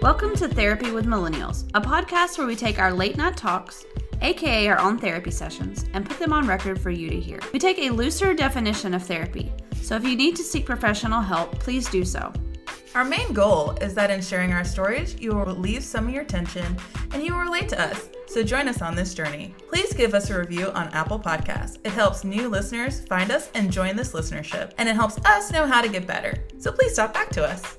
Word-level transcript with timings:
Welcome 0.00 0.36
to 0.36 0.46
Therapy 0.46 0.92
with 0.92 1.06
Millennials, 1.06 1.68
a 1.74 1.80
podcast 1.80 2.38
where 2.38 2.46
we 2.46 2.54
take 2.54 2.78
our 2.78 2.92
late 2.92 3.16
night 3.16 3.36
talks, 3.36 3.84
aka 4.22 4.68
our 4.68 4.78
own 4.78 4.96
therapy 4.96 5.32
sessions, 5.32 5.86
and 5.92 6.06
put 6.06 6.20
them 6.20 6.32
on 6.32 6.46
record 6.46 6.80
for 6.80 6.90
you 6.90 7.10
to 7.10 7.18
hear. 7.18 7.40
We 7.52 7.58
take 7.58 7.80
a 7.80 7.90
looser 7.90 8.32
definition 8.32 8.94
of 8.94 9.02
therapy, 9.02 9.50
so 9.82 9.96
if 9.96 10.04
you 10.04 10.14
need 10.14 10.36
to 10.36 10.44
seek 10.44 10.66
professional 10.66 11.20
help, 11.20 11.58
please 11.58 11.90
do 11.90 12.04
so. 12.04 12.32
Our 12.94 13.04
main 13.04 13.32
goal 13.32 13.72
is 13.80 13.92
that 13.94 14.12
in 14.12 14.22
sharing 14.22 14.52
our 14.52 14.64
stories, 14.64 15.20
you 15.20 15.34
will 15.34 15.44
relieve 15.44 15.82
some 15.82 16.06
of 16.06 16.14
your 16.14 16.24
tension 16.24 16.76
and 17.12 17.24
you 17.24 17.34
will 17.34 17.42
relate 17.42 17.68
to 17.70 17.80
us. 17.80 18.08
So 18.28 18.44
join 18.44 18.68
us 18.68 18.80
on 18.82 18.94
this 18.94 19.14
journey. 19.14 19.52
Please 19.68 19.92
give 19.92 20.14
us 20.14 20.30
a 20.30 20.38
review 20.38 20.70
on 20.70 20.88
Apple 20.90 21.18
Podcasts. 21.18 21.78
It 21.82 21.90
helps 21.90 22.22
new 22.22 22.48
listeners 22.48 23.00
find 23.06 23.32
us 23.32 23.50
and 23.54 23.72
join 23.72 23.96
this 23.96 24.12
listenership, 24.12 24.70
and 24.78 24.88
it 24.88 24.94
helps 24.94 25.18
us 25.24 25.50
know 25.50 25.66
how 25.66 25.82
to 25.82 25.88
get 25.88 26.06
better. 26.06 26.44
So 26.58 26.70
please 26.70 26.94
talk 26.94 27.12
back 27.12 27.30
to 27.30 27.44
us. 27.44 27.76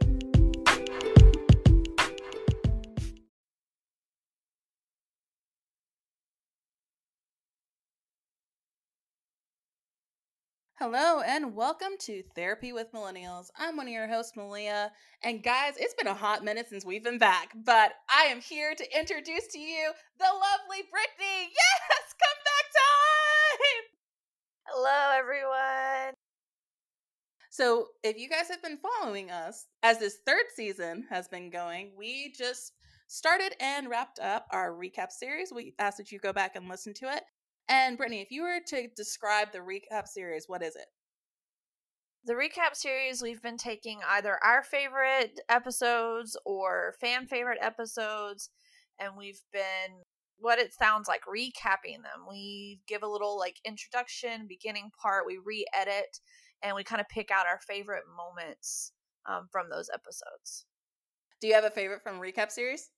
Hello 10.79 11.19
and 11.19 11.55
welcome 11.55 11.97
to 11.99 12.23
Therapy 12.35 12.71
with 12.71 12.93
Millennials. 12.93 13.47
I'm 13.57 13.75
one 13.75 13.87
of 13.87 13.91
your 13.91 14.07
hosts, 14.07 14.31
Maleah. 14.37 14.91
And 15.21 15.43
guys, 15.43 15.73
it's 15.77 15.93
been 15.93 16.07
a 16.07 16.13
hot 16.13 16.45
minute 16.45 16.67
since 16.69 16.85
we've 16.85 17.03
been 17.03 17.17
back, 17.17 17.49
but 17.65 17.91
I 18.07 18.27
am 18.27 18.39
here 18.39 18.73
to 18.73 18.97
introduce 18.97 19.45
to 19.47 19.59
you 19.59 19.91
the 20.19 20.23
lovely 20.23 20.85
Brittany. 20.89 21.51
Yes, 21.89 22.15
come 22.17 22.39
back 22.45 22.65
time. 22.79 23.83
Hello, 24.67 25.17
everyone. 25.19 26.13
So, 27.49 27.87
if 28.01 28.17
you 28.17 28.29
guys 28.29 28.47
have 28.47 28.63
been 28.63 28.77
following 28.77 29.31
us 29.31 29.65
as 29.83 29.99
this 29.99 30.19
third 30.25 30.45
season 30.55 31.03
has 31.09 31.27
been 31.27 31.49
going, 31.49 31.91
we 31.97 32.33
just 32.37 32.71
started 33.07 33.53
and 33.59 33.89
wrapped 33.89 34.19
up 34.19 34.47
our 34.53 34.71
recap 34.71 35.11
series. 35.11 35.51
We 35.53 35.73
asked 35.77 35.97
that 35.97 36.13
you 36.13 36.19
go 36.19 36.31
back 36.31 36.55
and 36.55 36.69
listen 36.69 36.93
to 36.93 37.11
it. 37.11 37.23
And 37.69 37.97
Brittany, 37.97 38.21
if 38.21 38.31
you 38.31 38.41
were 38.41 38.59
to 38.67 38.87
describe 38.97 39.51
the 39.51 39.59
recap 39.59 40.07
series, 40.07 40.45
what 40.47 40.63
is 40.63 40.75
it? 40.75 40.87
The 42.25 42.33
recap 42.33 42.75
series, 42.75 43.21
we've 43.21 43.41
been 43.41 43.57
taking 43.57 43.99
either 44.09 44.37
our 44.43 44.63
favorite 44.63 45.39
episodes 45.47 46.35
or 46.45 46.95
fan 46.99 47.27
favorite 47.27 47.59
episodes, 47.61 48.49
and 48.99 49.15
we've 49.15 49.41
been 49.53 50.01
what 50.39 50.57
it 50.57 50.73
sounds 50.73 51.07
like 51.07 51.21
recapping 51.23 52.01
them. 52.03 52.25
We 52.27 52.81
give 52.87 53.03
a 53.03 53.07
little 53.07 53.37
like 53.37 53.57
introduction, 53.63 54.47
beginning 54.47 54.89
part, 55.01 55.25
we 55.27 55.37
re 55.43 55.65
edit, 55.79 56.19
and 56.63 56.75
we 56.75 56.83
kind 56.83 56.99
of 56.99 57.07
pick 57.07 57.29
out 57.29 57.45
our 57.45 57.59
favorite 57.67 58.03
moments 58.17 58.93
um, 59.27 59.47
from 59.51 59.69
those 59.69 59.89
episodes. 59.93 60.65
Do 61.39 61.47
you 61.47 61.53
have 61.53 61.65
a 61.65 61.69
favorite 61.69 62.01
from 62.03 62.19
recap 62.19 62.51
series? 62.51 62.89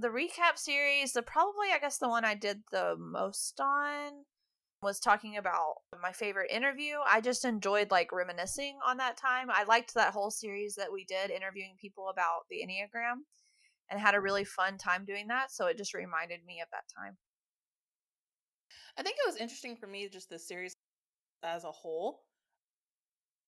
The 0.00 0.08
recap 0.08 0.56
series, 0.56 1.12
the 1.12 1.22
probably 1.22 1.68
I 1.74 1.78
guess 1.80 1.98
the 1.98 2.08
one 2.08 2.24
I 2.24 2.34
did 2.34 2.62
the 2.70 2.94
most 2.96 3.60
on 3.60 4.24
was 4.80 5.00
talking 5.00 5.36
about 5.36 5.74
my 6.00 6.12
favorite 6.12 6.52
interview. 6.52 6.98
I 7.04 7.20
just 7.20 7.44
enjoyed 7.44 7.90
like 7.90 8.12
reminiscing 8.12 8.78
on 8.86 8.98
that 8.98 9.16
time. 9.16 9.48
I 9.50 9.64
liked 9.64 9.94
that 9.94 10.12
whole 10.12 10.30
series 10.30 10.76
that 10.76 10.92
we 10.92 11.04
did 11.04 11.30
interviewing 11.30 11.74
people 11.80 12.10
about 12.10 12.42
the 12.48 12.58
Enneagram 12.64 13.22
and 13.90 14.00
had 14.00 14.14
a 14.14 14.20
really 14.20 14.44
fun 14.44 14.78
time 14.78 15.04
doing 15.04 15.26
that, 15.28 15.50
so 15.50 15.66
it 15.66 15.78
just 15.78 15.94
reminded 15.94 16.44
me 16.46 16.60
of 16.60 16.68
that 16.70 16.84
time. 16.96 17.16
I 18.96 19.02
think 19.02 19.16
it 19.16 19.28
was 19.28 19.36
interesting 19.36 19.76
for 19.76 19.88
me 19.88 20.08
just 20.08 20.28
the 20.28 20.38
series 20.38 20.74
as 21.42 21.64
a 21.64 21.72
whole 21.72 22.20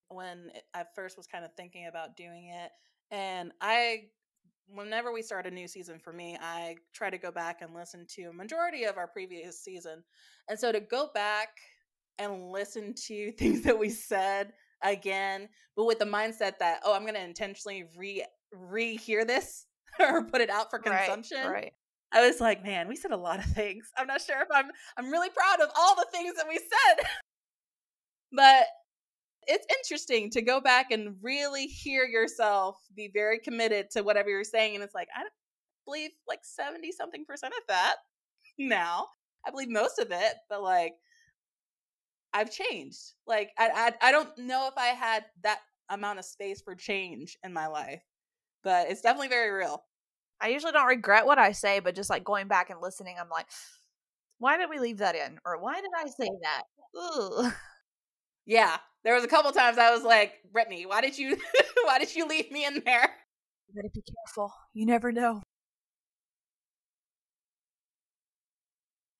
when 0.08 0.50
I 0.74 0.84
first 0.96 1.16
was 1.16 1.26
kind 1.26 1.44
of 1.44 1.52
thinking 1.56 1.86
about 1.86 2.16
doing 2.16 2.48
it 2.48 2.70
and 3.10 3.52
I 3.60 4.04
whenever 4.74 5.12
we 5.12 5.22
start 5.22 5.46
a 5.46 5.50
new 5.50 5.68
season 5.68 5.98
for 5.98 6.12
me, 6.12 6.38
I 6.40 6.76
try 6.92 7.10
to 7.10 7.18
go 7.18 7.30
back 7.30 7.62
and 7.62 7.74
listen 7.74 8.06
to 8.16 8.24
a 8.24 8.32
majority 8.32 8.84
of 8.84 8.96
our 8.96 9.06
previous 9.06 9.60
season. 9.60 10.02
And 10.48 10.58
so 10.58 10.72
to 10.72 10.80
go 10.80 11.10
back 11.14 11.48
and 12.18 12.50
listen 12.50 12.94
to 13.06 13.32
things 13.38 13.62
that 13.62 13.78
we 13.78 13.90
said 13.90 14.52
again, 14.82 15.48
but 15.76 15.86
with 15.86 15.98
the 15.98 16.04
mindset 16.04 16.58
that, 16.58 16.80
oh, 16.84 16.94
I'm 16.94 17.02
going 17.02 17.14
to 17.14 17.24
intentionally 17.24 17.84
re 17.96 18.24
rehear 18.54 19.26
this 19.26 19.66
or 20.00 20.24
put 20.24 20.40
it 20.40 20.50
out 20.50 20.70
for 20.70 20.78
consumption. 20.78 21.38
Right, 21.38 21.52
right. 21.52 21.72
I 22.12 22.26
was 22.26 22.40
like, 22.40 22.64
man, 22.64 22.88
we 22.88 22.96
said 22.96 23.12
a 23.12 23.16
lot 23.16 23.38
of 23.38 23.44
things. 23.44 23.88
I'm 23.96 24.08
not 24.08 24.20
sure 24.20 24.40
if 24.42 24.48
I'm 24.52 24.70
I'm 24.96 25.10
really 25.10 25.30
proud 25.30 25.60
of 25.60 25.70
all 25.76 25.94
the 25.94 26.06
things 26.12 26.34
that 26.36 26.48
we 26.48 26.56
said. 26.56 27.04
but 28.32 28.66
it's 29.46 29.66
interesting 29.78 30.30
to 30.30 30.42
go 30.42 30.60
back 30.60 30.90
and 30.90 31.16
really 31.22 31.66
hear 31.66 32.04
yourself 32.04 32.76
be 32.94 33.10
very 33.12 33.38
committed 33.38 33.90
to 33.90 34.02
whatever 34.02 34.28
you're 34.28 34.44
saying. 34.44 34.74
And 34.74 34.84
it's 34.84 34.94
like, 34.94 35.08
I 35.14 35.22
believe 35.84 36.10
like 36.28 36.40
70 36.42 36.92
something 36.92 37.24
percent 37.24 37.54
of 37.56 37.66
that 37.68 37.96
now. 38.58 39.06
I 39.46 39.50
believe 39.50 39.70
most 39.70 39.98
of 39.98 40.08
it, 40.10 40.34
but 40.48 40.62
like, 40.62 40.94
I've 42.32 42.50
changed. 42.50 43.14
Like, 43.26 43.50
I, 43.58 43.92
I, 44.02 44.08
I 44.08 44.12
don't 44.12 44.36
know 44.38 44.68
if 44.68 44.74
I 44.76 44.88
had 44.88 45.24
that 45.42 45.60
amount 45.88 46.18
of 46.18 46.24
space 46.24 46.60
for 46.60 46.74
change 46.74 47.36
in 47.42 47.52
my 47.52 47.66
life, 47.66 48.02
but 48.62 48.88
it's 48.90 49.00
definitely 49.00 49.28
very 49.28 49.50
real. 49.50 49.82
I 50.40 50.48
usually 50.48 50.72
don't 50.72 50.86
regret 50.86 51.26
what 51.26 51.38
I 51.38 51.52
say, 51.52 51.80
but 51.80 51.94
just 51.94 52.10
like 52.10 52.24
going 52.24 52.48
back 52.48 52.70
and 52.70 52.80
listening, 52.80 53.16
I'm 53.20 53.28
like, 53.28 53.46
why 54.38 54.56
did 54.56 54.70
we 54.70 54.78
leave 54.78 54.98
that 54.98 55.14
in? 55.16 55.38
Or 55.44 55.60
why 55.60 55.80
did 55.80 55.90
I 55.96 56.08
say 56.08 56.30
that? 56.42 57.52
Yeah, 58.46 58.78
there 59.04 59.14
was 59.14 59.24
a 59.24 59.28
couple 59.28 59.52
times 59.52 59.78
I 59.78 59.90
was 59.90 60.02
like, 60.02 60.34
Brittany, 60.52 60.86
why 60.86 61.00
did 61.00 61.18
you 61.18 61.36
why 61.84 61.98
did 61.98 62.14
you 62.14 62.26
leave 62.26 62.50
me 62.50 62.64
in 62.64 62.82
there? 62.84 63.10
You 63.68 63.74
better 63.74 63.90
be 63.94 64.02
careful. 64.02 64.52
You 64.74 64.86
never 64.86 65.12
know. 65.12 65.42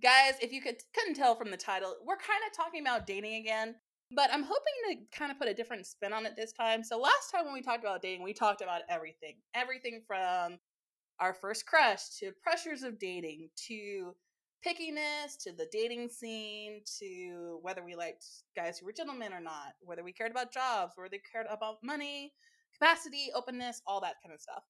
Guys, 0.03 0.35
if 0.41 0.53
you 0.53 0.63
could 0.63 0.77
couldn't 0.95 1.15
tell 1.15 1.35
from 1.35 1.51
the 1.51 1.57
title, 1.57 1.95
we're 2.05 2.17
kind 2.17 2.41
of 2.51 2.57
talking 2.57 2.81
about 2.81 3.07
dating 3.07 3.35
again, 3.35 3.75
but 4.11 4.31
I'm 4.33 4.43
hoping 4.43 4.75
to 4.91 5.17
kind 5.17 5.31
of 5.31 5.39
put 5.39 5.49
a 5.49 5.55
different 5.55 5.87
spin 5.87 6.13
on 6.13 6.27
it 6.27 6.33
this 6.37 6.53
time. 6.53 6.83
So 6.83 6.99
last 6.99 7.31
time 7.33 7.45
when 7.45 7.55
we 7.55 7.63
talked 7.63 7.85
about 7.85 8.03
dating, 8.03 8.23
we 8.23 8.33
talked 8.33 8.63
about 8.63 8.83
everything. 8.89 9.37
Everything 9.55 10.03
from 10.07 10.59
our 11.21 11.35
first 11.35 11.67
crush 11.67 12.09
to 12.19 12.33
pressures 12.43 12.83
of 12.83 12.99
dating 12.99 13.51
to 13.69 14.15
pickiness 14.67 15.37
to 15.41 15.53
the 15.53 15.67
dating 15.73 16.09
scene 16.09 16.81
to 16.99 17.59
whether 17.63 17.85
we 17.85 17.95
liked 17.95 18.25
guys 18.55 18.79
who 18.79 18.87
were 18.87 18.93
gentlemen 18.93 19.33
or 19.33 19.41
not, 19.41 19.75
whether 19.81 20.05
we 20.05 20.13
cared 20.13 20.31
about 20.31 20.53
jobs, 20.53 20.93
whether 20.97 21.09
they 21.09 21.21
cared 21.33 21.47
about 21.51 21.77
money, 21.83 22.33
capacity, 22.75 23.31
openness, 23.35 23.83
all 23.87 24.01
that 24.01 24.17
kind 24.23 24.35
of 24.35 24.41
stuff. 24.41 24.63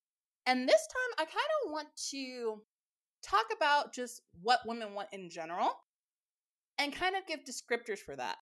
And 0.46 0.68
this 0.68 0.86
time, 0.86 1.26
I 1.26 1.30
kind 1.30 1.50
of 1.64 1.72
want 1.72 1.88
to 2.10 2.62
talk 3.22 3.46
about 3.54 3.92
just 3.92 4.22
what 4.42 4.60
women 4.66 4.94
want 4.94 5.08
in 5.12 5.28
general 5.28 5.70
and 6.78 6.94
kind 6.94 7.14
of 7.14 7.26
give 7.26 7.40
descriptors 7.40 7.98
for 7.98 8.16
that. 8.16 8.36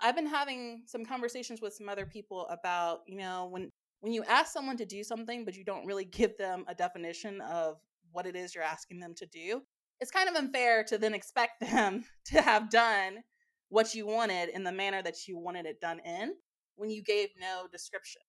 I've 0.00 0.16
been 0.16 0.26
having 0.26 0.82
some 0.86 1.04
conversations 1.04 1.60
with 1.60 1.74
some 1.74 1.88
other 1.88 2.06
people 2.06 2.46
about, 2.48 3.00
you 3.06 3.18
know, 3.18 3.48
when 3.50 3.70
when 4.00 4.12
you 4.12 4.24
ask 4.24 4.50
someone 4.50 4.78
to 4.78 4.86
do 4.86 5.04
something 5.04 5.44
but 5.44 5.54
you 5.54 5.64
don't 5.64 5.84
really 5.84 6.06
give 6.06 6.36
them 6.38 6.64
a 6.68 6.74
definition 6.74 7.42
of 7.42 7.76
what 8.12 8.26
it 8.26 8.34
is 8.34 8.54
you're 8.54 8.64
asking 8.64 8.98
them 8.98 9.14
to 9.14 9.26
do, 9.26 9.60
it's 10.00 10.10
kind 10.10 10.28
of 10.28 10.34
unfair 10.34 10.84
to 10.84 10.98
then 10.98 11.14
expect 11.14 11.60
them 11.60 12.04
to 12.26 12.40
have 12.40 12.70
done 12.70 13.22
what 13.68 13.94
you 13.94 14.06
wanted 14.06 14.48
in 14.48 14.64
the 14.64 14.72
manner 14.72 15.02
that 15.02 15.28
you 15.28 15.38
wanted 15.38 15.66
it 15.66 15.80
done 15.80 16.00
in 16.04 16.34
when 16.76 16.90
you 16.90 17.02
gave 17.02 17.28
no 17.40 17.66
description. 17.70 18.22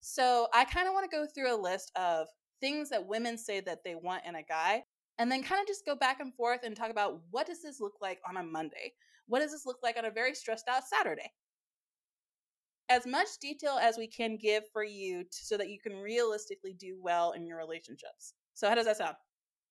So 0.00 0.48
I 0.54 0.64
kind 0.64 0.88
of 0.88 0.94
want 0.94 1.08
to 1.10 1.16
go 1.16 1.26
through 1.26 1.54
a 1.54 1.60
list 1.60 1.92
of 1.94 2.26
things 2.60 2.90
that 2.90 3.06
women 3.06 3.38
say 3.38 3.60
that 3.60 3.84
they 3.84 3.94
want 3.94 4.24
in 4.26 4.34
a 4.34 4.42
guy 4.42 4.82
and 5.18 5.30
then 5.30 5.42
kind 5.42 5.60
of 5.60 5.66
just 5.66 5.84
go 5.84 5.94
back 5.94 6.20
and 6.20 6.34
forth 6.34 6.60
and 6.64 6.74
talk 6.74 6.90
about 6.90 7.20
what 7.30 7.46
does 7.46 7.62
this 7.62 7.80
look 7.80 7.94
like 8.00 8.18
on 8.28 8.38
a 8.38 8.42
Monday? 8.42 8.94
What 9.26 9.40
does 9.40 9.52
this 9.52 9.66
look 9.66 9.78
like 9.82 9.98
on 9.98 10.06
a 10.06 10.10
very 10.10 10.34
stressed 10.34 10.66
out 10.68 10.82
Saturday? 10.84 11.30
As 12.88 13.06
much 13.06 13.28
detail 13.40 13.78
as 13.80 13.96
we 13.96 14.08
can 14.08 14.36
give 14.36 14.64
for 14.72 14.82
you 14.82 15.24
so 15.30 15.56
that 15.56 15.68
you 15.68 15.78
can 15.78 15.96
realistically 15.96 16.72
do 16.72 16.98
well 17.00 17.32
in 17.32 17.46
your 17.46 17.58
relationships. 17.58 18.34
So 18.54 18.68
how 18.68 18.74
does 18.74 18.86
that 18.86 18.96
sound? 18.96 19.16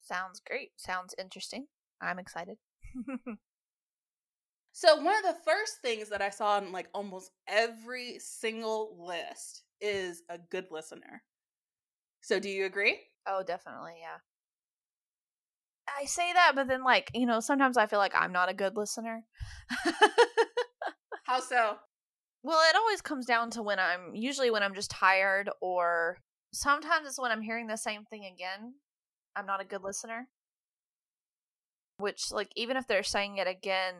Sounds 0.01 0.41
great. 0.45 0.71
Sounds 0.77 1.13
interesting. 1.17 1.67
I'm 2.01 2.19
excited. 2.19 2.57
so, 4.71 4.95
one 5.01 5.15
of 5.17 5.23
the 5.23 5.37
first 5.45 5.81
things 5.81 6.09
that 6.09 6.21
I 6.21 6.29
saw 6.29 6.57
in 6.57 6.71
like 6.71 6.87
almost 6.93 7.31
every 7.47 8.19
single 8.19 8.95
list 8.99 9.63
is 9.81 10.23
a 10.29 10.37
good 10.37 10.67
listener. 10.71 11.23
So, 12.21 12.39
do 12.39 12.49
you 12.49 12.65
agree? 12.65 12.99
Oh, 13.27 13.43
definitely. 13.43 13.95
Yeah. 14.01 14.17
I 15.99 16.05
say 16.05 16.33
that, 16.33 16.53
but 16.55 16.67
then, 16.67 16.83
like, 16.83 17.09
you 17.13 17.25
know, 17.25 17.39
sometimes 17.39 17.77
I 17.77 17.87
feel 17.87 17.99
like 17.99 18.13
I'm 18.15 18.31
not 18.31 18.49
a 18.49 18.53
good 18.53 18.75
listener. 18.75 19.23
How 21.23 21.39
so? 21.39 21.77
Well, 22.43 22.59
it 22.69 22.75
always 22.75 23.01
comes 23.01 23.25
down 23.25 23.51
to 23.51 23.63
when 23.63 23.79
I'm 23.79 24.15
usually 24.15 24.51
when 24.51 24.63
I'm 24.63 24.75
just 24.75 24.91
tired, 24.91 25.49
or 25.61 26.17
sometimes 26.53 27.07
it's 27.07 27.19
when 27.19 27.31
I'm 27.31 27.41
hearing 27.41 27.67
the 27.67 27.77
same 27.77 28.05
thing 28.05 28.25
again 28.25 28.75
I'm 29.35 29.45
not 29.45 29.61
a 29.61 29.65
good 29.65 29.83
listener. 29.83 30.27
Which, 31.97 32.31
like, 32.31 32.49
even 32.55 32.77
if 32.77 32.87
they're 32.87 33.03
saying 33.03 33.37
it 33.37 33.47
again, 33.47 33.93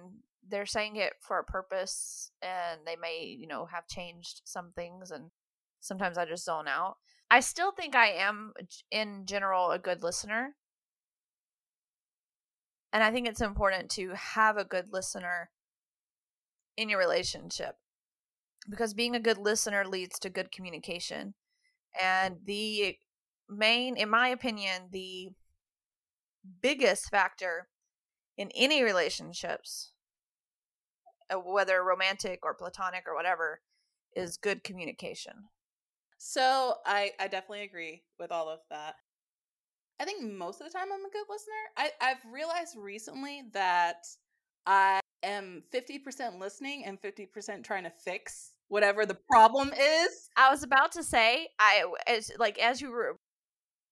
they're 0.48 0.66
saying 0.66 0.96
it 0.96 1.14
for 1.20 1.38
a 1.38 1.44
purpose 1.44 2.32
and 2.42 2.82
they 2.86 2.96
may, 2.96 3.36
you 3.38 3.48
know, 3.48 3.66
have 3.66 3.88
changed 3.88 4.42
some 4.46 4.72
things. 4.76 5.12
And 5.12 5.32
sometimes 5.80 6.18
I 6.18 6.26
just 6.26 6.46
zone 6.46 6.68
out. 6.68 6.98
I 7.30 7.42
still 7.42 7.72
think 7.72 7.96
I 7.96 8.08
am, 8.08 8.54
in 8.90 9.26
general, 9.26 9.72
a 9.72 9.80
good 9.80 10.02
listener. 10.02 10.56
And 12.92 13.04
I 13.04 13.12
think 13.12 13.28
it's 13.28 13.42
important 13.42 13.90
to 13.92 14.14
have 14.16 14.58
a 14.58 14.66
good 14.66 14.88
listener 14.92 15.52
in 16.76 16.90
your 16.90 17.00
relationship 17.00 17.76
because 18.70 18.94
being 18.94 19.16
a 19.16 19.20
good 19.20 19.38
listener 19.38 19.86
leads 19.86 20.18
to 20.20 20.30
good 20.30 20.52
communication. 20.52 21.34
And 22.02 22.38
the 22.46 22.96
main, 23.50 23.98
in 23.98 24.10
my 24.10 24.30
opinion, 24.30 24.90
the 24.92 25.30
biggest 26.62 27.10
factor 27.10 27.68
in 28.38 28.50
any 28.56 28.84
relationships, 28.84 29.92
uh, 31.30 31.36
whether 31.36 31.84
romantic 31.84 32.40
or 32.44 32.54
platonic 32.54 33.04
or 33.08 33.16
whatever, 33.16 33.62
is 34.16 34.38
good 34.38 34.64
communication. 34.64 35.34
So 36.18 36.76
I 36.86 37.12
I 37.20 37.28
definitely 37.28 37.64
agree 37.64 38.04
with 38.20 38.32
all 38.32 38.50
of 38.50 38.60
that. 38.70 38.96
I 40.00 40.06
think 40.06 40.24
most 40.34 40.62
of 40.62 40.68
the 40.68 40.78
time 40.78 40.88
I'm 40.94 41.06
a 41.06 41.10
good 41.10 41.26
listener. 41.30 41.54
I 41.78 41.92
I've 42.02 42.24
realized 42.32 42.76
recently 42.78 43.44
that 43.54 44.06
I 44.66 45.00
am 45.24 45.64
50% 45.74 46.40
listening 46.40 46.86
and 46.86 47.02
50% 47.02 47.64
trying 47.64 47.84
to 47.84 47.90
fix 47.90 48.54
whatever 48.68 49.06
the 49.06 49.18
problem 49.30 49.74
is. 49.74 50.30
I 50.38 50.52
was 50.52 50.64
about 50.64 50.92
to 50.94 51.04
say 51.04 51.50
I 51.60 51.86
as 52.08 52.32
like 52.38 52.60
as 52.60 52.82
you 52.82 52.92
were 52.92 53.18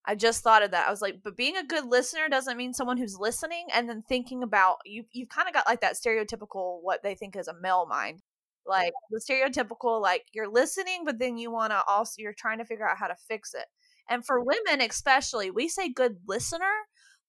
I 0.08 0.16
just 0.16 0.42
thought 0.42 0.64
of 0.64 0.72
that. 0.72 0.88
I 0.88 0.92
was 0.92 1.02
like, 1.02 1.18
but 1.22 1.36
being 1.36 1.58
a 1.58 1.66
good 1.66 1.86
listener 1.86 2.30
doesn't 2.30 2.56
mean 2.56 2.74
someone 2.74 2.98
who's 2.98 3.18
listening 3.20 3.68
and 3.74 3.90
then 3.90 4.04
thinking 4.08 4.42
about 4.42 4.78
you. 4.86 5.04
You've 5.12 5.28
kind 5.28 5.50
of 5.50 5.54
got 5.54 5.68
like 5.68 5.82
that 5.82 5.96
stereotypical 5.96 6.80
what 6.82 7.04
they 7.04 7.14
think 7.14 7.36
is 7.36 7.50
a 7.50 7.60
male 7.62 7.86
mind, 7.86 8.22
like 8.66 8.94
the 9.12 9.20
stereotypical 9.20 10.02
like 10.02 10.24
you're 10.34 10.50
listening, 10.50 11.04
but 11.06 11.20
then 11.20 11.38
you 11.38 11.52
want 11.52 11.72
to 11.72 11.84
also 11.88 12.14
you're 12.20 12.34
trying 12.34 12.60
to 12.60 12.66
figure 12.66 12.88
out 12.88 12.98
how 12.98 13.08
to 13.08 13.16
fix 13.28 13.54
it. 13.54 13.66
And 14.10 14.26
for 14.26 14.42
women 14.42 14.80
especially, 14.80 15.52
we 15.52 15.68
say 15.68 15.92
good 15.92 16.16
listener 16.26 16.72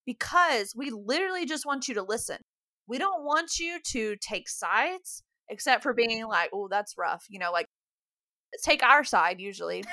because 0.07 0.73
we 0.77 0.91
literally 0.91 1.47
just 1.47 1.67
want 1.67 1.89
you 1.89 1.95
to 1.95 2.03
listen. 2.03 2.39
We 2.87 2.99
don't 2.99 3.25
want 3.25 3.59
you 3.59 3.79
to 3.89 4.17
take 4.21 4.49
sides, 4.49 5.25
except 5.49 5.83
for 5.83 5.95
being 5.95 6.27
like, 6.27 6.51
"Oh, 6.55 6.69
that's 6.69 6.95
rough," 6.97 7.27
you 7.29 7.41
know, 7.41 7.51
like 7.53 7.67
take 8.65 8.83
our 8.85 9.05
side 9.05 9.41
usually. 9.41 9.85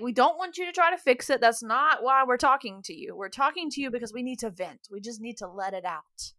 We 0.00 0.12
don't 0.12 0.36
want 0.36 0.58
you 0.58 0.66
to 0.66 0.72
try 0.72 0.90
to 0.90 0.98
fix 0.98 1.30
it. 1.30 1.40
That's 1.40 1.62
not 1.62 2.02
why 2.02 2.24
we're 2.24 2.36
talking 2.36 2.82
to 2.84 2.94
you. 2.94 3.16
We're 3.16 3.30
talking 3.30 3.70
to 3.70 3.80
you 3.80 3.90
because 3.90 4.12
we 4.12 4.22
need 4.22 4.38
to 4.40 4.50
vent. 4.50 4.88
We 4.90 5.00
just 5.00 5.20
need 5.20 5.38
to 5.38 5.48
let 5.48 5.72
it 5.72 5.84
out. 5.84 6.32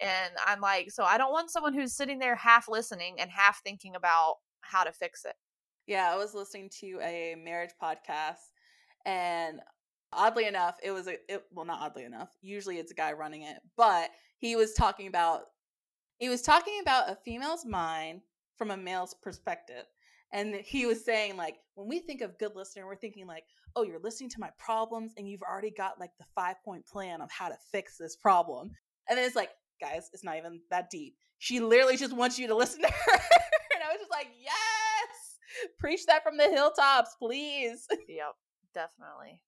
And 0.00 0.32
I'm 0.46 0.60
like, 0.60 0.90
so 0.90 1.04
I 1.04 1.18
don't 1.18 1.32
want 1.32 1.50
someone 1.50 1.74
who's 1.74 1.94
sitting 1.94 2.18
there 2.18 2.36
half 2.36 2.68
listening 2.68 3.16
and 3.18 3.30
half 3.30 3.62
thinking 3.62 3.96
about 3.96 4.36
how 4.60 4.84
to 4.84 4.92
fix 4.92 5.24
it. 5.24 5.34
Yeah, 5.86 6.12
I 6.12 6.16
was 6.16 6.34
listening 6.34 6.70
to 6.80 7.00
a 7.02 7.34
marriage 7.42 7.72
podcast 7.80 8.38
and 9.04 9.60
oddly 10.12 10.46
enough, 10.46 10.76
it 10.82 10.90
was 10.90 11.08
a 11.08 11.14
it, 11.28 11.44
well 11.52 11.66
not 11.66 11.80
oddly 11.80 12.04
enough. 12.04 12.30
Usually 12.40 12.78
it's 12.78 12.92
a 12.92 12.96
guy 12.96 13.12
running 13.12 13.42
it, 13.42 13.58
but 13.76 14.10
he 14.38 14.56
was 14.56 14.74
talking 14.74 15.06
about 15.06 15.42
he 16.18 16.28
was 16.28 16.42
talking 16.42 16.78
about 16.80 17.10
a 17.10 17.18
female's 17.24 17.64
mind 17.64 18.22
from 18.56 18.70
a 18.70 18.76
male's 18.76 19.14
perspective 19.14 19.84
and 20.32 20.54
he 20.54 20.86
was 20.86 21.04
saying 21.04 21.36
like 21.36 21.56
when 21.74 21.88
we 21.88 21.98
think 21.98 22.20
of 22.20 22.38
good 22.38 22.54
listener 22.54 22.86
we're 22.86 22.96
thinking 22.96 23.26
like 23.26 23.44
oh 23.76 23.82
you're 23.82 24.00
listening 24.00 24.30
to 24.30 24.40
my 24.40 24.50
problems 24.58 25.12
and 25.16 25.28
you've 25.28 25.42
already 25.42 25.70
got 25.70 26.00
like 26.00 26.10
the 26.18 26.24
five 26.34 26.56
point 26.64 26.86
plan 26.86 27.20
of 27.20 27.30
how 27.30 27.48
to 27.48 27.56
fix 27.70 27.96
this 27.96 28.16
problem. 28.16 28.70
And 29.08 29.18
then 29.18 29.26
it's 29.26 29.36
like 29.36 29.50
guys 29.80 30.10
it's 30.12 30.24
not 30.24 30.36
even 30.36 30.60
that 30.70 30.90
deep. 30.90 31.14
She 31.38 31.60
literally 31.60 31.96
just 31.96 32.14
wants 32.14 32.38
you 32.38 32.46
to 32.48 32.54
listen 32.54 32.82
to 32.82 32.88
her. 32.92 33.12
And 33.12 33.82
i 33.84 33.88
was 33.88 33.98
just 33.98 34.10
like 34.10 34.28
yes! 34.40 35.68
Preach 35.78 36.06
that 36.06 36.22
from 36.22 36.36
the 36.36 36.48
hilltops 36.48 37.16
please. 37.18 37.86
Yep 38.08 38.34
definitely. 38.74 39.40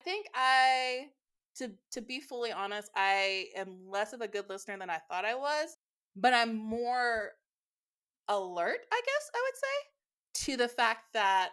I 0.00 0.04
think 0.04 0.26
i 0.34 1.06
to 1.56 1.72
to 1.90 2.00
be 2.00 2.20
fully 2.20 2.52
honest 2.52 2.90
i 2.94 3.46
am 3.56 3.78
less 3.88 4.12
of 4.12 4.20
a 4.20 4.28
good 4.28 4.48
listener 4.48 4.78
than 4.78 4.88
i 4.88 4.98
thought 5.10 5.24
i 5.24 5.34
was 5.34 5.76
but 6.16 6.32
i'm 6.32 6.54
more 6.54 7.32
alert, 8.28 8.78
I 8.92 9.00
guess 9.04 9.30
I 9.34 9.42
would 9.44 9.56
say, 9.56 10.52
to 10.52 10.56
the 10.56 10.68
fact 10.68 11.12
that 11.14 11.50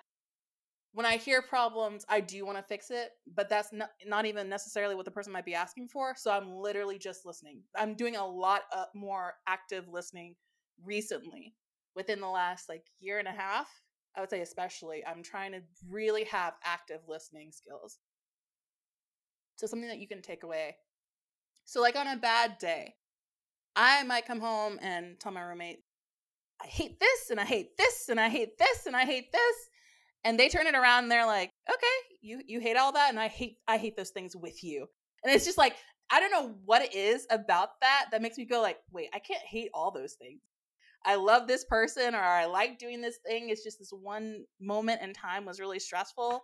when 0.93 1.05
I 1.05 1.17
hear 1.17 1.41
problems, 1.41 2.05
I 2.07 2.21
do 2.21 2.45
want 2.45 2.57
to 2.57 2.63
fix 2.63 2.89
it, 2.89 3.09
but 3.35 3.49
that's 3.49 3.73
not, 3.73 3.89
not 4.05 4.25
even 4.25 4.47
necessarily 4.47 4.95
what 4.95 5.03
the 5.03 5.11
person 5.11 5.33
might 5.33 5.43
be 5.43 5.53
asking 5.53 5.89
for. 5.89 6.15
So 6.17 6.31
I'm 6.31 6.55
literally 6.55 6.97
just 6.97 7.25
listening. 7.25 7.63
I'm 7.75 7.95
doing 7.95 8.15
a 8.15 8.25
lot 8.25 8.61
of 8.73 8.85
more 8.95 9.33
active 9.45 9.89
listening 9.89 10.35
recently 10.83 11.53
within 11.97 12.21
the 12.21 12.27
last 12.27 12.69
like 12.69 12.85
year 12.99 13.19
and 13.19 13.27
a 13.27 13.31
half. 13.31 13.67
I 14.15 14.21
would 14.21 14.29
say, 14.29 14.39
especially, 14.39 15.05
I'm 15.05 15.21
trying 15.21 15.51
to 15.51 15.61
really 15.89 16.23
have 16.25 16.53
active 16.63 17.01
listening 17.07 17.51
skills. 17.51 17.99
So, 19.57 19.67
something 19.67 19.89
that 19.89 19.99
you 19.99 20.07
can 20.07 20.21
take 20.21 20.43
away. 20.43 20.77
So, 21.65 21.81
like 21.81 21.97
on 21.97 22.07
a 22.07 22.15
bad 22.15 22.57
day, 22.57 22.95
I 23.75 24.03
might 24.03 24.25
come 24.25 24.39
home 24.39 24.79
and 24.81 25.19
tell 25.19 25.33
my 25.33 25.41
roommate, 25.41 25.79
I 26.65 26.67
hate 26.67 26.99
this 26.99 27.29
and 27.29 27.39
I 27.39 27.45
hate 27.45 27.77
this 27.77 28.09
and 28.09 28.19
I 28.19 28.27
hate 28.27 28.57
this 28.57 28.87
and 28.87 28.95
I 28.95 29.05
hate 29.05 29.31
this. 29.31 29.55
And 30.23 30.39
they 30.39 30.49
turn 30.49 30.65
it 30.65 30.73
around 30.73 31.03
and 31.03 31.11
they're 31.11 31.27
like, 31.27 31.51
okay, 31.69 32.17
you 32.21 32.41
you 32.47 32.59
hate 32.59 32.75
all 32.75 32.91
that 32.93 33.09
and 33.09 33.19
I 33.19 33.27
hate 33.27 33.57
I 33.67 33.77
hate 33.77 33.95
those 33.95 34.09
things 34.09 34.35
with 34.35 34.63
you. 34.63 34.87
And 35.23 35.33
it's 35.33 35.45
just 35.45 35.59
like, 35.59 35.75
I 36.09 36.19
don't 36.19 36.31
know 36.31 36.55
what 36.65 36.81
it 36.81 36.95
is 36.95 37.27
about 37.29 37.79
that 37.81 38.07
that 38.11 38.23
makes 38.23 38.37
me 38.37 38.45
go 38.45 38.61
like, 38.61 38.79
wait, 38.91 39.09
I 39.13 39.19
can't 39.19 39.43
hate 39.43 39.69
all 39.75 39.91
those 39.91 40.13
things. 40.13 40.41
I 41.05 41.15
love 41.15 41.47
this 41.47 41.65
person 41.65 42.15
or 42.15 42.19
I 42.21 42.45
like 42.45 42.79
doing 42.79 42.99
this 42.99 43.19
thing. 43.27 43.49
It's 43.49 43.63
just 43.63 43.77
this 43.77 43.91
one 43.91 44.45
moment 44.59 45.03
in 45.03 45.13
time 45.13 45.45
was 45.45 45.59
really 45.59 45.77
stressful. 45.77 46.43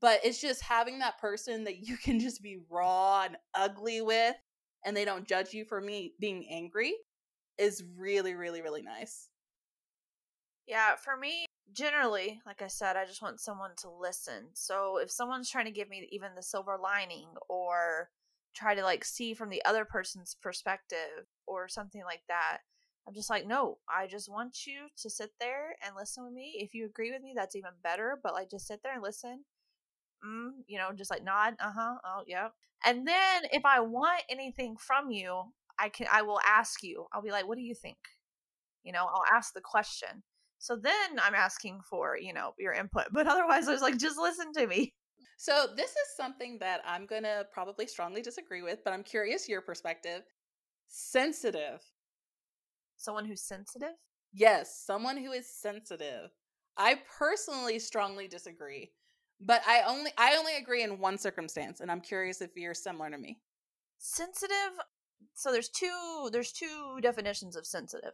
But 0.00 0.18
it's 0.24 0.40
just 0.40 0.62
having 0.62 0.98
that 0.98 1.18
person 1.20 1.62
that 1.64 1.86
you 1.86 1.96
can 1.96 2.18
just 2.18 2.42
be 2.42 2.58
raw 2.68 3.22
and 3.22 3.36
ugly 3.54 4.00
with 4.00 4.34
and 4.84 4.96
they 4.96 5.04
don't 5.04 5.28
judge 5.28 5.54
you 5.54 5.64
for 5.64 5.80
me 5.80 6.14
being 6.18 6.44
angry 6.50 6.94
is 7.56 7.84
really, 7.96 8.34
really, 8.34 8.60
really 8.60 8.82
nice. 8.82 9.28
Yeah, 10.66 10.96
for 10.96 11.16
me, 11.16 11.46
generally, 11.72 12.40
like 12.46 12.62
I 12.62 12.68
said, 12.68 12.96
I 12.96 13.04
just 13.04 13.22
want 13.22 13.40
someone 13.40 13.72
to 13.78 13.90
listen. 13.90 14.48
So 14.54 14.98
if 14.98 15.10
someone's 15.10 15.50
trying 15.50 15.66
to 15.66 15.70
give 15.70 15.88
me 15.88 16.08
even 16.10 16.34
the 16.34 16.42
silver 16.42 16.78
lining 16.82 17.28
or 17.48 18.10
try 18.54 18.74
to 18.74 18.82
like 18.82 19.04
see 19.04 19.34
from 19.34 19.50
the 19.50 19.64
other 19.64 19.84
person's 19.84 20.36
perspective 20.40 21.26
or 21.46 21.68
something 21.68 22.02
like 22.04 22.22
that, 22.28 22.58
I'm 23.06 23.14
just 23.14 23.28
like, 23.28 23.46
no, 23.46 23.78
I 23.88 24.06
just 24.06 24.30
want 24.30 24.66
you 24.66 24.86
to 24.96 25.10
sit 25.10 25.30
there 25.38 25.76
and 25.84 25.94
listen 25.94 26.24
with 26.24 26.32
me. 26.32 26.54
If 26.58 26.72
you 26.72 26.86
agree 26.86 27.12
with 27.12 27.22
me, 27.22 27.34
that's 27.36 27.56
even 27.56 27.70
better. 27.82 28.18
But 28.22 28.32
like, 28.32 28.50
just 28.50 28.66
sit 28.66 28.80
there 28.82 28.94
and 28.94 29.02
listen. 29.02 29.44
Mm, 30.26 30.50
you 30.68 30.78
know, 30.78 30.90
just 30.94 31.10
like 31.10 31.24
nod, 31.24 31.54
uh 31.60 31.72
huh, 31.74 31.96
oh 32.04 32.22
yeah. 32.26 32.48
And 32.86 33.06
then 33.08 33.44
if 33.52 33.64
I 33.66 33.80
want 33.80 34.22
anything 34.30 34.76
from 34.78 35.10
you, 35.10 35.42
I 35.78 35.88
can, 35.90 36.06
I 36.12 36.22
will 36.22 36.40
ask 36.46 36.82
you. 36.82 37.06
I'll 37.12 37.22
be 37.22 37.32
like, 37.32 37.48
what 37.48 37.56
do 37.58 37.62
you 37.64 37.74
think? 37.74 37.98
You 38.84 38.92
know, 38.92 39.06
I'll 39.06 39.24
ask 39.32 39.52
the 39.54 39.60
question. 39.60 40.22
So 40.58 40.76
then 40.76 41.18
I'm 41.22 41.34
asking 41.34 41.80
for, 41.88 42.16
you 42.16 42.32
know, 42.32 42.52
your 42.58 42.72
input. 42.72 43.06
But 43.12 43.26
otherwise, 43.26 43.68
I 43.68 43.72
was 43.72 43.82
like, 43.82 43.98
just 43.98 44.18
listen 44.18 44.52
to 44.54 44.66
me. 44.66 44.94
So 45.36 45.66
this 45.76 45.90
is 45.90 46.16
something 46.16 46.58
that 46.60 46.80
I'm 46.86 47.06
going 47.06 47.24
to 47.24 47.44
probably 47.52 47.86
strongly 47.86 48.22
disagree 48.22 48.62
with, 48.62 48.78
but 48.84 48.94
I'm 48.94 49.02
curious 49.02 49.48
your 49.48 49.60
perspective. 49.60 50.22
Sensitive. 50.88 51.80
Someone 52.96 53.24
who's 53.24 53.42
sensitive? 53.42 53.94
Yes, 54.32 54.82
someone 54.84 55.16
who 55.16 55.32
is 55.32 55.46
sensitive. 55.60 56.30
I 56.76 57.00
personally 57.18 57.78
strongly 57.78 58.26
disagree, 58.28 58.92
but 59.40 59.62
I 59.66 59.82
only 59.82 60.10
I 60.18 60.36
only 60.36 60.56
agree 60.56 60.82
in 60.82 60.98
one 60.98 61.18
circumstance, 61.18 61.80
and 61.80 61.90
I'm 61.90 62.00
curious 62.00 62.40
if 62.40 62.50
you're 62.56 62.74
similar 62.74 63.10
to 63.10 63.18
me. 63.18 63.38
Sensitive. 63.98 64.72
So 65.34 65.52
there's 65.52 65.68
two 65.68 66.30
there's 66.32 66.52
two 66.52 66.98
definitions 67.00 67.56
of 67.56 67.66
sensitive. 67.66 68.12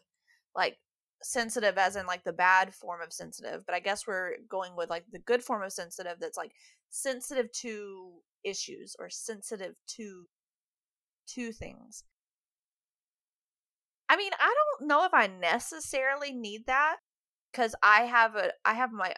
Like 0.54 0.76
sensitive 1.22 1.76
as 1.78 1.96
in 1.96 2.06
like 2.06 2.24
the 2.24 2.32
bad 2.32 2.74
form 2.74 3.00
of 3.02 3.12
sensitive, 3.12 3.64
but 3.66 3.74
I 3.74 3.80
guess 3.80 4.06
we're 4.06 4.36
going 4.48 4.76
with 4.76 4.90
like 4.90 5.04
the 5.12 5.18
good 5.18 5.42
form 5.42 5.62
of 5.62 5.72
sensitive 5.72 6.16
that's 6.20 6.38
like 6.38 6.52
sensitive 6.90 7.50
to 7.52 8.12
issues 8.44 8.96
or 8.98 9.10
sensitive 9.10 9.74
to 9.96 10.26
to 11.34 11.52
things. 11.52 12.04
I 14.08 14.16
mean, 14.16 14.32
I 14.38 14.54
don't 14.78 14.88
know 14.88 15.04
if 15.04 15.14
I 15.14 15.28
necessarily 15.28 16.32
need 16.32 16.66
that 16.66 16.96
cuz 17.52 17.74
I 17.82 18.02
have 18.02 18.36
a 18.36 18.52
I 18.64 18.74
have 18.74 18.92
my 18.92 19.14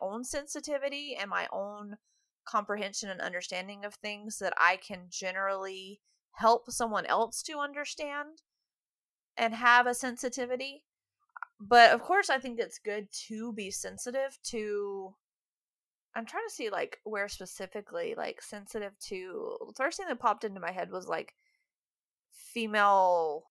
own 0.00 0.24
sensitivity 0.24 1.16
and 1.16 1.30
my 1.30 1.48
own 1.52 1.98
comprehension 2.44 3.08
and 3.08 3.20
understanding 3.20 3.84
of 3.84 3.94
things 3.94 4.38
that 4.38 4.54
I 4.56 4.76
can 4.76 5.06
generally 5.08 6.00
help 6.32 6.70
someone 6.70 7.06
else 7.06 7.42
to 7.44 7.58
understand 7.58 8.42
and 9.36 9.54
have 9.54 9.86
a 9.86 9.94
sensitivity 9.94 10.84
but 11.68 11.92
of 11.92 12.02
course 12.02 12.30
i 12.30 12.38
think 12.38 12.58
it's 12.58 12.78
good 12.78 13.06
to 13.12 13.52
be 13.52 13.70
sensitive 13.70 14.38
to 14.42 15.14
i'm 16.14 16.26
trying 16.26 16.46
to 16.48 16.54
see 16.54 16.70
like 16.70 16.98
where 17.04 17.28
specifically 17.28 18.14
like 18.16 18.42
sensitive 18.42 18.98
to 18.98 19.56
the 19.68 19.74
first 19.76 19.98
thing 19.98 20.08
that 20.08 20.18
popped 20.18 20.44
into 20.44 20.60
my 20.60 20.72
head 20.72 20.90
was 20.90 21.06
like 21.06 21.34
female 22.30 23.44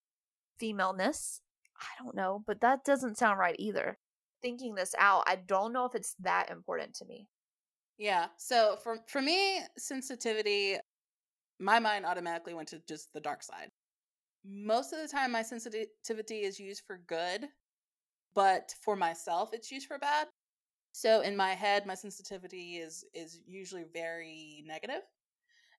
femaleness 0.60 1.41
i 1.80 2.03
don't 2.03 2.15
know 2.15 2.44
but 2.46 2.62
that 2.62 2.84
doesn't 2.84 3.18
sound 3.18 3.39
right 3.39 3.56
either 3.60 3.98
thinking 4.41 4.75
this 4.75 4.96
out, 4.98 5.24
I 5.27 5.38
don't 5.48 5.74
know 5.74 5.86
if 5.86 5.96
it's 5.96 6.15
that 6.22 6.50
important 6.50 6.96
to 6.96 7.06
me. 7.06 7.27
Yeah. 7.98 8.27
So 8.38 8.77
for 8.84 8.98
for 9.08 9.22
me, 9.22 9.60
sensitivity, 9.77 10.77
my 11.60 11.80
mind 11.80 12.06
automatically 12.06 12.53
went 12.53 12.70
to 12.70 12.82
just 12.88 13.13
the 13.13 13.20
dark 13.20 13.44
side. 13.44 13.70
Most 14.44 14.91
of 14.91 15.00
the 15.00 15.08
time 15.08 15.32
my 15.32 15.44
sensitivity 15.44 16.39
is 16.39 16.60
used 16.60 16.84
for 16.88 17.01
good, 17.06 17.46
but 18.34 18.74
for 18.82 18.96
myself 18.96 19.50
it's 19.54 19.72
used 19.72 19.88
for 19.88 19.98
bad. 19.98 20.28
So 20.92 21.22
in 21.22 21.36
my 21.36 21.52
head 21.52 21.86
my 21.86 21.96
sensitivity 21.96 22.78
is 22.78 23.06
is 23.14 23.40
usually 23.46 23.86
very. 23.94 24.64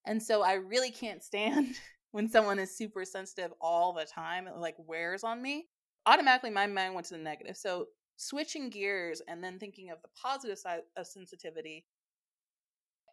And 0.04 0.22
so 0.22 0.42
I 0.42 0.54
really 0.54 0.90
can't 0.90 1.22
stand 1.22 1.76
when 2.10 2.28
someone 2.28 2.58
is 2.58 2.76
super 2.76 3.04
sensitive 3.04 3.52
all 3.60 3.92
the 3.92 4.04
time, 4.04 4.46
it 4.46 4.56
like 4.56 4.74
wears 4.78 5.24
on 5.24 5.40
me. 5.40 5.68
Automatically 6.06 6.50
my 6.50 6.66
mind 6.66 6.94
went 6.94 7.06
to 7.08 7.14
the 7.14 7.22
negative. 7.22 7.56
So 7.56 7.86
switching 8.16 8.70
gears 8.70 9.22
and 9.28 9.42
then 9.42 9.58
thinking 9.58 9.90
of 9.90 10.02
the 10.02 10.08
positive 10.20 10.58
side 10.58 10.80
of 10.96 11.06
sensitivity 11.06 11.84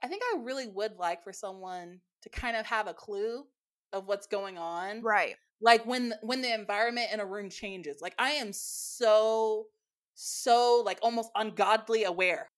I 0.01 0.08
think 0.08 0.24
I 0.34 0.39
really 0.41 0.67
would 0.67 0.96
like 0.98 1.24
for 1.24 1.34
someone 1.34 2.00
to 2.22 2.29
kind 2.29 2.55
of 2.55 2.65
have 2.65 2.88
a 2.88 2.93
clue 2.93 3.43
of 3.91 4.08
what's 4.08 4.27
going 4.27 4.58
on. 4.58 5.01
Right. 5.01 5.36
Like 5.61 5.85
when 5.85 6.13
when 6.21 6.41
the 6.41 6.53
environment 6.53 7.09
in 7.13 7.19
a 7.19 7.25
room 7.25 7.49
changes. 7.49 8.01
Like 8.01 8.15
I 8.17 8.31
am 8.31 8.51
so 8.53 9.67
so 10.15 10.83
like 10.85 10.99
almost 11.01 11.31
ungodly 11.35 12.03
aware 12.03 12.49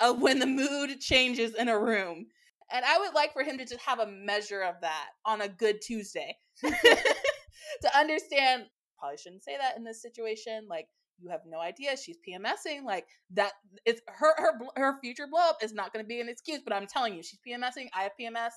of 0.00 0.20
when 0.20 0.38
the 0.38 0.46
mood 0.46 1.00
changes 1.00 1.54
in 1.54 1.68
a 1.68 1.78
room. 1.78 2.26
And 2.72 2.84
I 2.84 2.98
would 2.98 3.14
like 3.14 3.32
for 3.32 3.42
him 3.42 3.58
to 3.58 3.66
just 3.66 3.82
have 3.82 3.98
a 3.98 4.06
measure 4.06 4.62
of 4.62 4.76
that 4.80 5.08
on 5.26 5.42
a 5.42 5.48
good 5.48 5.80
Tuesday. 5.82 6.36
to 6.62 7.98
understand 7.98 8.64
probably 8.98 9.18
shouldn't 9.18 9.42
say 9.44 9.56
that 9.58 9.76
in 9.76 9.82
this 9.82 10.00
situation 10.00 10.66
like 10.68 10.86
you 11.22 11.30
have 11.30 11.40
no 11.46 11.60
idea 11.60 11.96
she's 11.96 12.18
PMSing. 12.18 12.84
Like 12.84 13.06
that, 13.34 13.52
it's 13.84 14.00
her 14.08 14.34
her 14.36 14.58
her 14.76 15.00
future 15.00 15.26
blow 15.30 15.40
up 15.40 15.58
is 15.62 15.72
not 15.72 15.92
going 15.92 16.04
to 16.04 16.08
be 16.08 16.20
an 16.20 16.28
excuse. 16.28 16.60
But 16.64 16.74
I'm 16.74 16.86
telling 16.86 17.14
you, 17.14 17.22
she's 17.22 17.38
PMSing. 17.46 17.88
I 17.94 18.02
have 18.02 18.12
PMS. 18.20 18.50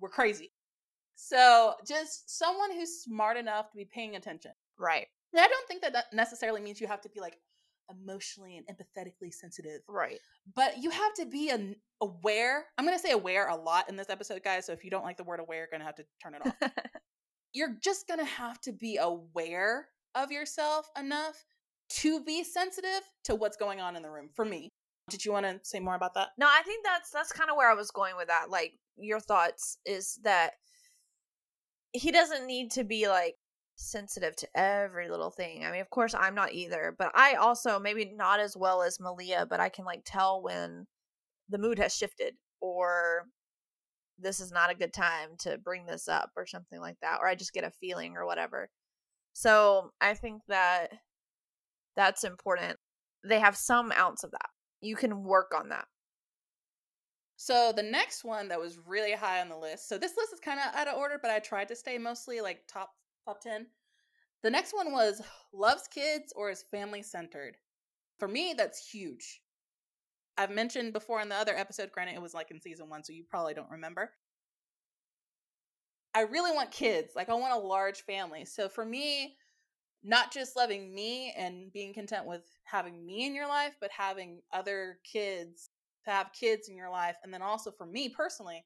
We're 0.00 0.08
crazy. 0.08 0.50
So 1.22 1.74
just 1.86 2.38
someone 2.38 2.72
who's 2.72 3.02
smart 3.02 3.36
enough 3.36 3.70
to 3.70 3.76
be 3.76 3.84
paying 3.84 4.16
attention. 4.16 4.52
Right. 4.78 5.06
And 5.34 5.40
I 5.40 5.48
don't 5.48 5.68
think 5.68 5.82
that 5.82 5.92
that 5.92 6.06
necessarily 6.14 6.62
means 6.62 6.80
you 6.80 6.86
have 6.86 7.02
to 7.02 7.10
be 7.10 7.20
like 7.20 7.36
emotionally 7.90 8.56
and 8.56 8.66
empathetically 8.66 9.32
sensitive. 9.32 9.82
Right. 9.86 10.18
But 10.56 10.78
you 10.78 10.88
have 10.88 11.12
to 11.14 11.26
be 11.26 11.50
an 11.50 11.76
aware. 12.00 12.64
I'm 12.78 12.86
going 12.86 12.96
to 12.96 13.02
say 13.02 13.12
aware 13.12 13.48
a 13.48 13.54
lot 13.54 13.90
in 13.90 13.96
this 13.96 14.08
episode, 14.08 14.42
guys. 14.42 14.64
So 14.64 14.72
if 14.72 14.82
you 14.82 14.90
don't 14.90 15.04
like 15.04 15.18
the 15.18 15.24
word 15.24 15.40
aware, 15.40 15.58
you're 15.58 15.68
going 15.70 15.80
to 15.80 15.86
have 15.86 15.96
to 15.96 16.04
turn 16.22 16.36
it 16.36 16.46
off. 16.46 16.72
you're 17.52 17.76
just 17.82 18.08
going 18.08 18.20
to 18.20 18.24
have 18.24 18.58
to 18.62 18.72
be 18.72 18.96
aware 18.96 19.88
of 20.14 20.32
yourself 20.32 20.88
enough 20.98 21.44
to 21.90 22.24
be 22.24 22.42
sensitive 22.44 23.02
to 23.24 23.34
what's 23.34 23.58
going 23.58 23.80
on 23.80 23.94
in 23.94 24.02
the 24.02 24.10
room 24.10 24.30
for 24.34 24.46
me. 24.46 24.70
Did 25.10 25.24
you 25.24 25.32
want 25.32 25.44
to 25.44 25.60
say 25.64 25.80
more 25.80 25.96
about 25.96 26.14
that? 26.14 26.28
No, 26.38 26.46
I 26.46 26.62
think 26.62 26.82
that's 26.84 27.10
that's 27.10 27.32
kind 27.32 27.50
of 27.50 27.56
where 27.56 27.70
I 27.70 27.74
was 27.74 27.90
going 27.90 28.16
with 28.16 28.28
that. 28.28 28.48
Like 28.48 28.72
your 28.96 29.20
thoughts 29.20 29.76
is 29.84 30.18
that 30.22 30.52
he 31.92 32.10
doesn't 32.12 32.46
need 32.46 32.70
to 32.72 32.84
be 32.84 33.08
like 33.08 33.36
sensitive 33.76 34.36
to 34.36 34.48
every 34.54 35.08
little 35.08 35.30
thing. 35.30 35.64
I 35.64 35.70
mean, 35.72 35.80
of 35.80 35.90
course 35.90 36.14
I'm 36.14 36.34
not 36.34 36.52
either, 36.52 36.94
but 36.98 37.10
I 37.14 37.34
also 37.34 37.78
maybe 37.78 38.12
not 38.16 38.40
as 38.40 38.56
well 38.56 38.82
as 38.82 38.98
Maleah, 38.98 39.48
but 39.48 39.60
I 39.60 39.68
can 39.68 39.84
like 39.84 40.02
tell 40.04 40.42
when 40.42 40.86
the 41.48 41.58
mood 41.58 41.78
has 41.78 41.94
shifted 41.96 42.34
or 42.60 43.24
this 44.18 44.40
is 44.40 44.52
not 44.52 44.70
a 44.70 44.74
good 44.74 44.92
time 44.92 45.30
to 45.40 45.58
bring 45.58 45.86
this 45.86 46.08
up 46.08 46.30
or 46.36 46.46
something 46.46 46.80
like 46.80 46.96
that 47.02 47.18
or 47.22 47.26
I 47.28 47.34
just 47.34 47.54
get 47.54 47.64
a 47.64 47.70
feeling 47.70 48.16
or 48.16 48.26
whatever. 48.26 48.68
So, 49.32 49.92
I 50.00 50.14
think 50.14 50.42
that 50.48 50.90
that's 51.96 52.24
important. 52.24 52.78
They 53.24 53.38
have 53.40 53.56
some 53.56 53.92
ounce 53.92 54.24
of 54.24 54.32
that. 54.32 54.48
You 54.80 54.96
can 54.96 55.22
work 55.24 55.52
on 55.56 55.68
that. 55.70 55.86
So 57.42 57.72
the 57.74 57.82
next 57.82 58.22
one 58.22 58.48
that 58.48 58.60
was 58.60 58.78
really 58.86 59.12
high 59.12 59.40
on 59.40 59.48
the 59.48 59.56
list. 59.56 59.88
So 59.88 59.96
this 59.96 60.14
list 60.14 60.34
is 60.34 60.40
kind 60.40 60.60
of 60.60 60.74
out 60.74 60.88
of 60.88 60.98
order, 60.98 61.18
but 61.20 61.30
I 61.30 61.38
tried 61.38 61.68
to 61.68 61.74
stay 61.74 61.96
mostly 61.96 62.42
like 62.42 62.68
top 62.68 62.90
top 63.24 63.40
10. 63.40 63.66
The 64.42 64.50
next 64.50 64.74
one 64.74 64.92
was 64.92 65.22
loves 65.54 65.88
kids 65.88 66.34
or 66.36 66.50
is 66.50 66.62
family 66.70 67.02
centered. 67.02 67.56
For 68.18 68.28
me, 68.28 68.52
that's 68.54 68.86
huge. 68.86 69.40
I've 70.36 70.50
mentioned 70.50 70.92
before 70.92 71.22
in 71.22 71.30
the 71.30 71.34
other 71.34 71.56
episode, 71.56 71.90
granted 71.92 72.14
it 72.14 72.20
was 72.20 72.34
like 72.34 72.50
in 72.50 72.60
season 72.60 72.90
1, 72.90 73.04
so 73.04 73.14
you 73.14 73.24
probably 73.26 73.54
don't 73.54 73.70
remember. 73.70 74.10
I 76.14 76.24
really 76.24 76.54
want 76.54 76.72
kids. 76.72 77.14
Like 77.16 77.30
I 77.30 77.34
want 77.34 77.54
a 77.54 77.66
large 77.66 78.02
family. 78.02 78.44
So 78.44 78.68
for 78.68 78.84
me, 78.84 79.36
not 80.04 80.30
just 80.30 80.56
loving 80.56 80.94
me 80.94 81.32
and 81.34 81.72
being 81.72 81.94
content 81.94 82.26
with 82.26 82.42
having 82.64 83.06
me 83.06 83.24
in 83.24 83.34
your 83.34 83.48
life, 83.48 83.76
but 83.80 83.90
having 83.96 84.42
other 84.52 84.98
kids 85.10 85.70
to 86.04 86.10
have 86.10 86.32
kids 86.32 86.68
in 86.68 86.76
your 86.76 86.90
life. 86.90 87.16
And 87.22 87.32
then 87.32 87.42
also 87.42 87.70
for 87.70 87.86
me 87.86 88.08
personally, 88.08 88.64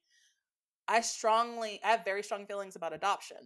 I 0.87 1.01
strongly, 1.01 1.79
I 1.83 1.89
have 1.89 2.05
very 2.05 2.23
strong 2.23 2.45
feelings 2.45 2.75
about 2.75 2.93
adoption. 2.93 3.37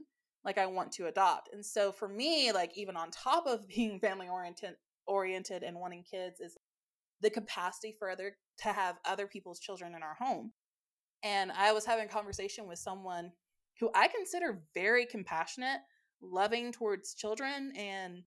Like 0.44 0.58
I 0.58 0.66
want 0.66 0.92
to 0.94 1.08
adopt. 1.08 1.50
And 1.54 1.66
so 1.66 1.92
for 1.92 2.08
me, 2.08 2.52
like 2.52 2.78
even 2.78 2.96
on 2.96 3.12
top 3.12 3.46
of 3.46 3.68
being 3.76 4.00
family 4.00 4.28
oriented, 4.30 4.76
oriented 5.08 5.64
and 5.64 5.78
wanting 5.78 6.04
kids 6.04 6.40
is 6.40 6.58
the 7.22 7.30
capacity 7.30 7.94
for 7.98 8.10
other 8.10 8.38
to 8.60 8.70
have 8.70 8.98
other 9.06 9.28
people's 9.28 9.60
children 9.60 9.96
in 9.96 10.04
our 10.04 10.16
home. 10.16 10.52
And 11.24 11.52
I 11.52 11.74
was 11.74 11.86
having 11.86 12.06
a 12.06 12.10
conversation 12.10 12.68
with 12.68 12.80
someone 12.80 13.32
who 13.80 13.90
I 13.94 14.08
consider 14.08 14.62
very 14.74 15.06
compassionate 15.06 15.82
loving 16.22 16.72
towards 16.72 17.14
children 17.14 17.74
and 17.78 18.24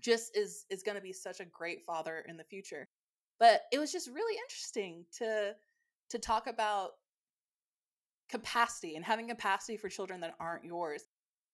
just 0.00 0.36
is 0.36 0.64
is 0.70 0.82
going 0.82 0.96
to 0.96 1.02
be 1.02 1.12
such 1.12 1.40
a 1.40 1.44
great 1.44 1.84
father 1.84 2.24
in 2.28 2.36
the 2.36 2.44
future 2.44 2.88
but 3.38 3.62
it 3.72 3.78
was 3.78 3.92
just 3.92 4.08
really 4.08 4.38
interesting 4.38 5.04
to 5.18 5.54
to 6.10 6.18
talk 6.18 6.46
about 6.46 6.90
capacity 8.28 8.96
and 8.96 9.04
having 9.04 9.28
capacity 9.28 9.76
for 9.76 9.88
children 9.88 10.20
that 10.20 10.34
aren't 10.40 10.64
yours 10.64 11.02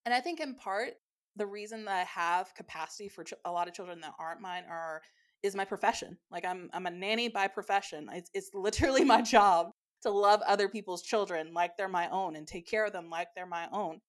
and 0.05 0.13
i 0.13 0.19
think 0.19 0.39
in 0.39 0.55
part 0.55 0.93
the 1.35 1.45
reason 1.45 1.85
that 1.85 1.95
i 1.95 2.03
have 2.03 2.53
capacity 2.55 3.09
for 3.09 3.23
ch- 3.23 3.33
a 3.45 3.51
lot 3.51 3.67
of 3.67 3.73
children 3.73 3.99
that 4.01 4.13
aren't 4.19 4.41
mine 4.41 4.63
are 4.69 5.01
is 5.43 5.55
my 5.55 5.65
profession 5.65 6.17
like 6.31 6.45
i'm 6.45 6.69
i'm 6.73 6.85
a 6.85 6.91
nanny 6.91 7.27
by 7.27 7.47
profession 7.47 8.09
it's, 8.13 8.29
it's 8.33 8.51
literally 8.53 9.03
my 9.03 9.21
job 9.21 9.71
to 10.01 10.09
love 10.09 10.41
other 10.47 10.69
people's 10.69 11.01
children 11.01 11.53
like 11.53 11.75
they're 11.75 11.89
my 11.89 12.07
own 12.09 12.35
and 12.37 12.47
take 12.47 12.67
care 12.69 12.85
of 12.85 12.93
them 12.93 13.09
like 13.09 13.27
they're 13.35 13.45
my 13.45 13.67
own 13.73 13.99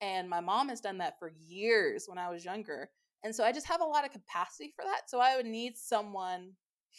and 0.00 0.28
my 0.28 0.40
mom 0.40 0.68
has 0.68 0.80
done 0.80 0.98
that 0.98 1.18
for 1.18 1.32
years 1.46 2.04
when 2.06 2.18
I 2.18 2.30
was 2.30 2.44
younger. 2.44 2.90
And 3.22 3.34
so 3.34 3.44
I 3.44 3.52
just 3.52 3.66
have 3.66 3.82
a 3.82 3.86
lot 3.86 4.04
of 4.04 4.12
capacity 4.12 4.72
for 4.74 4.84
that. 4.84 5.02
So 5.10 5.20
I 5.20 5.36
would 5.36 5.46
need 5.46 5.76
someone 5.76 6.52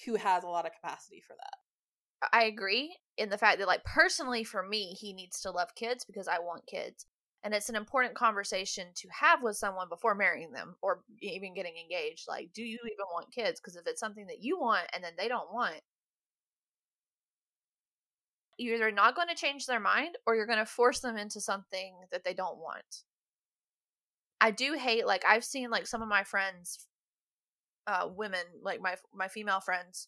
who 0.05 0.15
has 0.15 0.43
a 0.43 0.47
lot 0.47 0.65
of 0.65 0.73
capacity 0.73 1.21
for 1.25 1.35
that. 1.35 2.29
I 2.33 2.43
agree 2.43 2.95
in 3.17 3.29
the 3.29 3.37
fact 3.37 3.59
that, 3.59 3.67
like, 3.67 3.83
personally 3.83 4.43
for 4.43 4.63
me, 4.63 4.95
he 4.99 5.13
needs 5.13 5.41
to 5.41 5.51
love 5.51 5.75
kids 5.75 6.05
because 6.05 6.27
I 6.27 6.39
want 6.39 6.67
kids. 6.67 7.05
And 7.43 7.55
it's 7.55 7.69
an 7.69 7.75
important 7.75 8.13
conversation 8.13 8.87
to 8.95 9.07
have 9.09 9.41
with 9.41 9.55
someone 9.55 9.89
before 9.89 10.13
marrying 10.13 10.51
them 10.51 10.75
or 10.83 11.01
even 11.21 11.55
getting 11.55 11.73
engaged. 11.75 12.25
Like, 12.27 12.53
do 12.53 12.61
you 12.61 12.77
even 12.85 13.05
want 13.11 13.33
kids? 13.33 13.59
Because 13.59 13.75
if 13.75 13.87
it's 13.87 13.99
something 13.99 14.27
that 14.27 14.43
you 14.43 14.59
want 14.59 14.85
and 14.93 15.03
then 15.03 15.13
they 15.17 15.27
don't 15.27 15.51
want, 15.51 15.81
you're 18.57 18.75
either 18.75 18.91
not 18.91 19.15
going 19.15 19.27
to 19.27 19.35
change 19.35 19.65
their 19.65 19.79
mind 19.79 20.17
or 20.27 20.35
you're 20.35 20.45
going 20.45 20.59
to 20.59 20.65
force 20.65 20.99
them 20.99 21.17
into 21.17 21.41
something 21.41 21.95
that 22.11 22.23
they 22.23 22.35
don't 22.35 22.59
want. 22.59 23.03
I 24.39 24.51
do 24.51 24.73
hate 24.73 25.05
like 25.05 25.23
I've 25.27 25.43
seen 25.43 25.69
like 25.69 25.87
some 25.87 26.01
of 26.01 26.07
my 26.07 26.23
friends 26.23 26.87
uh 27.87 28.07
women 28.15 28.41
like 28.61 28.81
my 28.81 28.95
my 29.13 29.27
female 29.27 29.59
friends 29.59 30.07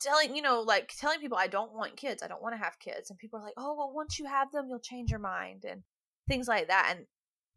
telling 0.00 0.36
you 0.36 0.42
know 0.42 0.60
like 0.60 0.92
telling 0.98 1.20
people 1.20 1.38
I 1.38 1.48
don't 1.48 1.74
want 1.74 1.96
kids, 1.96 2.22
I 2.22 2.28
don't 2.28 2.42
want 2.42 2.54
to 2.54 2.62
have 2.62 2.78
kids 2.78 3.10
and 3.10 3.18
people 3.18 3.40
are 3.40 3.44
like, 3.44 3.54
"Oh, 3.56 3.74
well 3.76 3.92
once 3.94 4.18
you 4.18 4.26
have 4.26 4.52
them, 4.52 4.66
you'll 4.68 4.78
change 4.80 5.10
your 5.10 5.20
mind." 5.20 5.64
and 5.68 5.82
things 6.28 6.46
like 6.46 6.68
that 6.68 6.88
and 6.94 7.06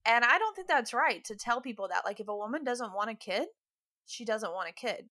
and 0.06 0.26
I 0.26 0.40
don't 0.40 0.56
think 0.56 0.68
that's 0.68 0.94
right 0.94 1.24
to 1.26 1.36
tell 1.36 1.62
people 1.62 1.88
that 1.90 2.06
like 2.06 2.20
if 2.20 2.28
a 2.28 2.36
woman 2.36 2.64
doesn't 2.64 2.94
want 2.94 3.12
a 3.12 3.16
kid, 3.16 3.48
she 4.08 4.26
doesn't 4.26 4.54
want 4.54 4.70
a 4.70 4.74
kid. 4.74 5.10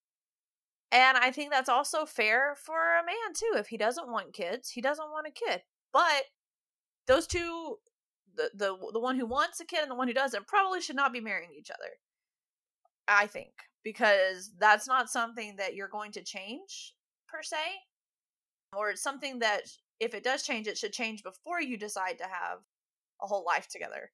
And 0.90 1.16
I 1.16 1.30
think 1.30 1.52
that's 1.52 1.68
also 1.68 2.04
fair 2.04 2.56
for 2.64 2.98
a 2.98 3.06
man 3.06 3.34
too. 3.34 3.56
If 3.56 3.68
he 3.68 3.76
doesn't 3.76 4.10
want 4.10 4.32
kids, 4.32 4.70
he 4.70 4.80
doesn't 4.80 5.10
want 5.10 5.28
a 5.28 5.30
kid. 5.30 5.62
But 5.92 6.24
those 7.06 7.26
two 7.28 7.76
the 8.34 8.50
the 8.54 8.76
the 8.92 9.00
one 9.00 9.16
who 9.18 9.26
wants 9.26 9.60
a 9.60 9.64
kid 9.64 9.82
and 9.82 9.90
the 9.90 9.94
one 9.94 10.08
who 10.08 10.14
doesn't 10.14 10.48
probably 10.48 10.80
should 10.80 10.96
not 10.96 11.12
be 11.12 11.20
marrying 11.20 11.50
each 11.56 11.70
other. 11.70 11.90
I 13.06 13.26
think 13.26 13.52
because 13.84 14.52
that's 14.58 14.86
not 14.86 15.10
something 15.10 15.56
that 15.56 15.74
you're 15.74 15.88
going 15.88 16.12
to 16.12 16.22
change 16.22 16.94
per 17.28 17.42
se 17.42 17.56
or 18.76 18.90
it's 18.90 19.02
something 19.02 19.38
that 19.38 19.62
if 20.00 20.14
it 20.14 20.24
does 20.24 20.42
change 20.42 20.66
it 20.66 20.78
should 20.78 20.92
change 20.92 21.22
before 21.22 21.60
you 21.60 21.76
decide 21.76 22.18
to 22.18 22.24
have 22.24 22.58
a 23.22 23.26
whole 23.26 23.44
life 23.44 23.68
together 23.68 24.10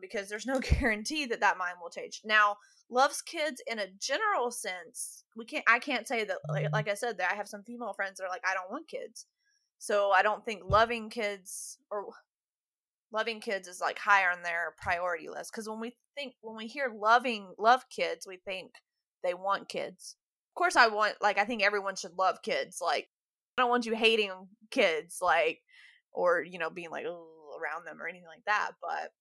because 0.00 0.28
there's 0.28 0.46
no 0.46 0.58
guarantee 0.80 1.26
that 1.26 1.40
that 1.40 1.58
mind 1.58 1.76
will 1.80 1.90
change. 1.90 2.22
Now, 2.24 2.56
loves 2.90 3.22
kids 3.22 3.62
in 3.66 3.78
a 3.78 3.86
general 4.00 4.50
sense. 4.50 5.24
We 5.36 5.44
can't. 5.44 5.64
I 5.68 5.78
can't 5.78 6.08
say 6.08 6.24
that. 6.24 6.38
Like, 6.48 6.64
mm-hmm. 6.64 6.74
like 6.74 6.88
I 6.88 6.94
said, 6.94 7.18
that 7.18 7.30
I 7.30 7.34
have 7.34 7.48
some 7.48 7.62
female 7.62 7.92
friends 7.92 8.18
that 8.18 8.24
are 8.24 8.30
like, 8.30 8.44
I 8.48 8.54
don't 8.54 8.70
want 8.70 8.88
kids. 8.88 9.26
So 9.78 10.10
I 10.10 10.22
don't 10.22 10.44
think 10.44 10.62
loving 10.66 11.08
kids 11.08 11.78
or 11.90 12.06
loving 13.12 13.40
kids 13.40 13.66
is 13.66 13.80
like 13.80 13.98
higher 13.98 14.30
on 14.30 14.42
their 14.42 14.74
priority 14.80 15.28
list. 15.28 15.52
Because 15.52 15.68
when 15.68 15.80
we 15.80 15.96
think 16.16 16.34
when 16.42 16.56
we 16.56 16.66
hear 16.66 16.92
loving 16.94 17.54
love 17.58 17.84
kids, 17.90 18.26
we 18.26 18.38
think 18.44 18.72
they 19.22 19.34
want 19.34 19.68
kids. 19.68 20.16
Of 20.50 20.54
course, 20.58 20.76
I 20.76 20.88
want 20.88 21.14
like 21.20 21.38
I 21.38 21.44
think 21.44 21.62
everyone 21.62 21.96
should 21.96 22.18
love 22.18 22.42
kids. 22.42 22.78
Like 22.80 23.08
I 23.56 23.62
don't 23.62 23.70
want 23.70 23.86
you 23.86 23.94
hating 23.94 24.32
kids, 24.70 25.18
like 25.20 25.60
or 26.12 26.42
you 26.42 26.58
know 26.58 26.70
being 26.70 26.90
like 26.90 27.04
around 27.04 27.86
them 27.86 28.00
or 28.00 28.08
anything 28.08 28.28
like 28.28 28.44
that. 28.46 28.72
But 28.80 29.12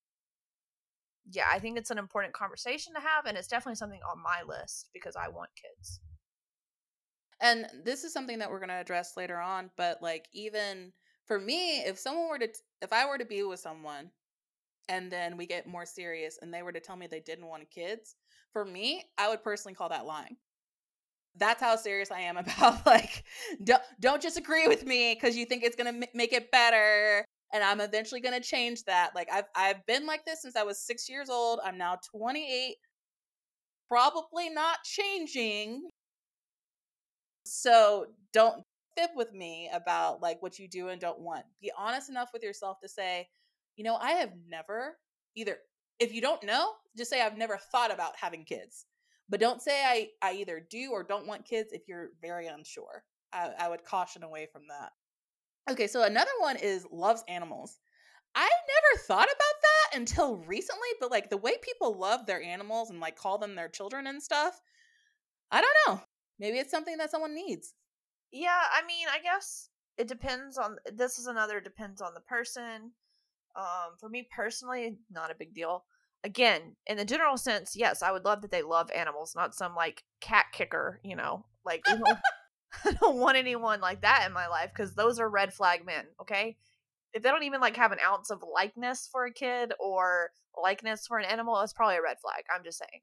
yeah, 1.32 1.48
I 1.52 1.60
think 1.60 1.78
it's 1.78 1.92
an 1.92 1.98
important 1.98 2.34
conversation 2.34 2.94
to 2.94 3.02
have, 3.02 3.26
and 3.26 3.38
it's 3.38 3.48
definitely 3.48 3.76
something 3.76 4.00
on 4.10 4.24
my 4.24 4.42
list 4.48 4.90
because 4.94 5.16
I 5.16 5.28
want 5.30 5.50
kids. 5.56 6.00
And 7.42 7.68
this 7.86 8.04
is 8.04 8.12
something 8.12 8.40
that 8.40 8.50
we're 8.50 8.60
going 8.60 8.70
to 8.70 8.76
address 8.76 9.16
later 9.16 9.40
on, 9.40 9.70
but 9.78 10.02
like 10.02 10.28
even 10.34 10.92
for 11.26 11.40
me, 11.40 11.80
if 11.80 11.98
someone 11.98 12.28
were 12.28 12.40
to 12.40 12.50
if 12.82 12.92
I 12.92 13.08
were 13.08 13.18
to 13.18 13.26
be 13.26 13.44
with 13.44 13.60
someone 13.60 14.10
and 14.90 15.12
then 15.12 15.38
we 15.38 15.48
get 15.48 15.68
more 15.68 15.86
serious 15.86 16.40
and 16.42 16.54
they 16.54 16.64
were 16.64 16.74
to 16.74 16.82
tell 16.82 16.98
me 16.98 17.08
they 17.08 17.22
didn't 17.22 17.48
want 17.48 17.70
kids, 17.72 18.16
for 18.52 18.66
me, 18.66 19.06
I 19.18 19.30
would 19.30 19.44
personally 19.44 19.76
call 19.76 19.90
that 19.90 20.06
lying. 20.08 20.38
That's 21.38 21.62
how 21.62 21.76
serious 21.78 22.12
I 22.12 22.22
am 22.22 22.38
about 22.40 22.86
like 22.86 23.24
don't 23.64 23.82
don't 24.00 24.22
just 24.22 24.38
agree 24.38 24.68
with 24.68 24.86
me 24.86 25.16
cuz 25.16 25.38
you 25.38 25.46
think 25.46 25.64
it's 25.64 25.76
going 25.76 25.94
to 25.94 26.08
m- 26.08 26.14
make 26.16 26.34
it 26.34 26.52
better 26.52 27.26
and 27.54 27.64
I'm 27.64 27.82
eventually 27.82 28.22
going 28.22 28.40
to 28.40 28.48
change 28.48 28.84
that. 28.86 29.16
Like 29.16 29.30
I've 29.32 29.46
I've 29.56 29.86
been 29.86 30.06
like 30.06 30.26
this 30.26 30.42
since 30.42 30.56
I 30.56 30.64
was 30.64 30.80
6 30.80 31.08
years 31.10 31.30
old. 31.30 31.60
I'm 31.64 31.78
now 31.78 31.98
28. 32.12 32.78
Probably 33.90 34.50
not 34.50 34.84
changing 34.84 35.90
so 37.46 38.06
don't 38.34 38.64
fib 38.98 39.12
with 39.16 39.34
me 39.34 39.70
about 39.74 40.22
like 40.22 40.42
what 40.42 40.60
you 40.60 40.68
do 40.68 40.90
and 40.90 41.02
don't 41.02 41.20
want. 41.20 41.46
Be 41.62 41.72
honest 41.78 42.10
enough 42.10 42.30
with 42.34 42.44
yourself 42.44 42.80
to 42.82 42.90
say, 42.90 43.28
you 43.80 43.86
know, 43.86 43.96
I 43.96 44.12
have 44.12 44.34
never 44.50 44.98
either 45.38 45.58
if 46.00 46.14
you 46.14 46.20
don't 46.20 46.44
know, 46.44 46.74
just 46.98 47.10
say 47.10 47.22
I've 47.22 47.38
never 47.38 47.58
thought 47.72 47.94
about 47.94 48.18
having 48.20 48.44
kids. 48.44 48.86
But 49.30 49.40
don't 49.40 49.62
say 49.62 49.82
I 49.86 50.10
I 50.22 50.34
either 50.34 50.68
do 50.70 50.90
or 50.92 51.02
don't 51.02 51.26
want 51.26 51.46
kids 51.46 51.72
if 51.72 51.84
you're 51.88 52.10
very 52.22 52.48
unsure. 52.48 53.06
I, 53.32 53.52
I 53.58 53.70
would 53.70 53.86
caution 53.86 54.24
away 54.24 54.50
from 54.52 54.64
that. 54.68 54.92
Okay, 55.72 55.88
so 55.88 56.04
another 56.04 56.32
one 56.40 56.58
is 56.58 56.86
loves 56.92 57.24
animals. 57.30 57.80
I 58.36 58.50
never 58.50 59.04
thought 59.08 59.28
about 59.28 59.62
that 59.62 59.98
until 59.98 60.36
recently, 60.36 60.90
but 61.00 61.10
like 61.10 61.30
the 61.30 61.38
way 61.38 61.54
people 61.62 61.98
love 61.98 62.26
their 62.26 62.44
animals 62.44 62.90
and 62.90 63.00
like 63.00 63.16
call 63.16 63.38
them 63.38 63.56
their 63.56 63.70
children 63.70 64.08
and 64.08 64.22
stuff, 64.22 64.60
I 65.52 65.62
don't 65.62 65.78
know. 65.88 66.02
Maybe 66.38 66.58
it's 66.58 66.72
something 66.72 66.98
that 66.98 67.12
someone 67.12 67.34
needs. 67.34 67.76
Yeah, 68.34 68.60
I 68.74 68.86
mean, 68.86 69.08
I 69.10 69.20
guess 69.20 69.70
it 69.98 70.10
depends 70.10 70.58
on 70.58 70.76
this 70.94 71.18
is 71.18 71.28
another 71.28 71.62
depends 71.62 72.02
on 72.02 72.14
the 72.14 72.22
person. 72.22 72.92
Um 73.56 73.98
for 74.00 74.10
me 74.10 74.28
personally, 74.36 74.98
not 75.12 75.32
a 75.32 75.36
big 75.36 75.54
deal. 75.54 75.86
Again, 76.24 76.76
in 76.86 76.98
the 76.98 77.06
general 77.06 77.38
sense, 77.38 77.76
yes, 77.76 78.04
I 78.04 78.12
would 78.12 78.26
love 78.26 78.42
that 78.42 78.52
they 78.52 78.62
love 78.62 78.92
animals, 78.92 79.36
not 79.36 79.56
some 79.56 79.76
like 79.76 80.04
cat 80.22 80.48
kicker, 80.52 81.00
you 81.04 81.16
know. 81.16 81.46
Like 81.66 81.84
I 82.86 82.92
don't 82.92 83.18
want 83.18 83.38
anyone 83.38 83.82
like 83.82 84.02
that 84.02 84.26
in 84.28 84.34
my 84.34 84.48
life 84.48 84.72
because 84.74 84.94
those 84.94 85.20
are 85.20 85.30
red 85.30 85.54
flag 85.54 85.86
men, 85.86 86.06
okay? 86.22 86.58
If 87.14 87.24
they 87.24 87.30
don't 87.30 87.44
even 87.44 87.62
like 87.62 87.76
have 87.78 87.92
an 87.92 88.00
ounce 88.06 88.30
of 88.30 88.44
likeness 88.54 89.10
for 89.12 89.26
a 89.26 89.34
kid 89.34 89.74
or 89.80 90.30
likeness 90.62 91.08
for 91.08 91.18
an 91.18 91.26
animal, 91.26 91.60
it's 91.62 91.74
probably 91.74 91.98
a 91.98 92.02
red 92.02 92.18
flag. 92.22 92.44
I'm 92.54 92.64
just 92.64 92.80
saying. 92.80 93.02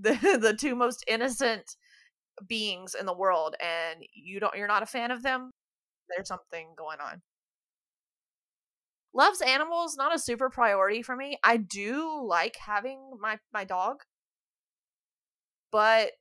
The 0.00 0.38
the 0.40 0.54
two 0.54 0.74
most 0.74 1.04
innocent 1.06 1.76
beings 2.48 2.94
in 2.98 3.06
the 3.06 3.14
world 3.16 3.54
and 3.60 4.04
you 4.14 4.40
don't 4.40 4.56
you're 4.56 4.68
not 4.68 4.82
a 4.82 4.86
fan 4.86 5.10
of 5.10 5.22
them, 5.22 5.50
there's 6.08 6.28
something 6.28 6.68
going 6.76 6.98
on. 7.00 7.22
Loves 9.12 9.40
animals, 9.40 9.96
not 9.96 10.14
a 10.14 10.18
super 10.18 10.50
priority 10.50 11.02
for 11.02 11.16
me. 11.16 11.38
I 11.42 11.56
do 11.56 12.24
like 12.24 12.56
having 12.56 13.12
my 13.20 13.38
my 13.52 13.64
dog. 13.64 14.02
But 15.72 16.12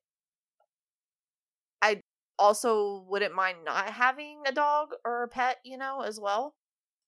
I 1.81 2.01
also 2.37 3.05
wouldn't 3.07 3.35
mind 3.35 3.57
not 3.65 3.89
having 3.89 4.41
a 4.47 4.51
dog 4.51 4.89
or 5.05 5.23
a 5.23 5.27
pet, 5.27 5.57
you 5.63 5.77
know, 5.77 6.01
as 6.01 6.19
well. 6.19 6.55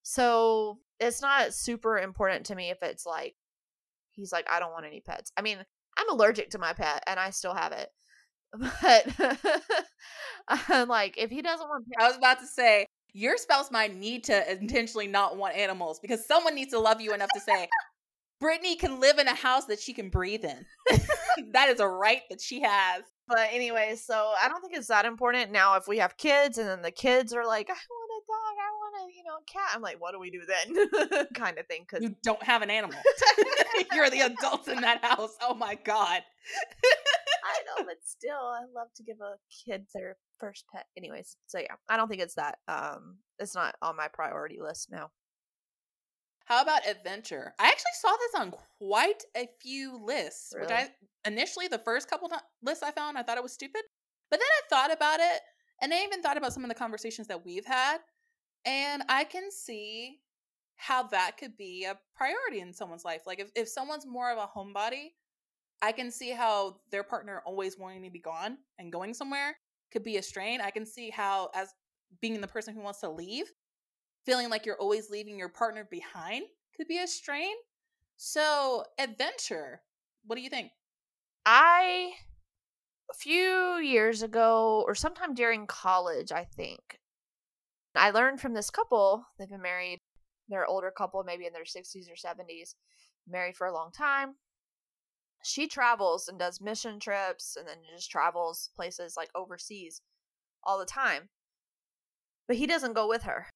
So 0.03 0.79
it's 0.99 1.21
not 1.21 1.53
super 1.53 1.97
important 1.97 2.45
to 2.47 2.55
me 2.55 2.69
if 2.69 2.81
it's 2.83 3.05
like 3.05 3.35
he's 4.11 4.31
like, 4.31 4.47
I 4.51 4.59
don't 4.59 4.71
want 4.71 4.85
any 4.85 5.01
pets. 5.01 5.31
I 5.37 5.41
mean, 5.41 5.57
I'm 5.97 6.09
allergic 6.09 6.51
to 6.51 6.59
my 6.59 6.73
pet 6.73 7.03
and 7.07 7.19
I 7.19 7.31
still 7.31 7.53
have 7.55 7.73
it. 7.73 7.89
But 10.49 10.89
like, 10.89 11.17
if 11.17 11.29
he 11.29 11.41
doesn't 11.41 11.67
want 11.67 11.85
pets, 11.87 12.03
I 12.03 12.07
was 12.07 12.17
about 12.17 12.39
to 12.39 12.47
say, 12.47 12.87
your 13.13 13.37
spouse 13.37 13.71
might 13.71 13.95
need 13.95 14.23
to 14.25 14.51
intentionally 14.51 15.07
not 15.07 15.37
want 15.37 15.55
animals 15.55 15.99
because 15.99 16.25
someone 16.25 16.55
needs 16.55 16.71
to 16.71 16.79
love 16.79 17.01
you 17.01 17.13
enough 17.13 17.29
to 17.33 17.39
say, 17.39 17.67
Brittany 18.39 18.75
can 18.75 18.99
live 18.99 19.19
in 19.19 19.27
a 19.27 19.35
house 19.35 19.65
that 19.65 19.79
she 19.79 19.93
can 19.93 20.09
breathe 20.09 20.43
in. 20.43 20.65
that 21.53 21.69
is 21.69 21.79
a 21.79 21.87
right 21.87 22.21
that 22.29 22.41
she 22.41 22.61
has. 22.61 23.03
But 23.27 23.49
anyway, 23.51 23.95
so 23.95 24.33
I 24.41 24.49
don't 24.49 24.61
think 24.61 24.75
it's 24.75 24.87
that 24.87 25.05
important. 25.05 25.51
Now, 25.51 25.75
if 25.75 25.87
we 25.87 25.99
have 25.99 26.17
kids 26.17 26.57
and 26.57 26.67
then 26.67 26.81
the 26.81 26.91
kids 26.91 27.33
are 27.33 27.45
like, 27.45 27.69
I 27.69 27.73
want 27.73 28.11
a 28.11 28.21
dog, 28.27 28.55
I 28.59 28.71
want 28.75 28.95
a, 28.97 29.10
you 29.23 29.29
know, 29.29 29.37
cat, 29.51 29.71
I'm 29.73 29.81
like, 29.81 30.01
what 30.01 30.13
do 30.13 30.19
we 30.19 30.31
do 30.31 30.41
then? 30.45 31.25
kind 31.33 31.57
of 31.57 31.67
thing. 31.67 31.85
Cause 31.89 32.01
You 32.01 32.15
don't 32.23 32.41
have 32.43 32.61
an 32.61 32.69
animal. 32.69 32.97
You're 33.93 34.09
the 34.09 34.21
adults 34.21 34.67
in 34.67 34.81
that 34.81 35.03
house. 35.03 35.35
Oh 35.41 35.53
my 35.53 35.75
God. 35.75 36.21
I 37.43 37.61
know, 37.65 37.85
but 37.85 37.97
still, 38.03 38.33
I 38.35 38.61
love 38.75 38.87
to 38.95 39.03
give 39.03 39.17
a 39.21 39.35
kid 39.65 39.85
their 39.93 40.17
first 40.39 40.65
pet. 40.73 40.85
Anyways, 40.97 41.37
so 41.47 41.59
yeah, 41.59 41.75
I 41.89 41.97
don't 41.97 42.07
think 42.07 42.21
it's 42.21 42.35
that. 42.35 42.59
Um, 42.67 43.17
it's 43.39 43.55
not 43.55 43.75
on 43.81 43.95
my 43.95 44.07
priority 44.07 44.59
list 44.61 44.89
now. 44.91 45.11
How 46.45 46.61
about 46.61 46.87
adventure? 46.87 47.53
I 47.59 47.67
actually 47.67 47.83
saw 48.01 48.09
this 48.09 48.41
on 48.41 48.53
quite 48.77 49.23
a 49.37 49.47
few 49.61 50.03
lists, 50.03 50.53
which 50.59 50.71
I 50.71 50.89
initially 51.25 51.67
the 51.67 51.77
first 51.79 52.09
couple 52.09 52.29
lists 52.61 52.83
I 52.83 52.91
found, 52.91 53.17
I 53.17 53.23
thought 53.23 53.37
it 53.37 53.43
was 53.43 53.53
stupid. 53.53 53.83
But 54.29 54.39
then 54.39 54.47
I 54.47 54.61
thought 54.69 54.93
about 54.93 55.19
it, 55.19 55.41
and 55.81 55.93
I 55.93 56.03
even 56.03 56.21
thought 56.21 56.37
about 56.37 56.53
some 56.53 56.63
of 56.63 56.69
the 56.69 56.75
conversations 56.75 57.27
that 57.27 57.45
we've 57.45 57.65
had, 57.65 57.99
and 58.65 59.03
I 59.09 59.23
can 59.23 59.51
see 59.51 60.19
how 60.75 61.03
that 61.03 61.37
could 61.37 61.55
be 61.57 61.85
a 61.85 61.97
priority 62.15 62.59
in 62.59 62.73
someone's 62.73 63.05
life. 63.05 63.21
Like 63.27 63.39
if, 63.39 63.51
if 63.55 63.67
someone's 63.67 64.05
more 64.05 64.31
of 64.31 64.37
a 64.37 64.47
homebody, 64.47 65.11
I 65.81 65.91
can 65.91 66.11
see 66.11 66.31
how 66.31 66.77
their 66.91 67.03
partner 67.03 67.41
always 67.45 67.77
wanting 67.77 68.03
to 68.03 68.09
be 68.09 68.19
gone 68.19 68.57
and 68.79 68.91
going 68.91 69.13
somewhere 69.13 69.57
could 69.91 70.03
be 70.03 70.17
a 70.17 70.23
strain. 70.23 70.61
I 70.61 70.71
can 70.71 70.85
see 70.85 71.09
how 71.09 71.49
as 71.53 71.73
being 72.19 72.41
the 72.41 72.47
person 72.47 72.73
who 72.73 72.81
wants 72.81 72.99
to 73.01 73.09
leave, 73.09 73.45
feeling 74.25 74.49
like 74.49 74.65
you're 74.65 74.79
always 74.79 75.09
leaving 75.09 75.37
your 75.37 75.49
partner 75.49 75.87
behind 75.89 76.45
could 76.75 76.87
be 76.87 76.99
a 76.99 77.07
strain. 77.07 77.55
So, 78.17 78.83
adventure, 78.99 79.81
what 80.25 80.35
do 80.35 80.41
you 80.41 80.49
think? 80.49 80.71
I 81.45 82.11
a 83.09 83.13
few 83.13 83.77
years 83.77 84.21
ago 84.21 84.83
or 84.87 84.95
sometime 84.95 85.33
during 85.33 85.67
college, 85.67 86.31
I 86.31 86.43
think. 86.43 87.00
I 87.95 88.11
learned 88.11 88.39
from 88.39 88.53
this 88.53 88.69
couple, 88.69 89.25
they've 89.37 89.49
been 89.49 89.61
married, 89.61 89.99
they're 90.47 90.63
an 90.63 90.69
older 90.69 90.91
couple, 90.91 91.23
maybe 91.23 91.45
in 91.45 91.53
their 91.53 91.63
60s 91.63 92.07
or 92.09 92.15
70s, 92.15 92.75
married 93.27 93.55
for 93.55 93.67
a 93.67 93.73
long 93.73 93.91
time. 93.91 94.35
She 95.43 95.67
travels 95.67 96.27
and 96.27 96.37
does 96.37 96.61
mission 96.61 96.99
trips 96.99 97.55
and 97.57 97.67
then 97.67 97.77
just 97.93 98.11
travels 98.11 98.69
places 98.75 99.15
like 99.17 99.29
overseas 99.35 100.01
all 100.63 100.77
the 100.77 100.85
time. 100.85 101.29
But 102.47 102.57
he 102.57 102.67
doesn't 102.67 102.93
go 102.93 103.07
with 103.07 103.23
her. 103.23 103.47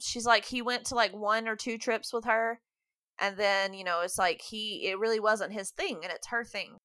She's 0.00 0.26
like 0.26 0.44
he 0.44 0.62
went 0.62 0.84
to 0.86 0.94
like 0.94 1.12
one 1.12 1.48
or 1.48 1.56
two 1.56 1.78
trips 1.78 2.12
with 2.12 2.24
her 2.24 2.60
and 3.20 3.36
then 3.36 3.74
you 3.74 3.84
know 3.84 4.00
it's 4.00 4.18
like 4.18 4.40
he 4.42 4.86
it 4.88 4.98
really 4.98 5.20
wasn't 5.20 5.52
his 5.52 5.70
thing 5.70 6.00
and 6.02 6.12
it's 6.12 6.28
her 6.28 6.44
thing 6.44 6.78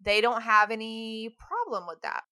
they 0.00 0.20
don't 0.20 0.42
have 0.42 0.70
any 0.70 1.34
problem 1.38 1.86
with 1.86 2.00
that 2.02 2.22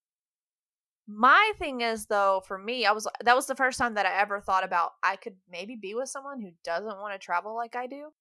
my 1.06 1.52
thing 1.58 1.80
is 1.80 2.06
though 2.06 2.42
for 2.46 2.56
me 2.56 2.86
i 2.86 2.92
was 2.92 3.08
that 3.24 3.34
was 3.34 3.46
the 3.46 3.56
first 3.56 3.78
time 3.78 3.94
that 3.94 4.06
i 4.06 4.20
ever 4.20 4.40
thought 4.40 4.64
about 4.64 4.92
i 5.02 5.16
could 5.16 5.34
maybe 5.50 5.76
be 5.76 5.94
with 5.94 6.08
someone 6.08 6.40
who 6.40 6.50
doesn't 6.64 7.00
want 7.00 7.12
to 7.12 7.18
travel 7.18 7.56
like 7.56 7.74
i 7.76 7.86
do. 7.86 8.12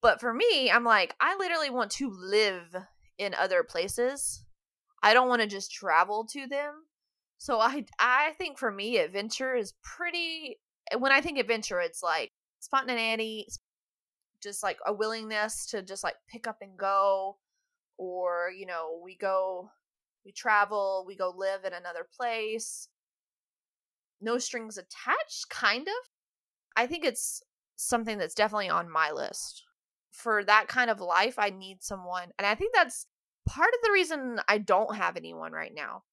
But 0.00 0.20
for 0.20 0.32
me 0.32 0.70
i'm 0.70 0.84
like 0.84 1.14
i 1.20 1.36
literally 1.36 1.70
want 1.70 1.90
to 1.92 2.10
live 2.10 2.74
in 3.18 3.34
other 3.34 3.62
places. 3.62 4.44
I 5.02 5.12
don't 5.14 5.28
want 5.28 5.42
to 5.42 5.46
just 5.46 5.70
travel 5.70 6.26
to 6.32 6.46
them. 6.46 6.84
So 7.38 7.58
i 7.60 7.84
i 7.98 8.32
think 8.38 8.58
for 8.58 8.70
me 8.70 8.98
adventure 8.98 9.54
is 9.54 9.74
pretty 9.82 10.58
eh, 10.90 10.96
when 10.96 11.12
i 11.12 11.20
think 11.20 11.38
adventure 11.38 11.80
it's 11.80 12.02
like 12.02 12.32
spontaneity 12.60 13.46
just 14.42 14.62
like 14.62 14.78
a 14.86 14.92
willingness 14.92 15.66
to 15.66 15.82
just 15.82 16.04
like 16.04 16.16
pick 16.28 16.46
up 16.46 16.58
and 16.60 16.78
go 16.78 17.36
or 17.98 18.50
you 18.56 18.66
know 18.66 19.00
we 19.02 19.16
go 19.16 19.70
we 20.24 20.32
travel 20.32 21.04
we 21.06 21.16
go 21.16 21.32
live 21.36 21.64
in 21.64 21.72
another 21.72 22.06
place. 22.16 22.88
No 24.20 24.38
strings 24.38 24.78
attached 24.78 25.48
kind 25.50 25.86
of? 25.86 26.10
I 26.76 26.86
think 26.86 27.04
it's 27.04 27.42
something 27.76 28.18
that's 28.18 28.34
definitely 28.34 28.70
on 28.70 28.90
my 28.90 29.10
list. 29.10 29.64
For 30.10 30.44
that 30.44 30.68
kind 30.68 30.90
of 30.90 31.00
life 31.00 31.40
i 31.40 31.50
need 31.50 31.82
someone 31.82 32.28
and 32.38 32.46
i 32.46 32.54
think 32.54 32.72
that's 32.72 33.06
part 33.48 33.70
of 33.74 33.80
the 33.82 33.90
reason 33.90 34.38
i 34.46 34.58
don't 34.58 34.94
have 34.94 35.16
anyone 35.16 35.50
right 35.50 35.72
now 35.74 36.04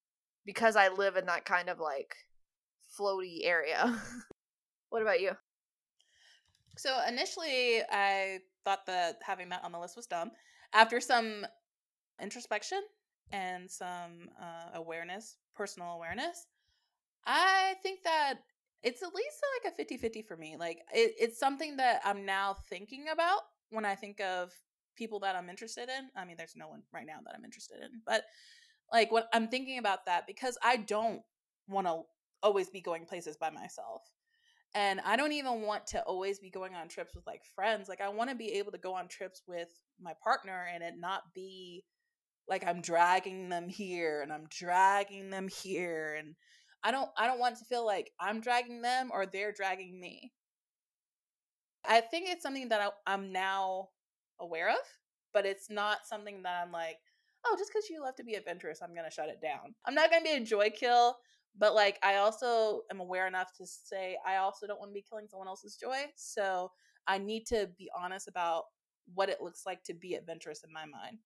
because 0.44 0.76
i 0.76 0.90
live 0.90 1.18
in 1.18 1.28
that 1.28 1.46
kind 1.46 1.70
of 1.70 1.80
like 1.80 2.16
floaty 2.98 3.40
area. 3.44 4.02
What 4.90 5.02
about 5.02 5.22
you? 5.22 5.32
So, 6.76 6.94
initially, 7.08 7.82
I 7.90 8.40
thought 8.66 8.86
that 8.88 9.20
having 9.26 9.48
that 9.48 9.64
on 9.64 9.72
the 9.72 9.80
list 9.80 9.96
was 9.96 10.06
dumb. 10.06 10.32
After 10.74 11.00
some 11.00 11.46
introspection 12.22 12.82
and 13.32 13.70
some 13.70 14.30
uh, 14.40 14.78
awareness, 14.78 15.38
personal 15.56 15.94
awareness, 15.94 16.48
I 17.26 17.76
think 17.84 18.04
that 18.04 18.36
it's 18.84 19.04
at 19.04 19.14
least 19.14 19.38
like 19.64 19.74
a 19.74 19.76
50 19.76 19.98
50 19.98 20.22
for 20.24 20.36
me. 20.36 20.58
Like, 20.58 20.80
it, 20.94 21.14
it's 21.20 21.40
something 21.40 21.78
that 21.78 22.02
I'm 22.04 22.26
now 22.26 22.58
thinking 22.70 23.06
about 23.12 23.42
when 23.70 23.86
I 23.86 23.96
think 23.96 24.20
of 24.22 24.52
people 24.96 25.20
that 25.20 25.36
I'm 25.36 25.50
interested 25.50 25.90
in. 25.90 26.10
I 26.16 26.26
mean, 26.26 26.36
there's 26.38 26.56
no 26.56 26.68
one 26.68 26.82
right 26.94 27.06
now 27.06 27.20
that 27.26 27.36
I'm 27.36 27.46
interested 27.46 27.78
in, 27.82 28.02
but 28.06 28.24
like, 28.92 29.12
what 29.12 29.30
I'm 29.34 29.48
thinking 29.48 29.78
about 29.78 30.06
that 30.06 30.28
because 30.28 30.58
I 30.64 30.78
don't 30.78 31.22
want 31.68 31.88
to 31.88 32.02
always 32.44 32.70
be 32.70 32.82
going 32.82 33.06
places 33.06 33.38
by 33.38 33.50
myself. 33.50 34.04
And 34.74 35.02
I 35.02 35.18
don't 35.18 35.34
even 35.34 35.62
want 35.64 35.86
to 35.88 36.02
always 36.04 36.40
be 36.40 36.50
going 36.50 36.76
on 36.76 36.88
trips 36.88 37.14
with 37.14 37.28
like 37.28 37.44
friends. 37.56 37.90
Like 37.90 38.02
I 38.02 38.10
want 38.10 38.30
to 38.30 38.36
be 38.36 38.54
able 38.54 38.72
to 38.72 38.78
go 38.78 38.94
on 38.94 39.08
trips 39.08 39.42
with 39.46 39.68
my 40.02 40.14
partner 40.24 40.68
and 40.74 40.82
it 40.82 40.94
not 40.98 41.24
be 41.34 41.84
like 42.48 42.66
I'm 42.66 42.82
dragging 42.82 43.50
them 43.50 43.70
here 43.70 44.22
and 44.22 44.32
I'm 44.32 44.48
dragging 44.50 45.30
them 45.30 45.48
here 45.48 46.16
and 46.18 46.36
I 46.84 46.92
don't 46.92 47.10
I 47.18 47.28
don't 47.28 47.40
want 47.40 47.58
to 47.58 47.66
feel 47.66 47.86
like 47.86 48.12
I'm 48.20 48.42
dragging 48.42 48.82
them 48.82 49.10
or 49.14 49.26
they're 49.26 49.54
dragging 49.54 50.00
me. 50.00 50.34
I 51.86 52.02
think 52.02 52.30
it's 52.30 52.44
something 52.44 52.70
that 52.70 52.82
I, 52.82 52.90
I'm 53.12 53.32
now 53.32 53.90
aware 54.40 54.70
of, 54.70 54.86
but 55.34 55.46
it's 55.46 55.70
not 55.70 56.06
something 56.06 56.44
that 56.44 56.62
I'm 56.64 56.72
like, 56.72 56.98
oh, 57.46 57.56
just 57.58 57.72
because 57.74 57.90
you 57.90 58.02
love 58.02 58.16
to 58.16 58.24
be 58.24 58.36
adventurous, 58.36 58.82
I'm 58.84 58.94
gonna 58.94 59.12
shut 59.12 59.30
it 59.30 59.42
down. 59.42 59.74
I'm 59.86 59.96
not 59.96 60.12
gonna 60.12 60.24
be 60.24 60.32
a 60.32 60.40
joy 60.40 60.70
kill 60.70 61.18
but 61.58 61.76
like 61.76 62.00
I 62.04 62.18
also 62.18 62.82
am 62.92 63.00
aware 63.00 63.28
enough 63.28 63.52
to 63.58 63.66
say 63.66 64.18
I 64.26 64.38
also 64.38 64.68
don't 64.68 64.80
want 64.80 64.92
to 64.92 64.94
be 64.94 65.06
killing 65.08 65.28
someone 65.28 65.48
else's 65.48 65.76
joy. 65.76 66.06
So 66.16 66.72
I 67.08 67.18
need 67.18 67.46
to 67.48 67.70
be 67.78 67.90
honest 67.98 68.28
about 68.28 68.64
what 69.14 69.30
it 69.30 69.42
looks 69.42 69.66
like 69.66 69.84
to 69.84 69.94
be 69.94 70.14
adventurous 70.14 70.64
in 70.64 70.72
my 70.72 70.86
mind. 70.86 71.18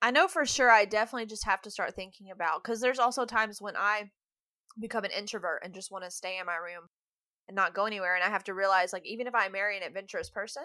I 0.00 0.10
know 0.10 0.28
for 0.28 0.46
sure 0.46 0.70
I 0.70 0.84
definitely 0.84 1.26
just 1.26 1.44
have 1.44 1.60
to 1.62 1.70
start 1.70 1.94
thinking 1.94 2.30
about 2.30 2.62
cuz 2.62 2.80
there's 2.80 2.98
also 2.98 3.24
times 3.24 3.60
when 3.60 3.76
I 3.76 4.10
become 4.80 5.04
an 5.04 5.10
introvert 5.10 5.62
and 5.64 5.74
just 5.74 5.90
want 5.90 6.04
to 6.04 6.10
stay 6.10 6.38
in 6.38 6.46
my 6.46 6.56
room 6.56 6.88
and 7.48 7.56
not 7.56 7.74
go 7.74 7.86
anywhere 7.86 8.14
and 8.14 8.24
I 8.24 8.28
have 8.30 8.44
to 8.44 8.54
realize 8.54 8.92
like 8.92 9.06
even 9.06 9.26
if 9.26 9.34
I 9.34 9.48
marry 9.48 9.76
an 9.76 9.82
adventurous 9.82 10.30
person 10.30 10.64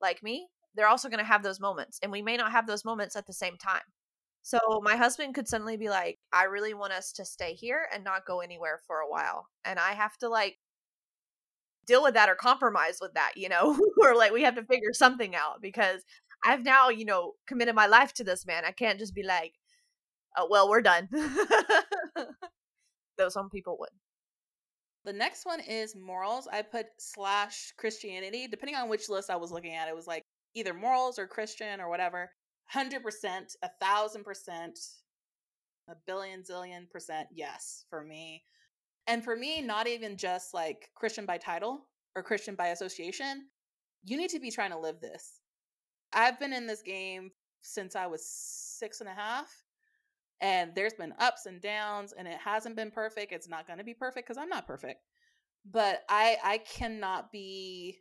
like 0.00 0.22
me, 0.22 0.48
they're 0.74 0.88
also 0.88 1.08
going 1.08 1.18
to 1.18 1.24
have 1.24 1.42
those 1.42 1.60
moments 1.60 1.98
and 2.02 2.12
we 2.12 2.22
may 2.22 2.36
not 2.36 2.52
have 2.52 2.66
those 2.66 2.84
moments 2.84 3.16
at 3.16 3.26
the 3.26 3.32
same 3.32 3.56
time. 3.56 3.82
So 4.42 4.58
my 4.82 4.96
husband 4.96 5.34
could 5.34 5.48
suddenly 5.48 5.76
be 5.76 5.90
like, 5.90 6.18
I 6.32 6.44
really 6.44 6.74
want 6.74 6.92
us 6.92 7.12
to 7.14 7.24
stay 7.24 7.54
here 7.54 7.88
and 7.92 8.04
not 8.04 8.26
go 8.26 8.40
anywhere 8.40 8.80
for 8.86 9.00
a 9.00 9.08
while. 9.08 9.48
And 9.64 9.78
I 9.78 9.92
have 9.92 10.16
to 10.18 10.28
like 10.28 10.58
deal 11.86 12.02
with 12.02 12.14
that 12.14 12.28
or 12.28 12.34
compromise 12.34 12.98
with 13.00 13.14
that, 13.14 13.32
you 13.36 13.48
know, 13.48 13.78
or 14.02 14.14
like 14.14 14.32
we 14.32 14.42
have 14.44 14.54
to 14.54 14.64
figure 14.64 14.92
something 14.92 15.34
out 15.34 15.60
because 15.60 16.02
I've 16.44 16.64
now, 16.64 16.88
you 16.88 17.04
know, 17.04 17.32
committed 17.46 17.74
my 17.74 17.86
life 17.86 18.12
to 18.14 18.24
this 18.24 18.46
man. 18.46 18.64
I 18.64 18.72
can't 18.72 18.98
just 18.98 19.14
be 19.14 19.22
like, 19.22 19.54
oh, 20.36 20.48
well, 20.50 20.68
we're 20.68 20.82
done. 20.82 21.08
Though 23.18 23.28
some 23.28 23.50
people 23.50 23.76
would. 23.80 23.88
The 25.04 25.12
next 25.12 25.46
one 25.46 25.60
is 25.60 25.96
morals. 25.96 26.48
I 26.52 26.62
put 26.62 26.86
slash 26.98 27.72
Christianity. 27.76 28.46
Depending 28.46 28.76
on 28.76 28.88
which 28.88 29.08
list 29.08 29.30
I 29.30 29.36
was 29.36 29.50
looking 29.50 29.74
at, 29.74 29.88
it 29.88 29.96
was 29.96 30.06
like 30.06 30.22
either 30.54 30.74
morals 30.74 31.18
or 31.18 31.26
Christian 31.26 31.80
or 31.80 31.88
whatever. 31.88 32.30
100%, 32.74 33.00
a 33.62 33.70
thousand 33.80 34.24
percent, 34.24 34.78
a 35.88 35.94
billion 36.06 36.42
zillion 36.42 36.88
percent 36.90 37.28
yes 37.32 37.84
for 37.88 38.04
me. 38.04 38.44
And 39.06 39.24
for 39.24 39.34
me, 39.34 39.62
not 39.62 39.86
even 39.86 40.18
just 40.18 40.52
like 40.52 40.90
Christian 40.94 41.24
by 41.24 41.38
title 41.38 41.86
or 42.14 42.22
Christian 42.22 42.54
by 42.54 42.68
association, 42.68 43.46
you 44.04 44.18
need 44.18 44.30
to 44.30 44.40
be 44.40 44.50
trying 44.50 44.72
to 44.72 44.78
live 44.78 45.00
this. 45.00 45.40
I've 46.12 46.38
been 46.38 46.52
in 46.52 46.66
this 46.66 46.82
game 46.82 47.30
since 47.62 47.96
I 47.96 48.06
was 48.06 48.26
six 48.26 49.00
and 49.00 49.08
a 49.08 49.14
half, 49.14 49.50
and 50.40 50.74
there's 50.74 50.94
been 50.94 51.14
ups 51.18 51.46
and 51.46 51.60
downs, 51.60 52.14
and 52.16 52.28
it 52.28 52.38
hasn't 52.38 52.76
been 52.76 52.90
perfect. 52.90 53.32
It's 53.32 53.48
not 53.48 53.66
going 53.66 53.78
to 53.78 53.84
be 53.84 53.94
perfect 53.94 54.28
because 54.28 54.38
I'm 54.40 54.48
not 54.48 54.66
perfect. 54.66 55.00
But 55.70 56.02
I 56.08 56.38
I 56.42 56.58
cannot 56.58 57.32
be 57.32 57.98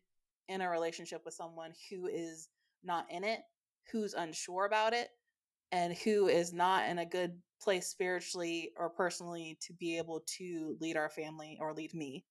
in 0.48 0.62
a 0.62 0.70
relationship 0.70 1.24
with 1.26 1.34
someone 1.34 1.74
who 1.90 2.08
is 2.08 2.50
not 2.84 3.06
in 3.12 3.24
it 3.24 3.42
who's 3.92 4.14
unsure 4.14 4.66
about 4.66 4.94
it 4.94 5.10
and 5.72 5.94
who 5.94 6.28
is 6.28 6.54
not 6.54 6.88
in 6.90 7.00
a 7.00 7.06
good 7.06 7.40
place 7.62 7.88
spiritually 7.88 8.72
or 8.78 8.90
personally 8.90 9.58
to 9.62 9.74
be 9.74 9.98
able 9.98 10.22
to 10.38 10.78
lead 10.80 10.96
our 10.96 11.10
family 11.10 11.58
or 11.60 11.74
lead 11.74 11.94
me. 11.94 12.26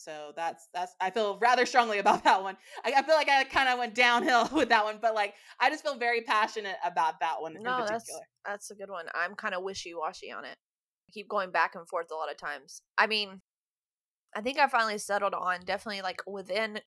So 0.00 0.32
that's 0.34 0.68
that's 0.72 0.94
I 1.00 1.10
feel 1.10 1.38
rather 1.40 1.66
strongly 1.66 1.98
about 1.98 2.24
that 2.24 2.42
one. 2.42 2.56
I, 2.84 2.94
I 2.96 3.02
feel 3.02 3.14
like 3.14 3.28
I 3.28 3.44
kind 3.44 3.68
of 3.68 3.78
went 3.78 3.94
downhill 3.94 4.48
with 4.54 4.70
that 4.70 4.84
one, 4.84 4.98
but 5.00 5.14
like 5.14 5.34
I 5.60 5.68
just 5.68 5.84
feel 5.84 5.96
very 5.96 6.22
passionate 6.22 6.76
about 6.84 7.20
that 7.20 7.40
one 7.40 7.54
no, 7.60 7.84
That's, 7.86 8.10
that's 8.46 8.70
a 8.70 8.74
good 8.74 8.90
one. 8.90 9.06
I'm 9.14 9.34
kind 9.34 9.54
of 9.54 9.62
wishy 9.62 9.94
washy 9.94 10.32
on 10.32 10.44
it. 10.44 10.56
I 10.56 11.12
keep 11.12 11.28
going 11.28 11.50
back 11.50 11.74
and 11.74 11.86
forth 11.86 12.06
a 12.10 12.14
lot 12.14 12.30
of 12.30 12.38
times. 12.38 12.82
I 12.96 13.06
mean, 13.06 13.40
I 14.34 14.40
think 14.40 14.58
I 14.58 14.68
finally 14.68 14.98
settled 14.98 15.34
on 15.34 15.60
definitely 15.64 16.02
like 16.02 16.22
within 16.26 16.80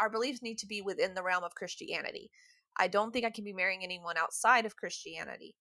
our 0.00 0.10
beliefs 0.10 0.42
need 0.42 0.58
to 0.58 0.66
be 0.66 0.82
within 0.82 1.14
the 1.14 1.22
realm 1.22 1.44
of 1.44 1.54
Christianity. 1.54 2.30
I 2.76 2.88
don't 2.88 3.12
think 3.12 3.24
I 3.24 3.30
can 3.30 3.44
be 3.44 3.52
marrying 3.52 3.82
anyone 3.82 4.16
outside 4.16 4.64
of 4.66 4.76
Christianity 4.76 5.54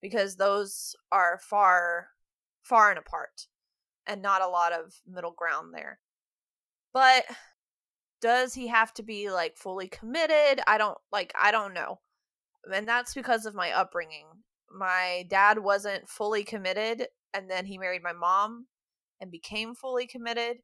because 0.00 0.36
those 0.36 0.94
are 1.10 1.38
far, 1.42 2.08
far 2.62 2.90
and 2.90 2.98
apart 2.98 3.48
and 4.06 4.20
not 4.20 4.42
a 4.42 4.48
lot 4.48 4.72
of 4.72 4.94
middle 5.06 5.32
ground 5.32 5.72
there. 5.74 5.98
But 6.92 7.24
does 8.20 8.54
he 8.54 8.68
have 8.68 8.92
to 8.94 9.02
be 9.02 9.30
like 9.30 9.56
fully 9.56 9.88
committed? 9.88 10.62
I 10.66 10.78
don't 10.78 10.98
like, 11.10 11.32
I 11.40 11.50
don't 11.50 11.74
know. 11.74 12.00
And 12.72 12.86
that's 12.86 13.14
because 13.14 13.46
of 13.46 13.54
my 13.54 13.72
upbringing. 13.72 14.26
My 14.70 15.26
dad 15.28 15.58
wasn't 15.58 16.08
fully 16.08 16.44
committed, 16.44 17.08
and 17.34 17.50
then 17.50 17.66
he 17.66 17.76
married 17.76 18.02
my 18.02 18.12
mom 18.12 18.66
and 19.20 19.30
became 19.30 19.74
fully 19.74 20.06
committed. 20.06 20.58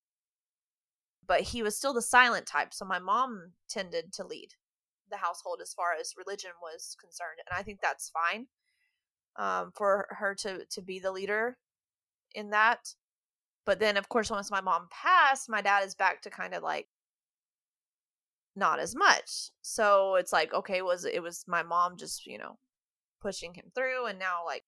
But 1.27 1.43
he 1.43 1.63
was 1.63 1.77
still 1.77 1.93
the 1.93 2.01
silent 2.01 2.47
type, 2.47 2.73
so 2.73 2.85
my 2.85 2.99
mom 2.99 3.53
tended 3.69 4.13
to 4.15 4.27
lead 4.27 4.55
the 5.11 5.17
household 5.17 5.61
as 5.63 5.73
far 5.73 5.95
as 5.99 6.15
religion 6.17 6.51
was 6.63 6.97
concerned 7.01 7.39
and 7.39 7.59
i 7.59 7.63
think 7.63 7.81
that's 7.81 8.11
fine 8.11 8.47
um, 9.37 9.71
for 9.75 10.07
her 10.11 10.35
to 10.35 10.65
to 10.71 10.83
be 10.83 10.99
the 10.99 11.13
leader 11.13 11.57
in 12.35 12.51
that 12.51 12.95
but 13.69 13.81
then 13.81 13.99
of 13.99 14.09
course 14.09 14.31
once 14.31 14.51
my 14.51 14.63
mom 14.63 14.89
passed 14.91 15.51
my 15.51 15.61
dad 15.61 15.85
is 15.85 15.95
back 15.95 16.23
to 16.23 16.31
kind 16.31 16.55
of 16.55 16.63
like 16.63 16.89
not 18.57 18.81
as 18.81 18.97
much 18.97 19.51
so 19.61 20.15
it's 20.15 20.33
like 20.33 20.55
okay 20.55 20.81
was 20.81 21.05
it 21.05 21.23
was 21.23 21.45
my 21.47 21.63
mom 21.63 21.97
just 21.99 22.27
you 22.27 22.39
know 22.39 22.57
pushing 23.21 23.53
him 23.53 23.67
through 23.75 24.07
and 24.07 24.19
now 24.19 24.41
like 24.47 24.65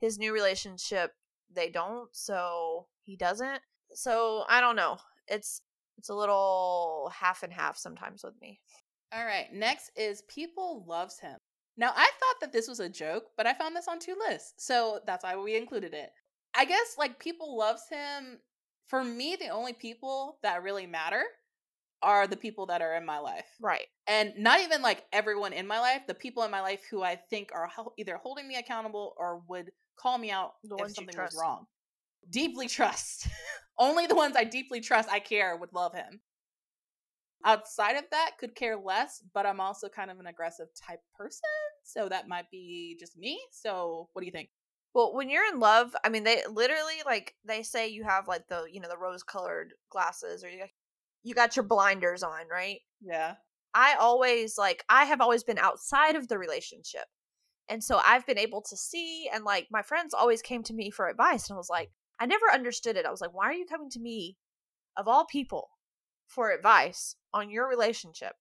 his 0.00 0.16
new 0.16 0.32
relationship 0.32 1.10
they 1.52 1.68
don't 1.68 2.08
so 2.12 2.86
he 3.02 3.16
doesn't 3.16 3.60
so 3.92 4.44
i 4.48 4.60
don't 4.60 4.76
know 4.76 4.96
it's 5.26 5.62
it's 5.98 6.08
a 6.08 6.14
little 6.14 7.10
half 7.20 7.42
and 7.42 7.52
half 7.52 7.76
sometimes 7.76 8.22
with 8.22 8.34
me 8.40 8.60
all 9.10 9.24
right, 9.24 9.46
next 9.52 9.90
is 9.96 10.22
People 10.28 10.84
Loves 10.86 11.18
Him. 11.18 11.38
Now, 11.78 11.92
I 11.96 12.04
thought 12.04 12.40
that 12.40 12.52
this 12.52 12.68
was 12.68 12.80
a 12.80 12.88
joke, 12.88 13.24
but 13.36 13.46
I 13.46 13.54
found 13.54 13.74
this 13.74 13.88
on 13.88 13.98
two 13.98 14.16
lists. 14.28 14.66
So 14.66 15.00
that's 15.06 15.24
why 15.24 15.36
we 15.36 15.56
included 15.56 15.94
it. 15.94 16.10
I 16.58 16.64
guess 16.64 16.96
like 16.98 17.20
People 17.20 17.56
Loves 17.56 17.84
Him, 17.88 18.40
for 18.86 19.04
me, 19.04 19.36
the 19.40 19.48
only 19.48 19.72
people 19.72 20.38
that 20.42 20.64
really 20.64 20.86
matter 20.86 21.22
are 22.02 22.26
the 22.26 22.36
people 22.36 22.66
that 22.66 22.82
are 22.82 22.96
in 22.96 23.06
my 23.06 23.18
life. 23.18 23.46
Right. 23.60 23.86
And 24.08 24.32
not 24.36 24.60
even 24.60 24.82
like 24.82 25.04
everyone 25.12 25.52
in 25.52 25.66
my 25.66 25.78
life, 25.78 26.02
the 26.06 26.14
people 26.14 26.42
in 26.42 26.50
my 26.50 26.60
life 26.60 26.82
who 26.90 27.02
I 27.02 27.16
think 27.16 27.50
are 27.54 27.70
either 27.96 28.16
holding 28.16 28.48
me 28.48 28.56
accountable 28.56 29.14
or 29.16 29.42
would 29.48 29.70
call 29.98 30.18
me 30.18 30.30
out 30.32 30.54
the 30.64 30.76
if 30.76 30.92
something 30.92 31.16
was 31.16 31.38
wrong. 31.40 31.66
Deeply 32.28 32.66
trust. 32.66 33.28
Only 33.78 34.06
the 34.06 34.16
ones 34.16 34.34
I 34.36 34.44
deeply 34.44 34.80
trust, 34.80 35.08
I 35.10 35.20
care, 35.20 35.56
would 35.56 35.72
love 35.72 35.94
him. 35.94 36.20
Outside 37.44 37.96
of 37.96 38.04
that, 38.10 38.32
could 38.40 38.56
care 38.56 38.76
less, 38.76 39.22
but 39.32 39.46
I'm 39.46 39.60
also 39.60 39.88
kind 39.88 40.10
of 40.10 40.18
an 40.18 40.26
aggressive 40.26 40.66
type 40.74 41.00
person. 41.16 41.40
So 41.84 42.08
that 42.08 42.26
might 42.26 42.50
be 42.50 42.96
just 42.98 43.16
me. 43.16 43.40
So 43.52 44.08
what 44.12 44.22
do 44.22 44.26
you 44.26 44.32
think? 44.32 44.50
Well, 44.94 45.14
when 45.14 45.28
you're 45.30 45.52
in 45.52 45.60
love, 45.60 45.94
I 46.04 46.08
mean, 46.08 46.24
they 46.24 46.42
literally 46.50 47.02
like 47.04 47.34
they 47.44 47.62
say 47.62 47.88
you 47.88 48.04
have 48.04 48.28
like 48.28 48.48
the 48.48 48.66
you 48.70 48.80
know 48.80 48.88
the 48.88 48.98
rose 48.98 49.22
colored 49.22 49.74
glasses 49.90 50.42
or 50.42 50.50
you 50.50 50.58
got, 50.58 50.68
you 51.22 51.34
got 51.34 51.56
your 51.56 51.64
blinders 51.64 52.22
on, 52.22 52.48
right? 52.50 52.80
Yeah. 53.00 53.34
I 53.74 53.96
always 54.00 54.56
like 54.58 54.84
I 54.88 55.04
have 55.04 55.20
always 55.20 55.44
been 55.44 55.58
outside 55.58 56.16
of 56.16 56.28
the 56.28 56.38
relationship, 56.38 57.04
and 57.68 57.84
so 57.84 58.00
I've 58.04 58.26
been 58.26 58.38
able 58.38 58.62
to 58.62 58.76
see 58.76 59.28
and 59.32 59.44
like 59.44 59.68
my 59.70 59.82
friends 59.82 60.14
always 60.14 60.42
came 60.42 60.62
to 60.64 60.74
me 60.74 60.90
for 60.90 61.08
advice, 61.08 61.48
and 61.48 61.56
I 61.56 61.58
was 61.58 61.70
like, 61.70 61.90
I 62.18 62.26
never 62.26 62.46
understood 62.52 62.96
it. 62.96 63.06
I 63.06 63.10
was 63.10 63.20
like, 63.20 63.34
why 63.34 63.46
are 63.46 63.54
you 63.54 63.66
coming 63.66 63.90
to 63.90 64.00
me, 64.00 64.36
of 64.96 65.06
all 65.06 65.26
people, 65.26 65.68
for 66.28 66.50
advice 66.50 67.16
on 67.32 67.50
your 67.50 67.68
relationship. 67.68 68.32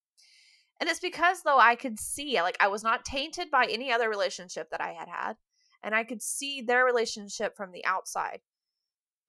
And 0.80 0.90
it's 0.90 1.00
because 1.00 1.42
though 1.42 1.60
I 1.60 1.76
could 1.76 2.00
see 2.00 2.40
like 2.42 2.58
I 2.60 2.68
was 2.68 2.84
not 2.84 3.06
tainted 3.06 3.50
by 3.50 3.66
any 3.66 3.92
other 3.92 4.10
relationship 4.10 4.70
that 4.70 4.82
I 4.82 4.94
had 4.94 5.08
had 5.08 5.36
and 5.84 5.96
I 5.96 6.04
could 6.04 6.22
see 6.22 6.62
their 6.62 6.86
relationship 6.86 7.56
from 7.56 7.72
the 7.72 7.86
outside. 7.86 8.40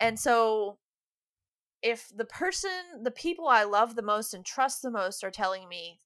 And 0.00 0.18
so 0.18 0.78
if 1.82 2.11
the 2.14 2.24
person, 2.24 2.70
the 3.02 3.11
people 3.11 3.48
I 3.48 3.64
love 3.64 3.94
the 3.94 4.02
most 4.02 4.34
and 4.34 4.44
trust 4.44 4.82
the 4.82 4.90
most 4.90 5.22
are 5.24 5.30
telling 5.30 5.68
me 5.68 6.00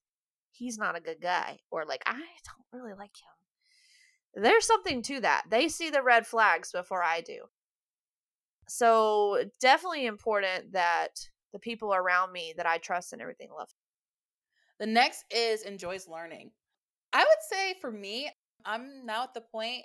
he's 0.51 0.79
not 0.79 0.97
a 0.97 1.01
good 1.01 1.21
guy 1.21 1.61
or 1.71 1.85
like 1.85 2.03
I 2.07 2.13
don't 2.19 2.81
really 2.81 2.95
like 2.95 3.17
him. 3.17 4.43
there's 4.43 4.67
something 4.67 5.03
to 5.03 5.21
that. 5.21 5.45
They 5.49 5.69
see 5.69 5.91
the 5.91 6.03
red 6.03 6.27
flags 6.27 6.73
before 6.73 7.03
I 7.03 7.21
do. 7.21 7.45
So, 8.69 9.45
definitely 9.61 10.07
important 10.07 10.73
that 10.73 11.29
the 11.53 11.59
people 11.59 11.95
around 11.95 12.33
me 12.33 12.55
that 12.57 12.67
I 12.67 12.79
trust 12.79 13.13
and 13.13 13.21
everything 13.21 13.51
love. 13.55 13.69
The 14.79 14.87
next 14.87 15.25
is 15.31 15.63
enjoys 15.63 16.09
learning. 16.09 16.53
I 17.13 17.21
would 17.21 17.43
say 17.51 17.75
for 17.81 17.91
me, 17.91 18.31
I'm 18.65 19.05
now 19.05 19.25
at 19.25 19.35
the 19.35 19.43
point, 19.43 19.85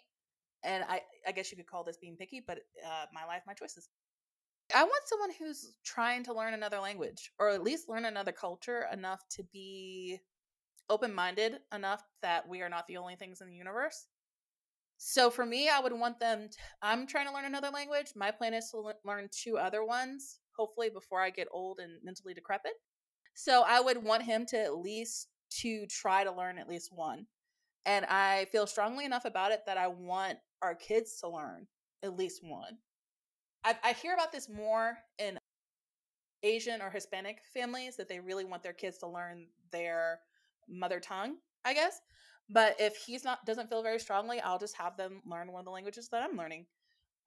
and 0.64 0.84
I, 0.88 1.02
I 1.28 1.32
guess 1.32 1.52
you 1.52 1.58
could 1.58 1.68
call 1.68 1.84
this 1.84 1.98
being 1.98 2.16
picky, 2.18 2.44
but 2.46 2.60
uh, 2.86 3.06
my 3.14 3.26
life, 3.26 3.44
my 3.46 3.54
choices. 3.54 3.90
I 4.76 4.84
want 4.84 5.04
someone 5.06 5.30
who's 5.40 5.78
trying 5.86 6.24
to 6.26 6.34
learn 6.34 6.54
another 6.54 6.80
language 6.80 7.32
or 7.40 7.50
at 7.50 7.64
least 7.64 7.88
learn 7.88 8.06
another 8.06 8.34
culture 8.34 8.86
enough 8.92 9.22
to 9.32 9.44
be 9.54 10.20
open 10.90 11.14
minded 11.14 11.60
enough 11.74 12.04
that 12.22 12.48
we 12.48 12.62
are 12.62 12.70
not 12.70 12.86
the 12.88 12.98
only 12.98 13.16
things 13.16 13.40
in 13.40 13.48
the 13.48 13.56
universe. 13.56 14.08
So 14.98 15.30
for 15.30 15.46
me, 15.46 15.70
I 15.70 15.80
would 15.80 15.94
want 15.94 16.20
them. 16.20 16.50
To, 16.50 16.58
I'm 16.82 17.06
trying 17.08 17.28
to 17.28 17.34
learn 17.34 17.46
another 17.46 17.70
language. 17.70 18.08
My 18.16 18.32
plan 18.32 18.54
is 18.54 18.70
to 18.72 18.92
learn 19.06 19.30
two 19.32 19.58
other 19.58 19.86
ones, 19.86 20.40
hopefully 20.58 20.90
before 20.90 21.22
I 21.22 21.30
get 21.30 21.48
old 21.52 21.80
and 21.80 22.04
mentally 22.04 22.34
decrepit. 22.34 22.74
So 23.36 23.64
I 23.68 23.80
would 23.80 24.04
want 24.04 24.24
him 24.24 24.46
to 24.48 24.58
at 24.58 24.78
least 24.78 25.28
to 25.62 25.86
try 25.88 26.24
to 26.24 26.32
learn 26.32 26.58
at 26.58 26.68
least 26.68 26.92
one. 26.92 27.28
And 27.86 28.06
I 28.06 28.46
feel 28.52 28.68
strongly 28.68 29.06
enough 29.06 29.26
about 29.26 29.52
it 29.52 29.62
that 29.66 29.78
I 29.78 29.88
want 29.88 30.40
our 30.62 30.76
kids 30.76 31.20
to 31.22 31.30
learn 31.30 31.68
at 32.04 32.18
least 32.18 32.42
one. 32.44 32.78
I, 33.64 33.76
I 33.84 33.94
hear 33.94 34.14
about 34.14 34.32
this 34.32 34.50
more 34.50 34.98
in 35.20 35.40
Asian 36.44 36.82
or 36.82 36.90
Hispanic 36.90 37.40
families 37.54 37.96
that 37.98 38.08
they 38.08 38.20
really 38.20 38.46
want 38.46 38.64
their 38.64 38.74
kids 38.74 38.98
to 39.00 39.08
learn 39.08 39.48
their 39.72 40.20
mother 40.70 41.00
tongue, 41.00 41.38
I 41.66 41.74
guess. 41.74 42.00
But 42.50 42.76
if 42.80 42.96
he's 42.96 43.24
not 43.24 43.46
doesn't 43.46 43.70
feel 43.70 43.84
very 43.84 44.00
strongly, 44.00 44.40
I'll 44.40 44.60
just 44.60 44.78
have 44.78 44.96
them 44.96 45.22
learn 45.26 45.52
one 45.52 45.60
of 45.60 45.66
the 45.66 45.72
languages 45.72 46.08
that 46.10 46.24
I'm 46.24 46.38
learning 46.38 46.66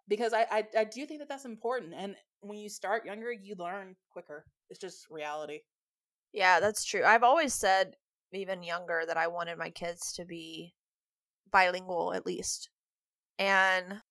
because 0.09 0.33
I, 0.33 0.47
I 0.51 0.65
I 0.79 0.85
do 0.85 1.05
think 1.05 1.21
that 1.21 1.29
that's 1.29 1.45
important. 1.45 1.93
And 1.95 2.17
when 2.41 2.59
you 2.59 2.69
start 2.69 3.05
younger, 3.05 3.33
you 3.33 3.55
learn 3.59 3.97
quicker. 4.11 4.47
It's 4.71 4.81
just 4.81 5.11
reality. 5.11 5.61
Yeah, 6.33 6.61
that's 6.61 6.85
true. 6.85 7.05
I've 7.05 7.25
always 7.25 7.53
said, 7.53 7.97
even 8.33 8.63
younger, 8.63 9.03
that 9.07 9.17
I 9.17 9.27
wanted 9.27 9.59
my 9.59 9.71
kids 9.71 10.13
to 10.15 10.25
be 10.25 10.75
bilingual 11.51 12.15
at 12.15 12.25
least. 12.25 12.71
And 13.41 14.03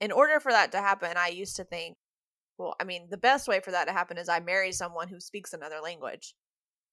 in 0.00 0.10
order 0.10 0.40
for 0.40 0.50
that 0.50 0.72
to 0.72 0.78
happen, 0.78 1.12
I 1.16 1.28
used 1.28 1.54
to 1.56 1.64
think, 1.64 1.94
well, 2.58 2.74
I 2.80 2.84
mean, 2.84 3.06
the 3.10 3.16
best 3.16 3.46
way 3.46 3.60
for 3.60 3.70
that 3.70 3.86
to 3.86 3.92
happen 3.92 4.18
is 4.18 4.28
I 4.28 4.40
marry 4.40 4.72
someone 4.72 5.08
who 5.08 5.20
speaks 5.20 5.52
another 5.52 5.80
language. 5.80 6.34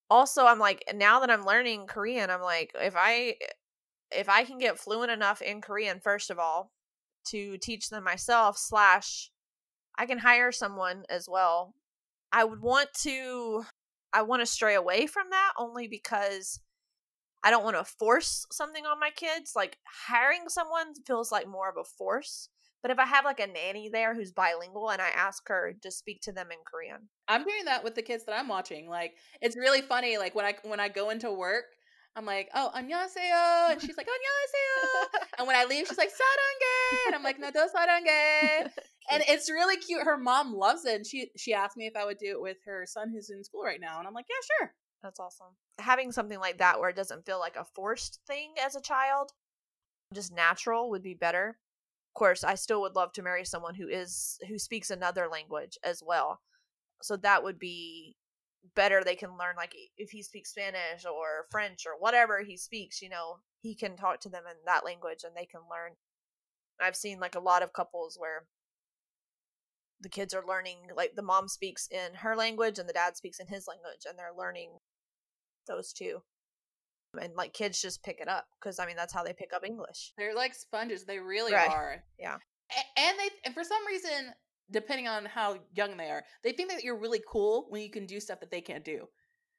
Also 0.09 0.45
i'm 0.45 0.59
like 0.59 0.85
now 0.95 1.19
that 1.19 1.29
i'm 1.29 1.45
learning 1.45 1.85
korean 1.85 2.29
i'm 2.29 2.41
like 2.41 2.71
if 2.79 2.93
i 2.95 3.35
if 4.09 4.29
i 4.29 4.45
can 4.45 4.57
get 4.57 4.79
fluent 4.79 5.11
enough 5.11 5.41
in 5.41 5.59
korean 5.59 5.99
first 5.99 6.29
of 6.29 6.39
all 6.39 6.71
to 7.25 7.57
teach 7.57 7.89
them 7.89 8.05
myself 8.05 8.57
slash 8.57 9.31
i 9.97 10.05
can 10.05 10.19
hire 10.19 10.51
someone 10.53 11.03
as 11.09 11.27
well 11.29 11.73
i 12.31 12.45
would 12.45 12.61
want 12.61 12.87
to 12.93 13.65
i 14.13 14.21
want 14.21 14.41
to 14.41 14.45
stray 14.45 14.75
away 14.75 15.07
from 15.07 15.29
that 15.29 15.51
only 15.57 15.89
because 15.89 16.61
I 17.47 17.49
don't 17.49 17.63
want 17.63 17.77
to 17.77 17.85
force 17.85 18.45
something 18.51 18.85
on 18.85 18.99
my 18.99 19.09
kids. 19.09 19.53
Like 19.55 19.77
hiring 19.85 20.49
someone 20.49 20.93
feels 21.05 21.31
like 21.31 21.47
more 21.47 21.69
of 21.69 21.77
a 21.79 21.85
force. 21.85 22.49
But 22.81 22.91
if 22.91 22.99
I 22.99 23.05
have 23.05 23.23
like 23.23 23.39
a 23.39 23.47
nanny 23.47 23.87
there 23.87 24.13
who's 24.13 24.33
bilingual 24.33 24.89
and 24.89 25.01
I 25.01 25.07
ask 25.15 25.47
her 25.47 25.73
to 25.81 25.89
speak 25.89 26.19
to 26.23 26.33
them 26.33 26.49
in 26.51 26.57
Korean. 26.69 27.07
I'm 27.29 27.45
doing 27.45 27.63
that 27.63 27.85
with 27.85 27.95
the 27.95 28.01
kids 28.01 28.25
that 28.25 28.37
I'm 28.37 28.49
watching. 28.49 28.89
Like 28.89 29.13
it's 29.41 29.55
really 29.55 29.81
funny 29.81 30.17
like 30.17 30.35
when 30.35 30.43
I 30.43 30.55
when 30.63 30.81
I 30.81 30.89
go 30.89 31.09
into 31.09 31.31
work 31.31 31.63
I'm 32.17 32.25
like, 32.25 32.49
oh, 32.55 32.71
annyeonghaseyo. 32.75 33.73
And 33.73 33.79
she's 33.79 33.95
like, 33.95 34.07
annyeonghaseyo. 34.07 35.19
and 35.37 35.47
when 35.47 35.55
I 35.55 35.65
leave, 35.65 35.85
she's 35.87 35.99
like, 35.99 36.09
sarange. 36.09 37.05
And 37.05 37.13
I'm 37.13 37.21
like, 37.21 37.39
no, 37.39 37.51
do 37.51 37.59
and 39.11 39.23
it's 39.29 39.51
really 39.51 39.77
cute. 39.77 40.01
Her 40.03 40.17
mom 40.17 40.51
loves 40.51 40.83
it. 40.85 40.95
And 40.95 41.05
she 41.05 41.29
she 41.37 41.53
asked 41.53 41.77
me 41.77 41.85
if 41.85 41.95
I 41.95 42.05
would 42.05 42.17
do 42.17 42.31
it 42.31 42.41
with 42.41 42.57
her 42.65 42.87
son 42.87 43.11
who's 43.11 43.29
in 43.29 43.43
school 43.43 43.61
right 43.61 43.79
now. 43.79 43.99
And 43.99 44.07
I'm 44.07 44.15
like, 44.15 44.25
yeah, 44.27 44.57
sure. 44.57 44.73
That's 45.01 45.19
awesome. 45.19 45.55
Having 45.79 46.11
something 46.11 46.39
like 46.39 46.57
that 46.57 46.79
where 46.79 46.89
it 46.89 46.95
doesn't 46.95 47.25
feel 47.25 47.39
like 47.39 47.55
a 47.55 47.65
forced 47.65 48.19
thing 48.27 48.55
as 48.63 48.75
a 48.75 48.81
child, 48.81 49.31
just 50.13 50.33
natural 50.33 50.89
would 50.91 51.03
be 51.03 51.13
better 51.15 51.59
Of 52.15 52.19
course, 52.19 52.43
I 52.43 52.55
still 52.55 52.81
would 52.81 52.95
love 52.95 53.13
to 53.13 53.23
marry 53.23 53.45
someone 53.45 53.75
who 53.75 53.87
is 53.89 54.39
who 54.49 54.59
speaks 54.59 54.91
another 54.91 55.27
language 55.29 55.77
as 55.83 56.03
well. 56.05 56.41
So 57.03 57.17
that 57.17 57.43
would 57.43 57.59
be 57.59 58.17
better. 58.75 59.03
They 59.03 59.15
can 59.15 59.37
learn 59.37 59.55
like 59.57 59.75
if 59.97 60.11
he 60.11 60.23
speaks 60.23 60.51
Spanish 60.51 61.05
or 61.05 61.47
French 61.51 61.85
or 61.87 61.93
whatever 61.99 62.41
he 62.43 62.57
speaks, 62.57 63.01
you 63.01 63.09
know, 63.09 63.39
he 63.61 63.75
can 63.75 63.97
talk 63.97 64.21
to 64.21 64.29
them 64.29 64.45
in 64.49 64.57
that 64.65 64.85
language 64.85 65.23
and 65.25 65.35
they 65.35 65.45
can 65.47 65.61
learn. 65.71 65.93
I've 66.81 66.95
seen 66.95 67.19
like 67.19 67.35
a 67.35 67.39
lot 67.39 67.63
of 67.63 67.73
couples 67.73 68.17
where 68.19 68.47
the 70.01 70.09
kids 70.09 70.33
are 70.33 70.45
learning 70.47 70.77
like 70.95 71.15
the 71.15 71.21
mom 71.21 71.47
speaks 71.47 71.87
in 71.91 72.13
her 72.15 72.35
language 72.35 72.77
and 72.79 72.87
the 72.87 72.93
dad 72.93 73.17
speaks 73.17 73.39
in 73.39 73.47
his 73.47 73.67
language 73.67 74.05
and 74.07 74.17
they're 74.17 74.37
learning 74.37 74.69
those 75.67 75.91
two 75.91 76.19
and 77.19 77.33
like 77.35 77.53
kids 77.53 77.81
just 77.81 78.03
pick 78.03 78.19
it 78.19 78.27
up 78.27 78.45
because 78.59 78.79
I 78.79 78.85
mean 78.85 78.95
that's 78.95 79.13
how 79.13 79.23
they 79.23 79.33
pick 79.33 79.51
up 79.53 79.63
English. 79.65 80.13
They're 80.17 80.35
like 80.35 80.53
sponges. 80.53 81.05
They 81.05 81.19
really 81.19 81.53
Right. 81.53 81.69
are. 81.69 82.03
Yeah. 82.19 82.37
And 82.97 83.17
they 83.17 83.29
and 83.45 83.53
for 83.53 83.63
some 83.63 83.85
reason, 83.87 84.33
depending 84.71 85.07
on 85.07 85.25
how 85.25 85.57
young 85.73 85.97
they 85.97 86.09
are, 86.09 86.23
they 86.43 86.51
think 86.51 86.69
that 86.71 86.83
you're 86.83 86.99
really 86.99 87.21
cool 87.31 87.67
when 87.69 87.81
you 87.81 87.89
can 87.89 88.05
do 88.05 88.19
stuff 88.19 88.39
that 88.41 88.51
they 88.51 88.61
can't 88.61 88.83
do. 88.85 89.05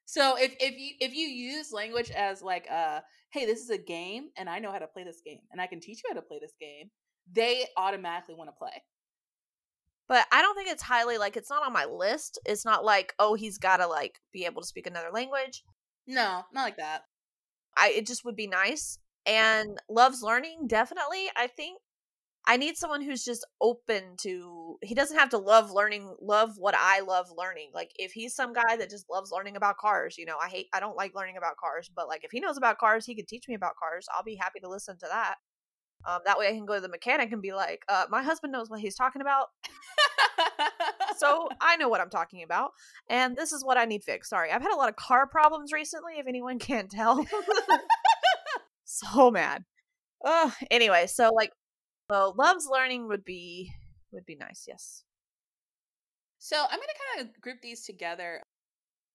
So 0.05 0.37
if 0.39 0.55
if 0.61 0.79
you 0.79 0.95
if 1.01 1.15
you 1.15 1.27
use 1.27 1.73
language 1.73 2.11
as 2.11 2.43
like 2.43 2.67
uh 2.71 3.01
hey, 3.33 3.45
this 3.47 3.61
is 3.61 3.71
a 3.71 3.79
game 3.79 4.29
and 4.37 4.49
I 4.49 4.59
know 4.59 4.73
how 4.73 4.79
to 4.79 4.87
play 4.87 5.05
this 5.05 5.21
game 5.25 5.41
and 5.51 5.61
I 5.61 5.67
can 5.67 5.81
teach 5.81 5.99
you 6.05 6.11
how 6.11 6.15
to 6.15 6.23
play 6.27 6.39
this 6.41 6.55
game, 6.61 6.91
they 7.31 7.67
automatically 7.77 8.35
want 8.35 8.49
to 8.51 8.55
play. 8.59 8.83
But 10.09 10.27
I 10.33 10.41
don't 10.41 10.55
think 10.55 10.69
it's 10.69 10.83
highly 10.83 11.19
like 11.19 11.37
it's 11.37 11.51
not 11.51 11.67
on 11.67 11.73
my 11.73 11.85
list. 11.85 12.39
It's 12.47 12.65
not 12.65 12.85
like 12.85 13.15
oh 13.19 13.35
he's 13.35 13.59
got 13.59 13.79
to 13.79 13.87
like 13.87 14.21
be 14.33 14.45
able 14.47 14.63
to 14.63 14.69
speak 14.69 14.87
another 14.87 15.11
language. 15.13 15.65
No, 16.07 16.45
not 16.53 16.63
like 16.63 16.79
that. 16.79 17.03
I 17.77 17.91
it 17.91 18.07
just 18.07 18.25
would 18.25 18.37
be 18.37 18.47
nice 18.47 18.99
and 19.27 19.79
loves 19.89 20.23
learning 20.23 20.67
definitely. 20.67 21.27
I 21.37 21.47
think 21.47 21.81
I 22.47 22.57
need 22.57 22.79
someone 22.79 23.03
who's 23.03 23.25
just 23.25 23.47
open 23.61 24.17
to 24.23 24.79
he 24.83 24.95
doesn't 24.95 25.19
have 25.19 25.29
to 25.31 25.39
love 25.39 25.71
learning 25.71 26.17
love 26.23 26.55
what 26.57 26.75
I 26.75 27.01
love 27.01 27.27
learning. 27.37 27.73
Like 27.75 27.91
if 27.97 28.13
he's 28.13 28.35
some 28.35 28.55
guy 28.55 28.77
that 28.79 28.89
just 28.89 29.11
loves 29.11 29.31
learning 29.31 29.57
about 29.57 29.77
cars, 29.77 30.17
you 30.17 30.25
know, 30.25 30.39
I 30.43 30.49
hate 30.49 30.69
I 30.73 30.81
don't 30.81 30.97
like 30.97 31.15
learning 31.15 31.37
about 31.37 31.59
cars, 31.59 31.91
but 31.95 32.09
like 32.09 32.25
if 32.25 32.31
he 32.31 32.41
knows 32.41 32.57
about 32.57 32.79
cars, 32.79 33.05
he 33.05 33.15
could 33.15 33.29
teach 33.29 33.47
me 33.49 33.55
about 33.55 33.77
cars. 33.77 34.07
I'll 34.17 34.25
be 34.25 34.37
happy 34.37 34.61
to 34.61 34.69
listen 34.71 34.97
to 35.01 35.07
that. 35.11 35.35
Um, 36.09 36.21
that 36.25 36.39
way 36.39 36.49
I 36.49 36.53
can 36.53 36.65
go 36.65 36.75
to 36.75 36.81
the 36.81 36.89
mechanic 36.89 37.33
and 37.33 37.43
be 37.43 37.53
like, 37.53 37.85
uh, 37.89 38.07
my 38.09 38.23
husband 38.23 38.51
knows 38.51 38.71
what 38.71 38.81
he's 38.81 38.95
talking 38.95 39.21
about. 39.21 39.49
so 41.19 41.51
I 41.61 41.77
know 41.77 41.89
what 41.89 42.01
I'm 42.01 42.09
talking 42.09 42.43
about. 42.43 42.71
And 43.11 43.37
this 43.37 43.53
is 43.53 43.63
what 43.63 43.77
I 43.77 43.85
need 43.85 44.03
fixed. 44.03 44.31
Sorry. 44.31 44.51
I've 44.51 44.63
had 44.63 44.73
a 44.73 44.77
lot 44.77 44.89
of 44.89 44.97
car 44.97 45.27
problems 45.27 45.71
recently, 45.71 46.15
if 46.19 46.27
anyone 46.27 46.59
can't 46.59 46.91
tell. 46.91 47.27
so 48.85 49.31
mad. 49.31 49.65
Uh, 50.25 50.51
anyway, 50.71 51.07
so 51.07 51.31
like 51.35 51.53
well, 52.09 52.35
loves 52.39 52.67
learning 52.67 53.09
would 53.09 53.25
be 53.25 53.71
would 54.13 54.25
be 54.25 54.35
nice, 54.35 54.65
yes. 54.67 55.05
So 56.39 56.57
I'm 56.57 56.79
gonna 56.79 56.87
kind 57.15 57.29
of 57.29 57.41
group 57.41 57.59
these 57.63 57.85
together. 57.85 58.41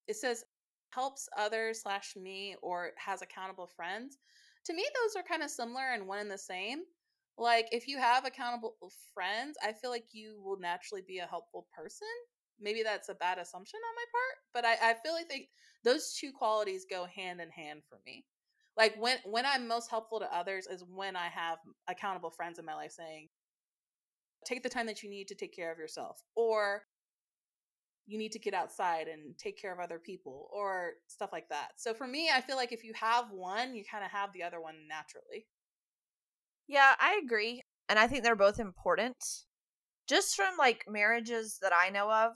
It 0.07 0.15
says 0.15 0.43
helps 0.91 1.27
others 1.35 1.81
slash 1.81 2.15
me 2.15 2.55
or 2.61 2.91
has 2.97 3.23
accountable 3.23 3.67
friends. 3.67 4.17
To 4.65 4.73
me, 4.73 4.85
those 5.03 5.15
are 5.15 5.27
kind 5.27 5.43
of 5.43 5.49
similar 5.49 5.91
and 5.93 6.07
one 6.07 6.19
and 6.19 6.31
the 6.31 6.37
same. 6.37 6.83
Like 7.37 7.67
if 7.71 7.87
you 7.87 7.97
have 7.97 8.25
accountable 8.25 8.75
uh, 8.83 8.87
friends, 9.13 9.57
I 9.63 9.73
feel 9.73 9.89
like 9.89 10.05
you 10.11 10.41
will 10.43 10.59
naturally 10.59 11.03
be 11.05 11.19
a 11.19 11.27
helpful 11.27 11.67
person. 11.75 12.07
Maybe 12.59 12.83
that's 12.83 13.09
a 13.09 13.15
bad 13.15 13.39
assumption 13.39 13.79
on 13.79 13.95
my 13.95 14.05
part, 14.11 14.37
but 14.53 14.65
I, 14.65 14.91
I 14.91 14.93
feel 14.93 15.13
like 15.13 15.27
they, 15.27 15.49
those 15.83 16.13
two 16.13 16.31
qualities 16.31 16.85
go 16.89 17.05
hand 17.13 17.41
in 17.41 17.49
hand 17.49 17.81
for 17.89 17.99
me. 18.05 18.25
Like 18.77 18.95
when 18.97 19.17
when 19.25 19.45
I'm 19.45 19.67
most 19.67 19.89
helpful 19.89 20.19
to 20.19 20.35
others 20.35 20.67
is 20.67 20.83
when 20.87 21.15
I 21.15 21.27
have 21.27 21.57
accountable 21.87 22.31
friends 22.31 22.59
in 22.59 22.65
my 22.65 22.75
life 22.75 22.91
saying, 22.91 23.29
take 24.45 24.63
the 24.63 24.69
time 24.69 24.87
that 24.87 25.03
you 25.03 25.09
need 25.09 25.27
to 25.27 25.35
take 25.35 25.55
care 25.55 25.71
of 25.71 25.77
yourself 25.77 26.21
or 26.35 26.83
you 28.05 28.17
need 28.17 28.31
to 28.33 28.39
get 28.39 28.53
outside 28.53 29.07
and 29.07 29.37
take 29.37 29.59
care 29.59 29.73
of 29.73 29.79
other 29.79 29.99
people 29.99 30.49
or 30.53 30.93
stuff 31.07 31.29
like 31.31 31.47
that. 31.49 31.71
So 31.77 31.93
for 31.93 32.05
me, 32.05 32.29
I 32.33 32.41
feel 32.41 32.57
like 32.57 32.71
if 32.71 32.83
you 32.83 32.93
have 32.95 33.31
one, 33.31 33.75
you 33.75 33.83
kind 33.89 34.03
of 34.03 34.11
have 34.11 34.33
the 34.33 34.43
other 34.43 34.61
one 34.61 34.75
naturally. 34.89 35.47
Yeah, 36.67 36.95
I 36.99 37.21
agree. 37.23 37.61
And 37.89 37.97
I 37.99 38.07
think 38.07 38.23
they're 38.23 38.35
both 38.35 38.59
important. 38.59 39.15
Just 40.07 40.35
from 40.35 40.57
like 40.57 40.83
marriages 40.87 41.59
that 41.61 41.71
I 41.73 41.89
know 41.89 42.11
of, 42.11 42.31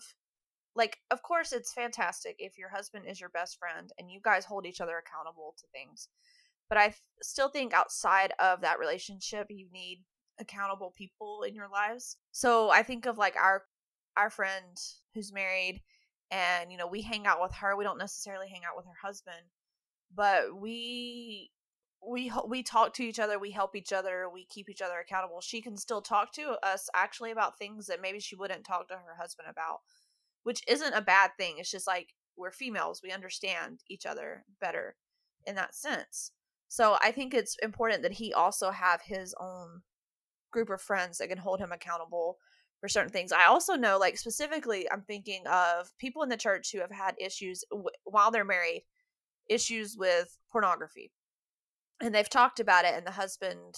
like, 0.76 1.00
of 1.12 1.22
course, 1.24 1.52
it's 1.52 1.74
fantastic 1.74 2.36
if 2.40 2.58
your 2.58 2.70
husband 2.70 3.06
is 3.08 3.20
your 3.20 3.30
best 3.32 3.58
friend 3.58 3.92
and 3.98 4.12
you 4.12 4.20
guys 4.24 4.46
hold 4.46 4.66
each 4.66 4.80
other 4.80 4.98
accountable 4.98 5.56
to 5.58 5.68
things. 5.74 6.08
But 6.70 6.78
I 6.78 6.94
still 7.22 7.50
think 7.50 7.74
outside 7.74 8.34
of 8.40 8.62
that 8.62 8.80
relationship, 8.80 9.48
you 9.50 9.68
need 9.72 10.04
accountable 10.40 10.94
people 10.96 11.44
in 11.48 11.56
your 11.56 11.70
lives. 11.70 12.18
So 12.32 12.70
I 12.70 12.84
think 12.84 13.06
of 13.06 13.18
like 13.18 13.36
our 13.36 13.64
our 14.18 14.30
friend 14.30 14.78
who's 15.14 15.32
married 15.32 15.82
and 16.32 16.72
you 16.72 16.78
know 16.78 16.88
we 16.88 17.02
hang 17.02 17.26
out 17.26 17.42
with 17.42 17.54
her 17.54 17.78
we 17.78 17.84
don't 17.84 17.98
necessarily 17.98 18.48
hang 18.48 18.62
out 18.68 18.76
with 18.76 18.86
her 18.86 18.98
husband 19.02 19.46
but 20.14 20.60
we 20.60 21.52
we 22.06 22.32
we 22.48 22.64
talk 22.64 22.94
to 22.94 23.04
each 23.04 23.20
other, 23.20 23.40
we 23.40 23.52
help 23.52 23.76
each 23.76 23.92
other, 23.92 24.30
we 24.32 24.46
keep 24.46 24.70
each 24.70 24.82
other 24.82 25.00
accountable. 25.00 25.42
She 25.42 25.62
can 25.62 25.78
still 25.78 26.02
talk 26.02 26.32
to 26.34 26.58
us 26.64 26.90
actually 26.96 27.32
about 27.32 27.58
things 27.58 27.88
that 27.88 28.02
maybe 28.02 28.20
she 28.20 28.36
wouldn't 28.36 28.66
talk 28.66 28.88
to 28.90 28.96
her 28.96 29.16
husband 29.20 29.48
about, 29.50 29.80
which 30.44 30.62
isn't 30.68 30.94
a 30.94 31.02
bad 31.02 31.32
thing. 31.38 31.56
It's 31.58 31.72
just 31.72 31.88
like 31.88 32.14
we're 32.38 32.52
females, 32.52 33.02
we 33.04 33.12
understand 33.12 33.82
each 33.90 34.06
other 34.06 34.46
better 34.62 34.96
in 35.46 35.56
that 35.56 35.76
sense. 35.76 36.32
So 36.68 36.98
I 37.02 37.12
think 37.12 37.34
it's 37.34 37.58
important 37.64 38.04
that 38.04 38.14
he 38.14 38.34
also 38.34 38.72
have 38.72 39.02
his 39.02 39.34
own 39.40 39.82
group 40.52 40.70
of 40.70 40.82
friends 40.82 41.18
that 41.18 41.30
can 41.30 41.40
hold 41.40 41.60
him 41.60 41.72
accountable 41.72 42.38
for 42.80 42.88
certain 42.88 43.12
things. 43.12 43.32
I 43.32 43.46
also 43.46 43.76
know, 43.76 43.98
like 43.98 44.18
specifically, 44.18 44.90
I'm 44.92 45.02
thinking 45.02 45.44
of 45.48 45.92
people 45.98 46.24
in 46.24 46.30
the 46.30 46.38
church 46.38 46.72
who 46.72 46.80
have 46.80 46.92
had 46.92 47.16
issues 47.20 47.64
w- 47.72 47.90
while 48.04 48.32
they're 48.32 48.46
married, 48.46 48.86
issues 49.50 49.96
with 49.98 50.38
pornography, 50.52 51.12
and 52.02 52.14
they've 52.14 52.30
talked 52.30 52.60
about 52.60 52.86
it. 52.86 52.94
And 52.96 53.06
the 53.06 53.12
husband, 53.12 53.76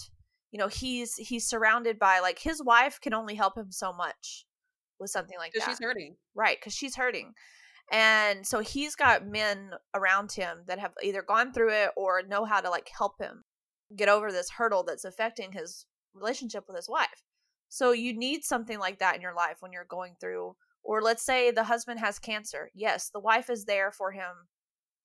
you 0.52 0.60
know, 0.60 0.68
he's 0.68 1.16
he's 1.16 1.48
surrounded 1.48 1.98
by 2.00 2.20
like 2.20 2.40
his 2.40 2.62
wife 2.62 3.00
can 3.02 3.14
only 3.14 3.36
help 3.36 3.58
him 3.58 3.72
so 3.72 3.94
much 3.94 4.46
with 5.00 5.10
something 5.10 5.38
like 5.38 5.54
that, 5.54 5.70
she's 5.70 5.80
hurting. 5.82 6.16
right? 6.36 6.58
Because 6.60 6.74
she's 6.74 6.96
hurting. 6.96 7.34
And 7.92 8.46
so 8.46 8.60
he's 8.60 8.96
got 8.96 9.26
men 9.26 9.72
around 9.96 10.32
him 10.34 10.60
that 10.68 10.78
have 10.78 10.92
either 11.02 11.24
gone 11.24 11.54
through 11.54 11.72
it 11.72 11.90
or 11.96 12.22
know 12.22 12.46
how 12.46 12.62
to 12.62 12.70
like 12.70 12.90
help 12.96 13.20
him 13.20 13.46
get 13.96 14.10
over 14.10 14.32
this 14.32 14.52
hurdle 14.52 14.84
that's 14.84 15.06
affecting 15.06 15.54
his 15.54 15.86
relationship 16.14 16.66
with 16.68 16.76
his 16.76 16.88
wife. 16.90 17.24
So 17.70 17.92
you 17.92 18.18
need 18.18 18.44
something 18.44 18.80
like 18.80 19.00
that 19.00 19.16
in 19.16 19.22
your 19.22 19.36
life 19.36 19.58
when 19.60 19.72
you're 19.72 19.86
going 19.86 20.16
through 20.20 20.56
or 20.84 21.02
let's 21.02 21.24
say 21.24 21.52
the 21.52 21.64
husband 21.64 22.00
has 22.00 22.20
cancer. 22.20 22.70
Yes, 22.74 23.10
the 23.14 23.20
wife 23.20 23.50
is 23.50 23.66
there 23.66 23.92
for 23.92 24.12
him 24.12 24.48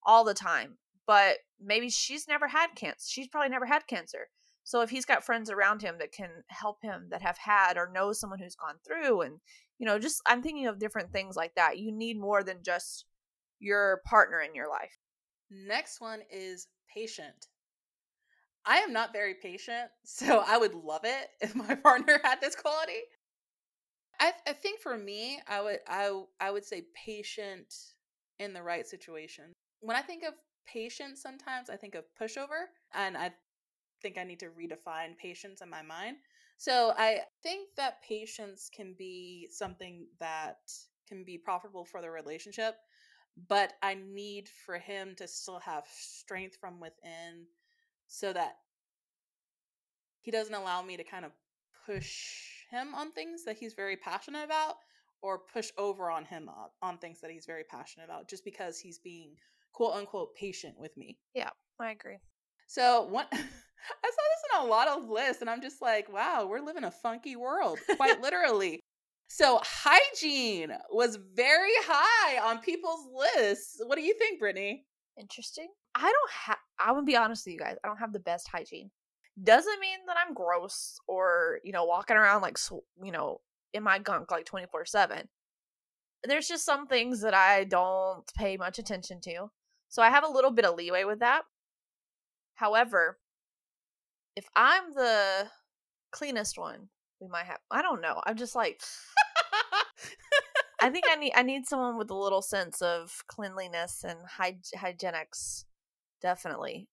all 0.04 0.24
the 0.24 0.34
time, 0.34 0.78
but 1.06 1.38
maybe 1.60 1.90
she's 1.90 2.26
never 2.26 2.48
had 2.48 2.68
cancer. 2.74 3.06
She's 3.06 3.28
probably 3.28 3.50
never 3.50 3.66
had 3.66 3.86
cancer. 3.86 4.28
So 4.64 4.80
if 4.80 4.88
he's 4.88 5.04
got 5.04 5.24
friends 5.24 5.50
around 5.50 5.82
him 5.82 5.96
that 5.98 6.12
can 6.12 6.30
help 6.48 6.78
him 6.80 7.08
that 7.10 7.20
have 7.20 7.36
had 7.36 7.76
or 7.76 7.90
know 7.92 8.12
someone 8.12 8.38
who's 8.38 8.56
gone 8.56 8.76
through 8.86 9.20
and 9.20 9.40
you 9.78 9.86
know, 9.86 9.98
just 9.98 10.22
I'm 10.26 10.42
thinking 10.42 10.66
of 10.66 10.78
different 10.78 11.12
things 11.12 11.36
like 11.36 11.54
that. 11.56 11.78
You 11.78 11.92
need 11.92 12.18
more 12.18 12.42
than 12.42 12.58
just 12.62 13.06
your 13.58 14.00
partner 14.06 14.40
in 14.40 14.54
your 14.54 14.68
life. 14.68 14.96
Next 15.50 16.00
one 16.00 16.20
is 16.30 16.68
patient. 16.92 17.48
I 18.66 18.78
am 18.78 18.92
not 18.92 19.12
very 19.12 19.34
patient, 19.34 19.90
so 20.04 20.42
I 20.46 20.56
would 20.58 20.74
love 20.74 21.04
it 21.04 21.28
if 21.40 21.54
my 21.54 21.74
partner 21.86 22.20
had 22.22 22.40
this 22.40 22.54
quality. 22.54 23.02
I 24.20 24.32
I 24.46 24.52
think 24.52 24.80
for 24.80 24.96
me, 24.96 25.40
I 25.46 25.60
would 25.60 25.80
I 25.86 26.22
I 26.40 26.50
would 26.50 26.64
say 26.64 26.86
patient 27.06 27.74
in 28.38 28.52
the 28.52 28.62
right 28.62 28.86
situation. 28.86 29.52
When 29.80 29.96
I 29.96 30.02
think 30.02 30.24
of 30.24 30.34
patience, 30.66 31.20
sometimes 31.22 31.68
I 31.70 31.76
think 31.76 31.94
of 31.94 32.04
pushover, 32.20 32.66
and 32.94 33.16
I 33.16 33.32
think 34.02 34.18
I 34.18 34.24
need 34.24 34.40
to 34.40 34.50
redefine 34.50 35.16
patience 35.18 35.60
in 35.62 35.70
my 35.70 35.82
mind. 35.82 36.16
So 36.58 36.94
I 36.96 37.20
think 37.42 37.70
that 37.76 38.02
patience 38.02 38.70
can 38.74 38.94
be 38.98 39.48
something 39.50 40.06
that 40.20 40.58
can 41.08 41.24
be 41.24 41.38
profitable 41.38 41.84
for 41.84 42.00
the 42.00 42.10
relationship, 42.10 42.76
but 43.48 43.74
I 43.82 43.94
need 43.94 44.48
for 44.66 44.78
him 44.78 45.14
to 45.16 45.26
still 45.28 45.58
have 45.60 45.84
strength 45.90 46.56
from 46.60 46.80
within 46.80 47.46
so 48.06 48.32
that 48.32 48.56
he 50.20 50.30
doesn't 50.30 50.54
allow 50.54 50.82
me 50.82 50.96
to 50.96 51.04
kind 51.04 51.24
of 51.24 51.32
push 51.86 52.30
him 52.70 52.94
on 52.94 53.12
things 53.12 53.44
that 53.44 53.56
he's 53.56 53.74
very 53.74 53.96
passionate 53.96 54.44
about 54.44 54.76
or 55.22 55.38
push 55.52 55.70
over 55.78 56.10
on 56.10 56.24
him 56.24 56.48
on- 56.48 56.70
on 56.82 56.98
things 56.98 57.20
that 57.20 57.30
he's 57.30 57.46
very 57.46 57.64
passionate 57.64 58.04
about 58.04 58.28
just 58.28 58.44
because 58.44 58.78
he's 58.78 58.98
being 58.98 59.36
quote 59.72 59.94
unquote 59.94 60.34
patient 60.34 60.78
with 60.78 60.96
me. 60.96 61.18
Yeah, 61.34 61.50
I 61.80 61.90
agree. 61.90 62.18
So 62.66 63.04
one 63.04 63.26
I 63.32 63.36
saw 63.36 64.22
this 64.22 64.60
in 64.60 64.66
a 64.66 64.70
lot 64.70 64.88
of 64.88 65.08
lists 65.08 65.42
and 65.42 65.50
I'm 65.50 65.60
just 65.60 65.82
like, 65.82 66.10
wow, 66.10 66.46
we're 66.46 66.60
living 66.60 66.84
a 66.84 66.90
funky 66.90 67.36
world, 67.36 67.78
quite 67.96 68.20
literally. 68.22 68.80
So 69.28 69.60
hygiene 69.62 70.72
was 70.90 71.18
very 71.34 71.72
high 71.82 72.38
on 72.38 72.60
people's 72.60 73.06
lists. 73.14 73.80
What 73.84 73.96
do 73.96 74.02
you 74.02 74.14
think, 74.14 74.40
Brittany? 74.40 74.86
Interesting. 75.18 75.68
I 75.94 76.02
don't 76.02 76.30
have 76.30 76.58
I 76.78 76.92
would 76.92 77.06
be 77.06 77.16
honest 77.16 77.46
with 77.46 77.54
you 77.54 77.58
guys. 77.58 77.76
I 77.84 77.88
don't 77.88 77.98
have 77.98 78.12
the 78.12 78.18
best 78.18 78.48
hygiene. 78.48 78.90
Doesn't 79.42 79.80
mean 79.80 79.98
that 80.06 80.16
I'm 80.16 80.34
gross 80.34 80.98
or, 81.08 81.58
you 81.64 81.72
know, 81.72 81.84
walking 81.84 82.16
around 82.16 82.42
like 82.42 82.58
you 83.02 83.12
know, 83.12 83.40
in 83.72 83.82
my 83.82 83.98
gunk 83.98 84.30
like 84.30 84.46
24/7. 84.46 85.28
There's 86.24 86.48
just 86.48 86.64
some 86.64 86.86
things 86.86 87.20
that 87.20 87.34
I 87.34 87.64
don't 87.64 88.24
pay 88.36 88.56
much 88.56 88.78
attention 88.78 89.20
to. 89.22 89.50
So 89.88 90.02
I 90.02 90.10
have 90.10 90.24
a 90.24 90.30
little 90.30 90.50
bit 90.50 90.64
of 90.64 90.76
leeway 90.76 91.04
with 91.04 91.20
that. 91.20 91.42
However, 92.54 93.18
if 94.36 94.46
I'm 94.56 94.92
the 94.94 95.48
cleanest 96.12 96.58
one, 96.58 96.88
we 97.20 97.28
might 97.28 97.46
have 97.46 97.58
I 97.70 97.82
don't 97.82 98.00
know. 98.00 98.20
I'm 98.26 98.36
just 98.36 98.54
like 98.54 98.80
I 100.80 100.90
think 100.90 101.04
I 101.08 101.16
need 101.16 101.32
I 101.34 101.42
need 101.42 101.66
someone 101.66 101.96
with 101.96 102.10
a 102.10 102.14
little 102.14 102.42
sense 102.42 102.82
of 102.82 103.22
cleanliness 103.26 104.04
and 104.06 104.18
hy- 104.36 104.58
hygienics, 104.76 105.64
definitely. 106.20 106.88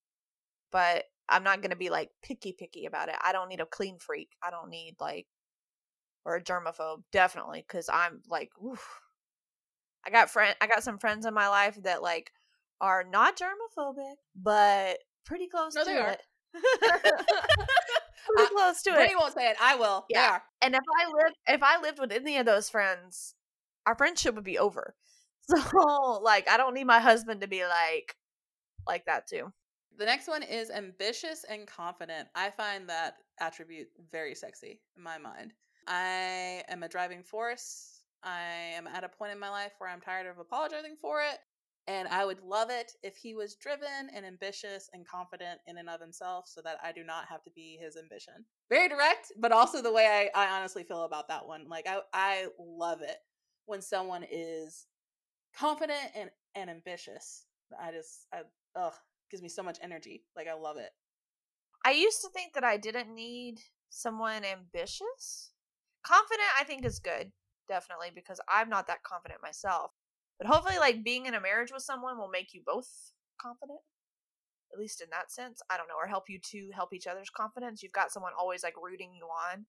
But 0.72 1.06
I'm 1.30 1.44
not 1.44 1.62
gonna 1.62 1.76
be 1.76 1.90
like 1.90 2.10
picky 2.24 2.54
picky 2.54 2.86
about 2.86 3.10
it. 3.10 3.16
I 3.24 3.32
don't 3.34 3.50
need 3.50 3.62
a 3.62 3.66
clean 3.66 3.98
freak. 4.00 4.30
I 4.44 4.50
don't 4.52 4.70
need 4.70 4.96
like 5.00 5.28
or 6.26 6.36
a 6.36 6.44
germaphobe, 6.44 7.04
definitely, 7.12 7.64
because 7.68 7.90
I'm 7.90 8.22
like, 8.30 8.52
oof. 8.64 9.02
I 10.06 10.10
got 10.10 10.30
friend 10.30 10.56
I 10.62 10.68
got 10.68 10.84
some 10.84 10.98
friends 10.98 11.26
in 11.26 11.34
my 11.34 11.48
life 11.50 11.78
that 11.84 12.02
like 12.02 12.32
are 12.80 13.04
not 13.04 13.38
germophobic, 13.38 14.16
but 14.36 14.98
pretty 15.26 15.48
close 15.48 15.76
No, 15.76 15.84
to 15.84 15.90
they 15.90 15.98
are. 15.98 16.10
it. 16.12 16.22
pretty 16.54 18.44
Uh, 18.44 18.48
close 18.50 18.82
to 18.84 18.90
it. 18.92 18.94
Brittany 18.96 19.16
won't 19.16 19.34
say 19.34 19.50
it. 19.50 19.58
I 19.62 19.76
will. 19.76 20.06
Yeah. 20.10 20.40
And 20.62 20.76
if 20.76 20.82
I 21.00 21.06
lived 21.12 21.38
if 21.48 21.64
I 21.64 21.80
lived 21.82 22.00
with 22.00 22.12
any 22.12 22.38
of 22.38 22.46
those 22.46 22.70
friends, 22.70 23.36
our 23.86 23.96
friendship 23.96 24.36
would 24.36 24.44
be 24.44 24.60
over. 24.60 24.96
So 25.50 26.20
like 26.24 26.48
I 26.50 26.58
don't 26.58 26.74
need 26.74 26.86
my 26.86 27.00
husband 27.00 27.42
to 27.42 27.48
be 27.48 27.66
like 27.66 28.16
like 28.88 29.06
that 29.06 29.28
too. 29.28 29.52
The 29.98 30.06
next 30.06 30.28
one 30.28 30.44
is 30.44 30.72
ambitious 30.72 31.46
and 31.50 31.68
confident. 31.68 32.30
I 32.36 32.50
find 32.50 32.88
that 32.90 33.16
attribute 33.40 33.90
very 34.12 34.36
sexy 34.36 34.82
in 34.96 35.04
my 35.04 35.18
mind. 35.18 35.54
I 35.88 36.64
am 36.70 36.84
a 36.84 36.90
driving 36.90 37.24
force. 37.24 38.02
I 38.24 38.42
am 38.76 38.88
at 38.88 39.04
a 39.04 39.10
point 39.10 39.32
in 39.32 39.40
my 39.40 39.50
life 39.50 39.74
where 39.78 39.90
I'm 39.90 40.02
tired 40.02 40.28
of 40.28 40.38
apologizing 40.38 40.96
for 41.02 41.22
it. 41.22 41.40
And 41.88 42.08
I 42.08 42.26
would 42.26 42.42
love 42.42 42.70
it 42.70 42.92
if 43.02 43.18
he 43.18 43.34
was 43.34 43.56
driven 43.56 44.10
and 44.16 44.26
ambitious 44.26 44.90
and 44.94 45.06
confident 45.08 45.60
in 45.66 45.78
and 45.78 45.90
of 45.90 46.00
himself 46.00 46.48
so 46.48 46.62
that 46.62 46.78
I 46.84 46.92
do 46.92 47.04
not 47.04 47.26
have 47.26 47.44
to 47.44 47.52
be 47.52 47.78
his 47.82 47.98
ambition. 47.98 48.46
Very 48.70 48.88
direct, 48.88 49.32
but 49.40 49.52
also 49.52 49.82
the 49.82 49.92
way 49.92 50.30
I, 50.36 50.40
I 50.40 50.58
honestly 50.58 50.84
feel 50.84 51.04
about 51.04 51.28
that 51.30 51.48
one. 51.48 51.68
Like, 51.68 51.88
I, 51.88 52.00
I 52.14 52.48
love 52.60 53.02
it 53.02 53.18
when 53.66 53.82
someone 53.82 54.24
is 54.32 54.86
confident 55.58 56.12
and, 56.16 56.30
and 56.54 56.70
ambitious. 56.70 57.46
I 57.82 57.92
just, 57.92 58.28
I, 58.32 58.42
ugh, 58.76 58.94
gives 59.30 59.44
me 59.44 59.50
so 59.50 59.64
much 59.64 59.80
energy. 59.82 60.24
Like, 60.36 60.48
I 60.48 60.54
love 60.54 60.78
it. 60.78 60.92
I 61.84 61.92
used 61.92 62.22
to 62.22 62.30
think 62.30 62.54
that 62.54 62.64
I 62.64 62.78
didn't 62.78 63.14
need 63.14 63.60
someone 63.90 64.44
ambitious. 64.46 65.52
Confident 66.04 66.48
I 66.60 66.64
think 66.64 66.86
is 66.86 67.00
good, 67.00 67.32
definitely, 67.68 68.10
because 68.14 68.40
I'm 68.48 68.70
not 68.70 68.88
that 68.88 69.04
confident 69.04 69.42
myself. 69.42 69.92
But 70.40 70.48
hopefully 70.48 70.78
like 70.80 71.04
being 71.04 71.26
in 71.26 71.36
a 71.36 71.42
marriage 71.42 71.72
with 71.72 71.84
someone 71.84 72.18
will 72.18 72.30
make 72.30 72.54
you 72.54 72.62
both 72.66 72.88
confident. 73.40 73.80
At 74.74 74.80
least 74.80 75.02
in 75.02 75.10
that 75.12 75.32
sense. 75.32 75.62
I 75.70 75.78
don't 75.78 75.88
know, 75.88 76.00
or 76.02 76.08
help 76.08 76.30
you 76.30 76.40
to 76.52 76.70
help 76.74 76.94
each 76.94 77.08
other's 77.08 77.30
confidence. 77.30 77.84
You've 77.84 77.92
got 77.92 78.12
someone 78.12 78.32
always 78.40 78.64
like 78.64 78.76
rooting 78.82 79.12
you 79.14 79.26
on, 79.26 79.66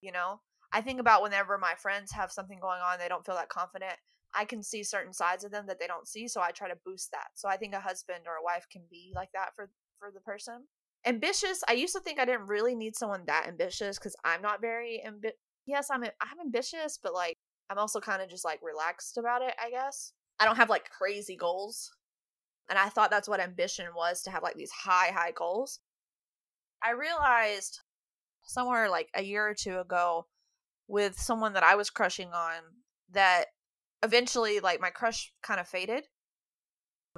you 0.00 0.12
know? 0.12 0.40
I 0.72 0.80
think 0.80 1.00
about 1.00 1.22
whenever 1.22 1.58
my 1.58 1.74
friends 1.76 2.12
have 2.12 2.32
something 2.32 2.58
going 2.60 2.80
on, 2.80 2.98
they 2.98 3.08
don't 3.08 3.24
feel 3.24 3.34
that 3.36 3.48
confident. 3.48 3.94
I 4.34 4.44
can 4.44 4.62
see 4.62 4.82
certain 4.82 5.12
sides 5.12 5.44
of 5.44 5.50
them 5.50 5.66
that 5.66 5.78
they 5.78 5.86
don't 5.86 6.08
see, 6.08 6.28
so 6.28 6.40
I 6.40 6.50
try 6.50 6.68
to 6.68 6.78
boost 6.84 7.10
that. 7.12 7.28
So 7.34 7.48
I 7.48 7.56
think 7.56 7.74
a 7.74 7.80
husband 7.80 8.20
or 8.26 8.34
a 8.36 8.42
wife 8.42 8.66
can 8.70 8.82
be 8.90 9.12
like 9.14 9.30
that 9.32 9.54
for 9.54 9.70
for 9.98 10.10
the 10.12 10.20
person. 10.20 10.64
Ambitious, 11.06 11.62
I 11.68 11.72
used 11.74 11.94
to 11.94 12.00
think 12.00 12.18
I 12.18 12.24
didn't 12.24 12.46
really 12.46 12.74
need 12.74 12.96
someone 12.96 13.24
that 13.26 13.46
ambitious 13.46 13.98
cuz 13.98 14.16
I'm 14.24 14.42
not 14.42 14.60
very 14.60 15.02
ambi- 15.06 15.38
Yes, 15.66 15.90
I'm 15.90 16.04
I'm 16.04 16.40
ambitious, 16.40 16.98
but 17.02 17.14
like 17.14 17.36
I'm 17.70 17.78
also 17.78 18.00
kind 18.00 18.22
of 18.22 18.28
just 18.28 18.44
like 18.44 18.60
relaxed 18.62 19.18
about 19.18 19.42
it, 19.42 19.54
I 19.62 19.70
guess. 19.70 20.12
I 20.38 20.44
don't 20.44 20.56
have 20.56 20.70
like 20.70 20.90
crazy 20.90 21.36
goals. 21.36 21.90
And 22.68 22.78
I 22.78 22.88
thought 22.88 23.10
that's 23.10 23.28
what 23.28 23.40
ambition 23.40 23.86
was 23.94 24.22
to 24.22 24.30
have 24.30 24.42
like 24.42 24.56
these 24.56 24.70
high 24.70 25.10
high 25.12 25.32
goals. 25.32 25.80
I 26.82 26.90
realized 26.90 27.80
somewhere 28.42 28.88
like 28.90 29.08
a 29.14 29.22
year 29.22 29.46
or 29.48 29.54
two 29.54 29.78
ago 29.80 30.26
with 30.86 31.18
someone 31.18 31.54
that 31.54 31.62
I 31.62 31.76
was 31.76 31.90
crushing 31.90 32.28
on 32.32 32.62
that 33.10 33.46
eventually 34.04 34.60
like 34.60 34.80
my 34.80 34.90
crush 34.90 35.32
kind 35.42 35.58
of 35.58 35.66
faded 35.66 36.04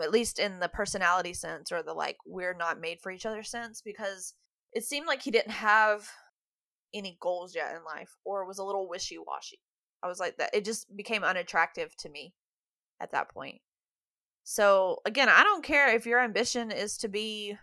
at 0.00 0.10
least 0.10 0.38
in 0.38 0.60
the 0.60 0.68
personality 0.68 1.32
sense 1.32 1.72
or 1.72 1.82
the 1.82 1.92
like 1.92 2.16
we're 2.26 2.54
not 2.54 2.80
made 2.80 2.98
for 3.02 3.10
each 3.10 3.26
other 3.26 3.42
sense 3.42 3.82
because 3.84 4.34
it 4.72 4.84
seemed 4.84 5.06
like 5.06 5.22
he 5.22 5.30
didn't 5.30 5.52
have 5.52 6.08
any 6.94 7.16
goals 7.20 7.54
yet 7.54 7.74
in 7.74 7.84
life 7.84 8.16
or 8.24 8.46
was 8.46 8.58
a 8.58 8.64
little 8.64 8.88
wishy-washy 8.88 9.58
i 10.02 10.06
was 10.06 10.20
like 10.20 10.36
that 10.36 10.50
it 10.54 10.64
just 10.64 10.94
became 10.96 11.24
unattractive 11.24 11.94
to 11.96 12.08
me 12.08 12.32
at 13.00 13.10
that 13.12 13.30
point 13.30 13.60
so 14.44 14.98
again 15.04 15.28
i 15.28 15.42
don't 15.42 15.64
care 15.64 15.94
if 15.94 16.06
your 16.06 16.20
ambition 16.20 16.70
is 16.70 16.96
to 16.96 17.08
be 17.08 17.56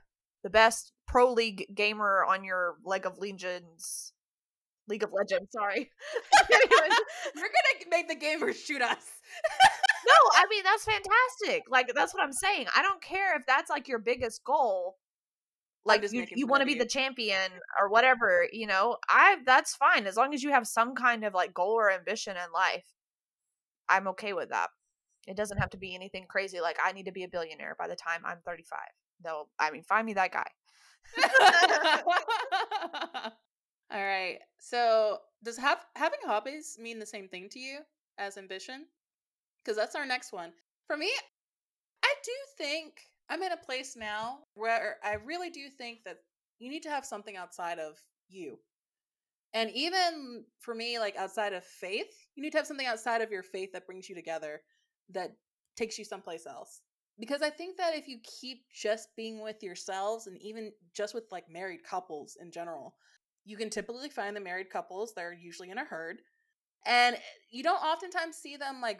the 0.43 0.49
best 0.49 0.91
pro 1.07 1.31
league 1.31 1.65
gamer 1.73 2.25
on 2.27 2.43
your 2.43 2.75
leg 2.83 3.05
of 3.05 3.17
Legends. 3.17 4.13
League 4.87 5.03
of 5.03 5.11
Legends, 5.13 5.51
sorry. 5.51 5.89
You're 6.49 6.59
gonna 7.35 7.89
make 7.89 8.07
the 8.07 8.15
gamers 8.15 8.55
shoot 8.55 8.81
us. 8.81 9.05
no, 10.05 10.13
I 10.33 10.45
mean 10.49 10.63
that's 10.63 10.85
fantastic. 10.85 11.63
Like 11.69 11.91
that's 11.95 12.13
what 12.13 12.23
I'm 12.23 12.33
saying. 12.33 12.67
I 12.75 12.81
don't 12.81 13.01
care 13.01 13.37
if 13.37 13.45
that's 13.45 13.69
like 13.69 13.87
your 13.87 13.99
biggest 13.99 14.43
goal. 14.43 14.97
Like 15.85 16.09
you, 16.13 16.25
you 16.33 16.47
want 16.47 16.61
to 16.61 16.65
be 16.65 16.75
the 16.75 16.85
champion 16.85 17.51
or 17.79 17.89
whatever, 17.89 18.47
you 18.53 18.67
know. 18.67 18.97
I 19.09 19.37
that's 19.45 19.75
fine 19.75 20.05
as 20.05 20.15
long 20.15 20.33
as 20.33 20.41
you 20.41 20.51
have 20.51 20.65
some 20.65 20.95
kind 20.95 21.25
of 21.25 21.33
like 21.33 21.53
goal 21.53 21.73
or 21.73 21.91
ambition 21.91 22.37
in 22.37 22.51
life. 22.53 22.85
I'm 23.89 24.07
okay 24.09 24.31
with 24.33 24.49
that. 24.49 24.69
It 25.27 25.37
doesn't 25.37 25.57
have 25.57 25.69
to 25.71 25.77
be 25.77 25.93
anything 25.95 26.25
crazy 26.29 26.61
like 26.61 26.77
I 26.83 26.93
need 26.93 27.05
to 27.05 27.11
be 27.11 27.23
a 27.23 27.29
billionaire 27.29 27.75
by 27.77 27.87
the 27.87 27.95
time 27.95 28.21
I'm 28.25 28.39
35. 28.45 28.79
No, 29.25 29.47
I 29.59 29.71
mean 29.71 29.83
find 29.83 30.05
me 30.05 30.13
that 30.13 30.31
guy. 30.31 30.47
All 33.91 34.03
right. 34.03 34.39
So, 34.59 35.19
does 35.43 35.57
have 35.57 35.85
having 35.95 36.19
hobbies 36.25 36.77
mean 36.79 36.99
the 36.99 37.05
same 37.05 37.27
thing 37.27 37.49
to 37.49 37.59
you 37.59 37.79
as 38.17 38.37
ambition? 38.37 38.87
Because 39.63 39.77
that's 39.77 39.95
our 39.95 40.05
next 40.05 40.33
one. 40.33 40.53
For 40.87 40.97
me, 40.97 41.11
I 42.03 42.13
do 42.23 42.31
think 42.57 43.01
I'm 43.29 43.43
in 43.43 43.51
a 43.51 43.57
place 43.57 43.95
now 43.95 44.39
where 44.55 44.97
I 45.03 45.15
really 45.15 45.49
do 45.49 45.69
think 45.69 46.03
that 46.05 46.19
you 46.59 46.69
need 46.69 46.83
to 46.83 46.89
have 46.89 47.05
something 47.05 47.37
outside 47.37 47.79
of 47.79 47.97
you. 48.29 48.59
And 49.53 49.69
even 49.71 50.45
for 50.59 50.73
me, 50.75 50.99
like 50.99 51.15
outside 51.15 51.53
of 51.53 51.63
faith, 51.63 52.27
you 52.35 52.43
need 52.43 52.51
to 52.51 52.57
have 52.57 52.67
something 52.67 52.87
outside 52.87 53.21
of 53.21 53.31
your 53.31 53.43
faith 53.43 53.71
that 53.73 53.85
brings 53.85 54.09
you 54.09 54.15
together, 54.15 54.61
that 55.09 55.35
takes 55.75 55.97
you 55.99 56.05
someplace 56.05 56.45
else. 56.47 56.81
Because 57.19 57.43
I 57.43 57.51
think 57.51 57.77
that 57.77 57.95
if 57.95 58.07
you 58.07 58.19
keep 58.23 58.65
just 58.73 59.09
being 59.15 59.41
with 59.41 59.61
yourselves 59.61 60.25
and 60.27 60.41
even 60.41 60.71
just 60.95 61.13
with 61.13 61.25
like 61.31 61.49
married 61.49 61.83
couples 61.83 62.37
in 62.41 62.51
general, 62.51 62.95
you 63.45 63.57
can 63.57 63.69
typically 63.69 64.09
find 64.09 64.35
the 64.35 64.41
married 64.41 64.69
couples 64.69 65.13
they're 65.15 65.33
usually 65.33 65.69
in 65.69 65.77
a 65.77 65.83
herd. 65.83 66.17
And 66.85 67.17
you 67.51 67.63
don't 67.63 67.83
oftentimes 67.83 68.35
see 68.35 68.57
them 68.57 68.81
like 68.81 68.99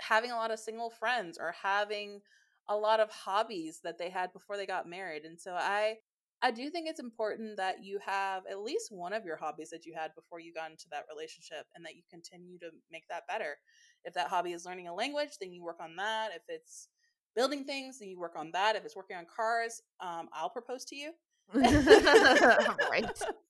having 0.00 0.30
a 0.30 0.36
lot 0.36 0.50
of 0.50 0.58
single 0.58 0.90
friends 0.90 1.38
or 1.40 1.54
having 1.62 2.20
a 2.68 2.76
lot 2.76 3.00
of 3.00 3.10
hobbies 3.10 3.80
that 3.84 3.98
they 3.98 4.10
had 4.10 4.32
before 4.32 4.56
they 4.56 4.66
got 4.66 4.88
married. 4.88 5.24
And 5.24 5.38
so 5.38 5.52
I 5.52 5.96
I 6.42 6.50
do 6.50 6.70
think 6.70 6.88
it's 6.88 7.00
important 7.00 7.58
that 7.58 7.84
you 7.84 7.98
have 8.04 8.44
at 8.50 8.60
least 8.60 8.90
one 8.90 9.12
of 9.12 9.26
your 9.26 9.36
hobbies 9.36 9.68
that 9.70 9.84
you 9.84 9.92
had 9.94 10.14
before 10.14 10.40
you 10.40 10.54
got 10.54 10.70
into 10.70 10.86
that 10.90 11.04
relationship 11.14 11.66
and 11.74 11.84
that 11.84 11.96
you 11.96 12.02
continue 12.10 12.58
to 12.60 12.70
make 12.90 13.06
that 13.08 13.26
better. 13.28 13.58
If 14.04 14.14
that 14.14 14.28
hobby 14.28 14.52
is 14.52 14.64
learning 14.64 14.88
a 14.88 14.94
language, 14.94 15.32
then 15.38 15.52
you 15.52 15.62
work 15.62 15.80
on 15.82 15.96
that. 15.96 16.30
If 16.34 16.42
it's 16.48 16.88
building 17.36 17.64
things, 17.64 17.98
then 17.98 18.08
you 18.08 18.18
work 18.18 18.36
on 18.36 18.52
that. 18.52 18.74
If 18.74 18.86
it's 18.86 18.96
working 18.96 19.18
on 19.18 19.26
cars, 19.26 19.82
um, 20.00 20.30
I'll 20.32 20.48
propose 20.48 20.86
to 20.86 20.96
you. 20.96 21.12
right. 21.52 23.04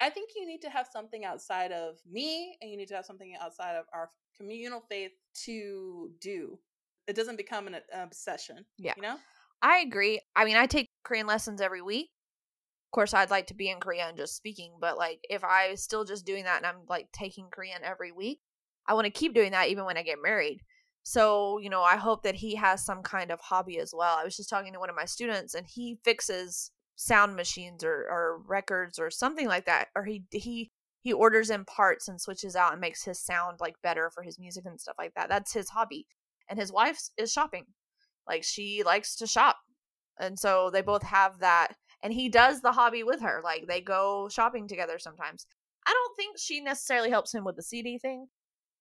I 0.00 0.10
think 0.10 0.30
you 0.34 0.46
need 0.46 0.62
to 0.62 0.70
have 0.70 0.88
something 0.92 1.24
outside 1.24 1.70
of 1.70 1.98
me 2.10 2.56
and 2.60 2.70
you 2.70 2.76
need 2.76 2.88
to 2.88 2.94
have 2.96 3.06
something 3.06 3.34
outside 3.40 3.76
of 3.76 3.84
our 3.94 4.10
communal 4.36 4.80
faith 4.88 5.12
to 5.44 6.10
do. 6.20 6.58
It 7.06 7.14
doesn't 7.14 7.36
become 7.36 7.68
an, 7.68 7.74
an 7.74 8.00
obsession. 8.02 8.64
Yeah. 8.78 8.94
You 8.96 9.02
know? 9.02 9.16
I 9.62 9.78
agree. 9.78 10.20
I 10.34 10.44
mean, 10.44 10.56
I 10.56 10.66
take 10.66 10.90
Korean 11.04 11.28
lessons 11.28 11.60
every 11.60 11.82
week. 11.82 12.10
Of 12.88 12.94
course, 12.94 13.14
I'd 13.14 13.30
like 13.30 13.46
to 13.46 13.54
be 13.54 13.70
in 13.70 13.78
Korea 13.78 14.08
and 14.08 14.16
just 14.16 14.36
speaking, 14.36 14.72
but 14.80 14.98
like 14.98 15.20
if 15.30 15.44
I 15.44 15.70
was 15.70 15.82
still 15.82 16.04
just 16.04 16.26
doing 16.26 16.44
that 16.44 16.58
and 16.58 16.66
I'm 16.66 16.84
like 16.88 17.06
taking 17.12 17.48
Korean 17.50 17.84
every 17.84 18.10
week, 18.10 18.40
I 18.88 18.94
want 18.94 19.04
to 19.04 19.10
keep 19.10 19.34
doing 19.34 19.52
that 19.52 19.68
even 19.68 19.84
when 19.84 19.96
I 19.96 20.02
get 20.02 20.18
married. 20.20 20.62
So, 21.04 21.58
you 21.58 21.70
know, 21.70 21.82
I 21.82 21.96
hope 21.96 22.22
that 22.24 22.34
he 22.34 22.56
has 22.56 22.84
some 22.84 23.02
kind 23.02 23.30
of 23.30 23.40
hobby 23.40 23.78
as 23.78 23.94
well. 23.96 24.16
I 24.18 24.24
was 24.24 24.36
just 24.36 24.50
talking 24.50 24.72
to 24.72 24.80
one 24.80 24.90
of 24.90 24.96
my 24.96 25.04
students 25.04 25.54
and 25.54 25.66
he 25.66 25.98
fixes 26.04 26.70
sound 27.02 27.34
machines 27.36 27.82
or, 27.82 28.06
or 28.08 28.38
records 28.46 28.98
or 28.98 29.10
something 29.10 29.48
like 29.48 29.66
that. 29.66 29.88
Or 29.94 30.04
he 30.04 30.24
he 30.30 30.70
he 31.02 31.12
orders 31.12 31.50
in 31.50 31.64
parts 31.64 32.08
and 32.08 32.20
switches 32.20 32.54
out 32.54 32.72
and 32.72 32.80
makes 32.80 33.04
his 33.04 33.20
sound 33.20 33.58
like 33.60 33.74
better 33.82 34.10
for 34.10 34.22
his 34.22 34.38
music 34.38 34.64
and 34.66 34.80
stuff 34.80 34.94
like 34.98 35.12
that. 35.14 35.28
That's 35.28 35.52
his 35.52 35.70
hobby. 35.70 36.06
And 36.48 36.58
his 36.58 36.72
wife 36.72 37.00
is 37.16 37.32
shopping. 37.32 37.66
Like 38.26 38.44
she 38.44 38.82
likes 38.84 39.16
to 39.16 39.26
shop. 39.26 39.56
And 40.20 40.38
so 40.38 40.70
they 40.70 40.82
both 40.82 41.02
have 41.02 41.40
that 41.40 41.74
and 42.02 42.12
he 42.12 42.28
does 42.28 42.60
the 42.60 42.72
hobby 42.72 43.02
with 43.02 43.20
her. 43.20 43.40
Like 43.42 43.66
they 43.66 43.80
go 43.80 44.28
shopping 44.30 44.68
together 44.68 44.98
sometimes. 44.98 45.46
I 45.86 45.92
don't 45.92 46.16
think 46.16 46.38
she 46.38 46.60
necessarily 46.60 47.10
helps 47.10 47.34
him 47.34 47.44
with 47.44 47.56
the 47.56 47.62
CD 47.62 47.98
thing, 47.98 48.28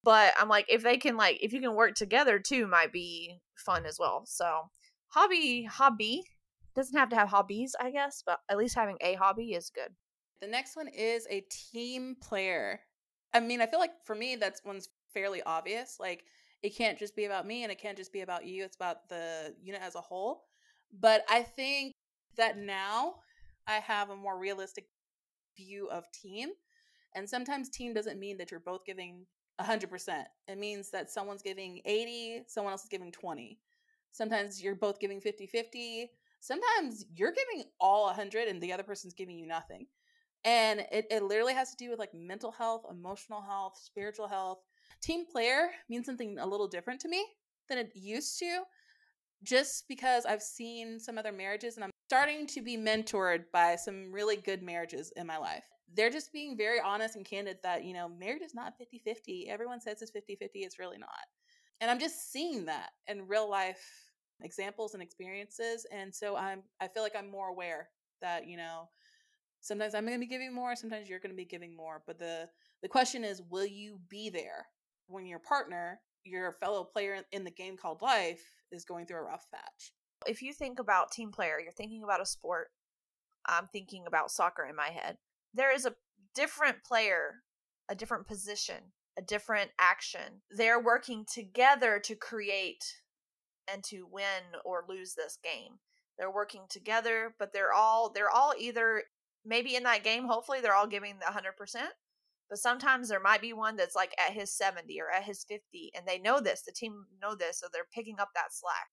but 0.04 0.34
I'm 0.40 0.50
like 0.50 0.68
if 0.70 0.84
they 0.84 0.98
can 0.98 1.18
like 1.18 1.40
if 1.42 1.54
you 1.54 1.62
can 1.62 1.74
work 1.74 1.96
together 1.96 2.38
too 2.38 2.68
might 2.68 2.94
be 2.94 3.40
fun 3.56 3.88
as 3.88 3.98
well. 4.00 4.24
So, 4.28 4.70
hobby 5.08 5.64
hobby 5.64 6.24
doesn't 6.76 6.98
have 6.98 7.10
to 7.10 7.16
have 7.16 7.30
hobbies, 7.30 7.76
I 7.80 7.92
guess, 7.92 8.24
but 8.26 8.40
at 8.50 8.58
least 8.58 8.76
having 8.76 8.98
a 9.02 9.16
hobby 9.16 9.54
is 9.54 9.70
good. 9.70 9.92
The 10.42 10.48
next 10.48 10.76
one 10.76 10.88
is 10.88 11.28
a 11.30 11.46
team 11.50 12.16
player. 12.22 12.80
I 13.34 13.40
mean, 13.40 13.62
I 13.62 13.68
feel 13.68 13.80
like 13.80 14.06
for 14.06 14.16
me, 14.16 14.36
that's 14.36 14.64
one's 14.66 14.90
fairly 15.14 15.42
obvious. 15.44 15.98
Like, 16.00 16.24
it 16.64 16.76
can't 16.76 16.98
just 16.98 17.16
be 17.16 17.26
about 17.26 17.48
me 17.48 17.64
and 17.64 17.72
it 17.72 17.80
can't 17.80 17.98
just 17.98 18.14
be 18.14 18.22
about 18.22 18.46
you. 18.46 18.64
It's 18.64 18.76
about 18.76 19.10
the 19.10 19.54
unit 19.62 19.82
as 19.82 19.96
a 19.96 20.02
whole. 20.02 20.46
But 21.00 21.24
I 21.30 21.44
think 21.44 21.94
that 22.38 22.58
now 22.58 23.16
I 23.68 23.76
have 23.76 24.10
a 24.10 24.16
more 24.16 24.38
realistic 24.38 24.86
view 25.58 25.90
of 25.90 26.12
team. 26.12 26.50
And 27.16 27.30
sometimes 27.30 27.70
team 27.70 27.94
doesn't 27.94 28.20
mean 28.20 28.38
that 28.38 28.52
you're 28.52 28.60
both 28.60 28.86
giving 28.86 29.26
100%. 29.60 30.24
It 30.48 30.58
means 30.58 30.90
that 30.92 31.12
someone's 31.12 31.42
giving 31.42 31.82
80, 31.86 32.44
someone 32.48 32.72
else 32.72 32.84
is 32.84 32.90
giving 32.90 33.12
20. 33.12 33.60
Sometimes 34.12 34.62
you're 34.62 34.76
both 34.76 35.00
giving 35.00 35.22
50 35.22 35.48
50. 35.48 36.12
Sometimes 36.42 37.06
you're 37.16 37.32
giving 37.32 37.66
all 37.80 38.08
100 38.08 38.48
and 38.48 38.60
the 38.60 38.74
other 38.74 38.84
person's 38.84 39.14
giving 39.14 39.38
you 39.38 39.46
nothing. 39.46 39.86
And 40.44 40.82
it, 40.92 41.06
it 41.12 41.22
literally 41.22 41.54
has 41.54 41.70
to 41.70 41.78
do 41.78 41.92
with 41.92 42.00
like 42.00 42.14
mental 42.16 42.52
health, 42.52 42.82
emotional 42.90 43.42
health, 43.42 43.80
spiritual 43.82 44.28
health. 44.28 44.58
Team 45.02 45.24
player 45.32 45.70
means 45.88 46.08
something 46.08 46.40
a 46.40 46.46
little 46.46 46.68
different 46.68 47.00
to 47.02 47.10
me 47.10 47.24
than 47.70 47.78
it 47.78 47.92
used 47.94 48.40
to, 48.40 48.64
just 49.44 49.88
because 49.88 50.26
I've 50.26 50.42
seen 50.42 51.00
some 51.00 51.20
other 51.20 51.32
marriages 51.32 51.76
and 51.76 51.84
I'm 51.84 51.92
starting 52.08 52.48
to 52.48 52.62
be 52.62 52.76
mentored 52.76 53.44
by 53.54 53.76
some 53.76 54.12
really 54.12 54.36
good 54.36 54.64
marriages 54.64 55.14
in 55.16 55.28
my 55.28 55.38
life. 55.38 55.64
They're 55.94 56.10
just 56.10 56.34
being 56.34 56.58
very 56.58 56.80
honest 56.80 57.16
and 57.16 57.26
candid 57.26 57.58
that, 57.62 57.84
you 57.84 57.94
know, 57.94 58.10
marriage 58.10 58.42
is 58.42 58.56
not 58.56 58.78
50 58.80 58.98
50. 58.98 59.48
Everyone 59.48 59.80
says 59.80 60.02
it's 60.02 60.12
50 60.12 60.38
50. 60.38 60.60
It's 60.60 60.80
really 60.80 60.98
not. 60.98 61.10
And 61.80 61.92
I'm 61.92 62.00
just 62.00 62.32
seeing 62.32 62.66
that 62.66 62.90
in 63.08 63.28
real 63.28 63.50
life 63.50 64.11
examples 64.44 64.94
and 64.94 65.04
experiences. 65.04 65.86
And 65.92 66.14
so 66.14 66.36
I'm, 66.36 66.64
I 66.80 66.88
feel 66.88 67.04
like 67.04 67.16
I'm 67.18 67.30
more 67.30 67.50
aware 67.50 67.90
that, 68.22 68.48
you 68.48 68.58
know, 68.58 68.90
sometimes 69.62 69.96
I'm 69.96 70.06
going 70.06 70.18
to 70.18 70.20
be 70.20 70.28
giving 70.28 70.54
more, 70.54 70.76
sometimes 70.76 71.10
you're 71.10 71.20
going 71.20 71.32
to 71.32 71.38
be 71.38 71.46
giving 71.46 71.76
more. 71.76 72.02
But 72.06 72.20
the, 72.20 72.50
the 72.82 72.90
question 72.90 73.24
is, 73.24 73.42
will 73.50 73.66
you 73.66 74.00
be 74.10 74.30
there 74.30 74.68
when 75.08 75.26
your 75.26 75.40
partner, 75.40 76.00
your 76.24 76.52
fellow 76.54 76.84
player 76.84 77.24
in 77.32 77.44
the 77.44 77.52
game 77.52 77.78
called 77.78 78.02
life, 78.02 78.42
is 78.72 78.86
going 78.86 79.06
through 79.06 79.20
a 79.20 79.24
rough 79.24 79.46
patch? 79.54 79.94
If 80.28 80.42
you 80.42 80.54
think 80.54 80.80
about 80.80 81.12
team 81.12 81.32
player, 81.32 81.60
you're 81.60 81.72
thinking 81.72 82.04
about 82.04 82.22
a 82.22 82.26
sport. 82.26 82.70
I'm 83.48 83.68
thinking 83.72 84.06
about 84.08 84.32
soccer 84.32 84.66
in 84.66 84.76
my 84.76 84.90
head. 84.90 85.18
There 85.54 85.74
is 85.74 85.86
a 85.86 85.96
different 86.36 86.84
player, 86.84 87.42
a 87.90 87.96
different 87.96 88.28
position, 88.28 88.94
a 89.18 89.22
different 89.22 89.72
action. 89.80 90.42
They're 90.52 90.80
working 90.80 91.26
together 91.32 92.00
to 92.06 92.16
create 92.16 92.84
and 93.72 93.84
to 93.86 94.08
win 94.10 94.60
or 94.64 94.86
lose 94.88 95.14
this 95.14 95.38
game. 95.44 95.80
They're 96.18 96.32
working 96.32 96.64
together, 96.70 97.36
but 97.40 97.54
they're 97.54 97.74
all 97.74 98.12
they're 98.12 98.30
all 98.30 98.54
either 98.58 99.04
maybe 99.46 99.76
in 99.76 99.84
that 99.84 100.04
game, 100.04 100.26
hopefully 100.28 100.60
they're 100.62 100.76
all 100.76 100.88
giving 100.88 101.16
the 101.20 101.26
100%, 101.26 101.82
but 102.50 102.60
sometimes 102.60 103.10
there 103.10 103.20
might 103.20 103.42
be 103.42 103.54
one 103.54 103.76
that's 103.76 103.96
like 103.96 104.14
at 104.20 104.34
his 104.34 104.56
70 104.56 105.00
or 105.02 105.10
at 105.10 105.24
his 105.24 105.44
50 105.48 105.92
and 105.96 106.06
they 106.06 106.20
know 106.20 106.40
this, 106.40 106.62
the 106.62 106.72
team 106.72 107.06
know 107.22 107.36
this, 107.36 107.60
so 107.60 107.68
they're 107.72 107.88
picking 107.94 108.20
up 108.20 108.30
that 108.36 108.54
slack 108.54 108.90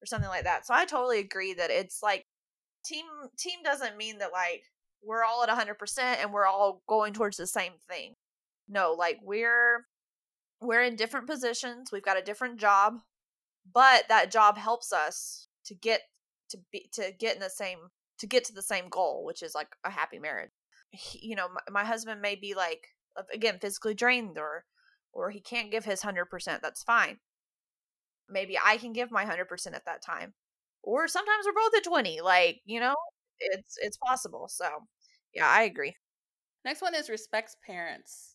or 0.00 0.06
something 0.06 0.28
like 0.28 0.44
that. 0.44 0.66
So 0.66 0.74
I 0.74 0.84
totally 0.84 1.18
agree 1.18 1.54
that 1.54 1.70
it's 1.70 2.02
like 2.02 2.26
team 2.84 3.04
team 3.38 3.60
doesn't 3.64 3.96
mean 3.96 4.18
that 4.18 4.32
like 4.32 4.64
we're 5.02 5.24
all 5.24 5.42
at 5.42 5.48
100% 5.48 5.98
and 5.98 6.32
we're 6.32 6.46
all 6.46 6.82
going 6.88 7.12
towards 7.12 7.36
the 7.36 7.46
same 7.46 7.72
thing. 7.88 8.14
No, 8.68 8.94
like 8.96 9.18
we're 9.22 9.86
we're 10.60 10.82
in 10.82 10.94
different 10.94 11.26
positions, 11.26 11.90
we've 11.92 12.04
got 12.04 12.18
a 12.18 12.22
different 12.22 12.60
job, 12.60 13.00
but 13.70 14.04
that 14.08 14.30
job 14.30 14.56
helps 14.58 14.92
us 14.92 15.48
to 15.66 15.74
get 15.74 16.02
to 16.50 16.58
be 16.70 16.88
to 16.92 17.12
get 17.18 17.34
in 17.36 17.40
the 17.40 17.50
same 17.50 17.78
to 18.18 18.26
get 18.26 18.44
to 18.44 18.52
the 18.54 18.62
same 18.62 18.88
goal, 18.88 19.24
which 19.24 19.42
is 19.42 19.54
like 19.54 19.68
a 19.84 19.90
happy 19.90 20.18
marriage. 20.18 20.50
He, 20.90 21.26
you 21.28 21.36
know, 21.36 21.48
my, 21.48 21.60
my 21.82 21.84
husband 21.84 22.20
may 22.20 22.34
be 22.36 22.54
like 22.54 22.88
again 23.32 23.58
physically 23.60 23.94
drained 23.94 24.38
or 24.38 24.64
or 25.12 25.30
he 25.30 25.40
can't 25.40 25.70
give 25.70 25.84
his 25.84 26.00
100%, 26.02 26.62
that's 26.62 26.82
fine. 26.82 27.18
Maybe 28.28 28.58
I 28.62 28.76
can 28.78 28.92
give 28.92 29.10
my 29.10 29.24
100% 29.24 29.74
at 29.74 29.84
that 29.84 30.02
time. 30.02 30.34
Or 30.82 31.06
sometimes 31.08 31.44
we're 31.46 31.52
both 31.52 31.76
at 31.76 31.84
20, 31.84 32.20
like, 32.20 32.60
you 32.64 32.80
know, 32.80 32.94
it's 33.38 33.76
it's 33.80 33.96
possible. 33.98 34.48
So, 34.48 34.68
yeah, 35.34 35.48
I 35.48 35.62
agree. 35.64 35.96
Next 36.64 36.82
one 36.82 36.94
is 36.94 37.10
respects 37.10 37.56
parents. 37.66 38.31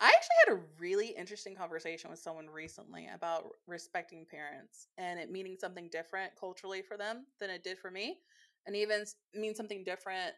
I 0.00 0.06
actually 0.08 0.36
had 0.46 0.54
a 0.54 0.60
really 0.78 1.08
interesting 1.08 1.54
conversation 1.54 2.10
with 2.10 2.18
someone 2.18 2.48
recently 2.48 3.08
about 3.14 3.50
respecting 3.66 4.24
parents 4.24 4.88
and 4.96 5.20
it 5.20 5.30
meaning 5.30 5.56
something 5.60 5.88
different 5.92 6.32
culturally 6.40 6.80
for 6.80 6.96
them 6.96 7.26
than 7.38 7.50
it 7.50 7.62
did 7.62 7.78
for 7.78 7.90
me. 7.90 8.20
and 8.66 8.76
even 8.76 9.04
mean 9.34 9.54
something 9.54 9.84
different 9.84 10.34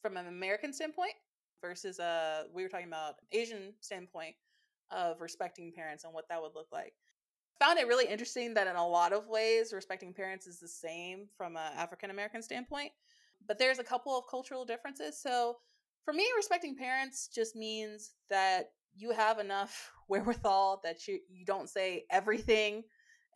from 0.00 0.16
an 0.16 0.26
American 0.26 0.72
standpoint 0.72 1.14
versus 1.60 1.98
a 1.98 2.46
we 2.52 2.62
were 2.62 2.68
talking 2.68 2.88
about 2.88 3.16
Asian 3.32 3.72
standpoint 3.80 4.34
of 4.90 5.20
respecting 5.20 5.72
parents 5.72 6.04
and 6.04 6.12
what 6.12 6.28
that 6.28 6.42
would 6.42 6.54
look 6.54 6.68
like. 6.72 6.94
Found 7.60 7.78
it 7.78 7.86
really 7.86 8.06
interesting 8.06 8.54
that 8.54 8.66
in 8.66 8.76
a 8.76 8.86
lot 8.86 9.12
of 9.12 9.28
ways 9.28 9.72
respecting 9.72 10.12
parents 10.12 10.46
is 10.46 10.58
the 10.58 10.68
same 10.68 11.28
from 11.36 11.56
an 11.56 11.72
African 11.76 12.10
American 12.10 12.42
standpoint, 12.42 12.90
but 13.46 13.58
there's 13.58 13.78
a 13.78 13.84
couple 13.84 14.16
of 14.16 14.24
cultural 14.28 14.64
differences. 14.64 15.16
So 15.20 15.58
for 16.04 16.12
me, 16.12 16.26
respecting 16.36 16.76
parents 16.76 17.28
just 17.34 17.56
means 17.56 18.12
that 18.30 18.70
you 18.96 19.12
have 19.12 19.38
enough 19.38 19.92
wherewithal 20.08 20.80
that 20.84 21.06
you 21.08 21.18
you 21.30 21.44
don't 21.44 21.68
say 21.70 22.04
everything 22.10 22.82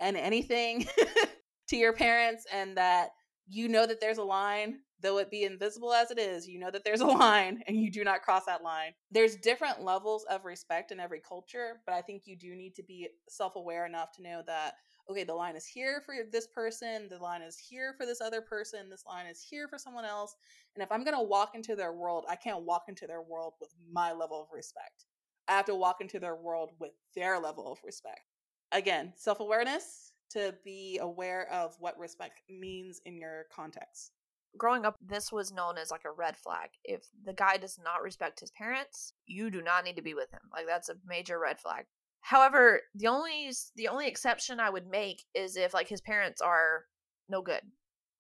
and 0.01 0.17
anything 0.17 0.87
to 1.69 1.77
your 1.77 1.93
parents 1.93 2.45
and 2.53 2.77
that 2.77 3.11
you 3.49 3.69
know 3.69 3.87
that 3.87 4.01
there's 4.01 4.19
a 4.19 4.23
line 4.23 4.81
though 5.01 5.19
it 5.19 5.31
be 5.31 5.45
invisible 5.45 5.93
as 5.93 6.11
it 6.11 6.19
is 6.19 6.47
you 6.47 6.59
know 6.59 6.71
that 6.71 6.85
there's 6.85 7.01
a 7.01 7.07
line 7.25 7.62
and 7.67 7.81
you 7.81 7.91
do 7.91 8.05
not 8.05 8.21
cross 8.21 8.45
that 8.45 8.62
line. 8.62 8.93
There's 9.11 9.37
different 9.37 9.83
levels 9.83 10.27
of 10.29 10.45
respect 10.45 10.91
in 10.93 11.01
every 11.01 11.21
culture 11.27 11.81
but 11.87 11.95
i 11.95 12.03
think 12.03 12.23
you 12.27 12.37
do 12.37 12.55
need 12.55 12.75
to 12.75 12.83
be 12.83 13.09
self-aware 13.29 13.87
enough 13.87 14.12
to 14.17 14.23
know 14.23 14.43
that 14.47 14.75
okay 15.11 15.25
the 15.25 15.35
line 15.35 15.57
is 15.57 15.67
here 15.67 16.03
for 16.05 16.15
this 16.31 16.47
person 16.47 17.09
the 17.09 17.19
line 17.19 17.43
is 17.43 17.59
here 17.59 17.95
for 17.97 18.07
this 18.07 18.21
other 18.21 18.41
person 18.41 18.91
this 18.91 19.05
line 19.07 19.27
is 19.27 19.41
here 19.41 19.69
for 19.69 19.79
someone 19.79 20.05
else 20.05 20.37
and 20.75 20.83
if 20.83 20.91
i'm 20.91 21.05
going 21.05 21.17
to 21.17 21.23
walk 21.23 21.55
into 21.55 21.77
their 21.77 21.93
world 21.93 22.25
i 22.29 22.37
can't 22.37 22.65
walk 22.65 22.85
into 22.89 23.07
their 23.07 23.23
world 23.23 23.55
with 23.61 23.71
my 23.93 24.13
level 24.13 24.43
of 24.43 24.49
respect 24.53 25.07
i 25.49 25.53
have 25.53 25.67
to 25.67 25.75
walk 25.75 26.01
into 26.01 26.19
their 26.19 26.37
world 26.37 26.73
with 26.79 26.93
their 27.15 27.39
level 27.39 27.71
of 27.71 27.79
respect 27.85 28.33
again 28.73 29.13
self-awareness 29.17 30.13
to 30.29 30.55
be 30.65 30.99
aware 31.01 31.49
of 31.53 31.77
what 31.79 31.99
respect 31.99 32.41
means 32.49 33.01
in 33.05 33.17
your 33.17 33.45
context 33.55 34.13
growing 34.57 34.85
up, 34.85 34.97
this 35.01 35.31
was 35.31 35.53
known 35.53 35.79
as 35.79 35.91
like 35.91 36.05
a 36.05 36.11
red 36.11 36.37
flag. 36.37 36.71
If 36.85 37.03
the 37.25 37.33
guy 37.33 37.57
does 37.57 37.79
not 37.83 38.03
respect 38.03 38.41
his 38.41 38.51
parents, 38.51 39.13
you 39.27 39.51
do 39.51 39.63
not 39.63 39.85
need 39.85 39.97
to 39.97 40.03
be 40.03 40.15
with 40.15 40.31
him. 40.31 40.41
Like 40.53 40.67
that's 40.67 40.89
a 40.89 40.97
major 41.07 41.39
red 41.39 41.61
flag. 41.61 41.87
However, 42.27 42.81
the 42.93 43.07
only 43.07 43.53
the 43.77 43.87
only 43.87 44.09
exception 44.09 44.59
I 44.59 44.68
would 44.68 44.89
make 44.89 45.22
is 45.33 45.57
if 45.57 45.72
like 45.72 45.87
his 45.87 46.01
parents 46.01 46.41
are 46.41 46.87
no 47.29 47.41
good. 47.41 47.62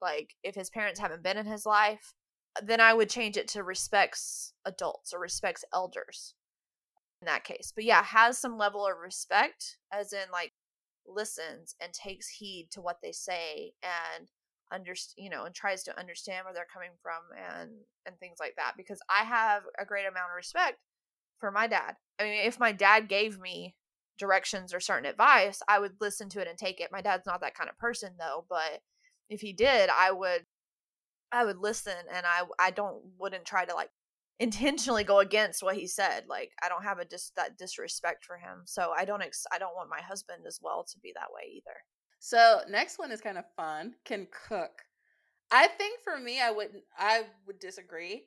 Like 0.00 0.36
if 0.44 0.54
his 0.54 0.70
parents 0.70 1.00
haven't 1.00 1.24
been 1.24 1.36
in 1.36 1.46
his 1.46 1.66
life, 1.66 2.14
uh, 2.56 2.60
then 2.64 2.80
I 2.80 2.94
would 2.94 3.10
change 3.10 3.36
it 3.36 3.48
to 3.48 3.64
respects 3.64 4.52
adults 4.64 5.12
or 5.12 5.18
respects 5.18 5.64
elders 5.74 6.34
in 7.20 7.26
that 7.26 7.42
case. 7.42 7.72
But 7.74 7.82
yeah, 7.82 8.04
has 8.04 8.38
some 8.38 8.56
level 8.56 8.86
of 8.86 8.96
respect 9.02 9.78
as 9.92 10.12
in 10.12 10.30
like 10.32 10.52
listens 11.04 11.74
and 11.80 11.92
takes 11.92 12.28
heed 12.28 12.68
to 12.70 12.80
what 12.80 12.98
they 13.02 13.10
say 13.10 13.72
and 13.82 14.30
under 14.70 14.94
you 15.16 15.30
know 15.30 15.46
and 15.46 15.54
tries 15.54 15.82
to 15.82 15.98
understand 15.98 16.44
where 16.44 16.54
they're 16.54 16.66
coming 16.72 16.90
from 17.02 17.22
and 17.36 17.70
and 18.04 18.18
things 18.18 18.38
like 18.40 18.54
that 18.56 18.72
because 18.76 18.98
i 19.08 19.22
have 19.22 19.62
a 19.78 19.84
great 19.84 20.02
amount 20.02 20.28
of 20.28 20.34
respect 20.34 20.78
for 21.38 21.52
my 21.52 21.68
dad 21.68 21.94
i 22.18 22.24
mean 22.24 22.44
if 22.44 22.58
my 22.58 22.72
dad 22.72 23.08
gave 23.08 23.38
me 23.38 23.76
directions 24.18 24.72
or 24.74 24.80
certain 24.80 25.08
advice 25.08 25.60
i 25.68 25.78
would 25.78 25.92
listen 26.00 26.28
to 26.28 26.40
it 26.40 26.48
and 26.48 26.58
take 26.58 26.80
it 26.80 26.90
my 26.92 27.00
dad's 27.00 27.26
not 27.26 27.40
that 27.40 27.54
kind 27.54 27.70
of 27.70 27.78
person 27.78 28.12
though 28.18 28.44
but 28.48 28.80
if 29.28 29.40
he 29.40 29.52
did 29.52 29.90
i 29.90 30.10
would 30.10 30.44
i 31.32 31.44
would 31.44 31.58
listen 31.58 31.94
and 32.12 32.24
i 32.26 32.42
i 32.58 32.70
don't 32.70 33.02
wouldn't 33.18 33.44
try 33.44 33.64
to 33.64 33.74
like 33.74 33.90
intentionally 34.38 35.02
go 35.02 35.20
against 35.20 35.62
what 35.62 35.76
he 35.76 35.86
said 35.86 36.24
like 36.28 36.50
i 36.62 36.68
don't 36.68 36.84
have 36.84 36.98
a 36.98 37.06
dis 37.06 37.32
that 37.36 37.56
disrespect 37.56 38.22
for 38.22 38.36
him 38.36 38.60
so 38.66 38.92
i 38.94 39.02
don't 39.02 39.22
ex- 39.22 39.46
i 39.50 39.58
don't 39.58 39.74
want 39.74 39.88
my 39.88 40.02
husband 40.02 40.44
as 40.46 40.58
well 40.60 40.84
to 40.84 40.98
be 40.98 41.10
that 41.14 41.32
way 41.32 41.50
either 41.54 41.72
so 42.18 42.60
next 42.68 42.98
one 42.98 43.12
is 43.12 43.20
kind 43.20 43.38
of 43.38 43.44
fun. 43.56 43.94
Can 44.04 44.26
cook. 44.48 44.82
I 45.50 45.68
think 45.68 46.00
for 46.02 46.18
me, 46.18 46.40
I 46.40 46.50
wouldn't. 46.50 46.82
I 46.98 47.24
would 47.46 47.60
disagree, 47.60 48.26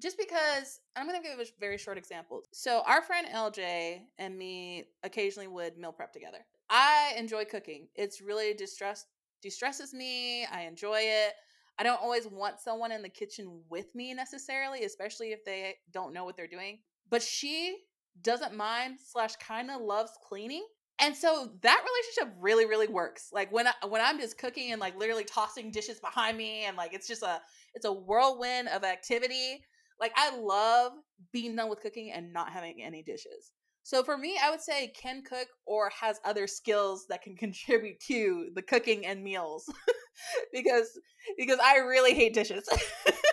just 0.00 0.18
because 0.18 0.80
I'm 0.96 1.08
going 1.08 1.20
to 1.20 1.26
give 1.26 1.38
a 1.38 1.44
very 1.60 1.78
short 1.78 1.98
example. 1.98 2.42
So 2.52 2.82
our 2.86 3.02
friend 3.02 3.26
LJ 3.32 4.00
and 4.18 4.36
me 4.36 4.84
occasionally 5.02 5.48
would 5.48 5.78
meal 5.78 5.92
prep 5.92 6.12
together. 6.12 6.38
I 6.70 7.14
enjoy 7.16 7.44
cooking. 7.44 7.88
It's 7.94 8.20
really 8.20 8.54
distress 8.54 9.06
distresses 9.42 9.92
me. 9.92 10.46
I 10.46 10.62
enjoy 10.62 11.00
it. 11.00 11.34
I 11.78 11.82
don't 11.82 12.00
always 12.00 12.26
want 12.26 12.60
someone 12.60 12.92
in 12.92 13.02
the 13.02 13.08
kitchen 13.08 13.60
with 13.68 13.94
me 13.94 14.14
necessarily, 14.14 14.84
especially 14.84 15.32
if 15.32 15.44
they 15.44 15.74
don't 15.92 16.14
know 16.14 16.24
what 16.24 16.36
they're 16.36 16.46
doing. 16.46 16.78
But 17.10 17.22
she 17.22 17.76
doesn't 18.22 18.54
mind 18.56 18.98
slash 19.04 19.36
kind 19.36 19.70
of 19.70 19.80
loves 19.80 20.12
cleaning 20.26 20.64
and 21.00 21.16
so 21.16 21.50
that 21.62 21.84
relationship 21.84 22.36
really 22.40 22.66
really 22.66 22.86
works 22.86 23.30
like 23.32 23.50
when 23.50 23.66
I, 23.66 23.72
when 23.88 24.00
i'm 24.00 24.18
just 24.18 24.38
cooking 24.38 24.72
and 24.72 24.80
like 24.80 24.96
literally 24.96 25.24
tossing 25.24 25.70
dishes 25.70 25.98
behind 26.00 26.38
me 26.38 26.64
and 26.64 26.76
like 26.76 26.94
it's 26.94 27.08
just 27.08 27.22
a 27.22 27.40
it's 27.74 27.84
a 27.84 27.92
whirlwind 27.92 28.68
of 28.68 28.84
activity 28.84 29.64
like 30.00 30.12
i 30.16 30.36
love 30.36 30.92
being 31.32 31.56
done 31.56 31.68
with 31.68 31.80
cooking 31.80 32.12
and 32.12 32.32
not 32.32 32.50
having 32.50 32.82
any 32.82 33.02
dishes 33.02 33.52
so 33.82 34.02
for 34.02 34.16
me 34.16 34.38
i 34.42 34.50
would 34.50 34.60
say 34.60 34.88
can 34.88 35.22
cook 35.22 35.48
or 35.66 35.90
has 35.90 36.20
other 36.24 36.46
skills 36.46 37.06
that 37.08 37.22
can 37.22 37.36
contribute 37.44 37.98
to 38.00 38.50
the 38.54 38.62
cooking 38.62 39.06
and 39.06 39.22
meals 39.22 39.64
because 40.52 40.98
because 41.38 41.58
i 41.62 41.76
really 41.76 42.14
hate 42.14 42.34
dishes 42.34 42.68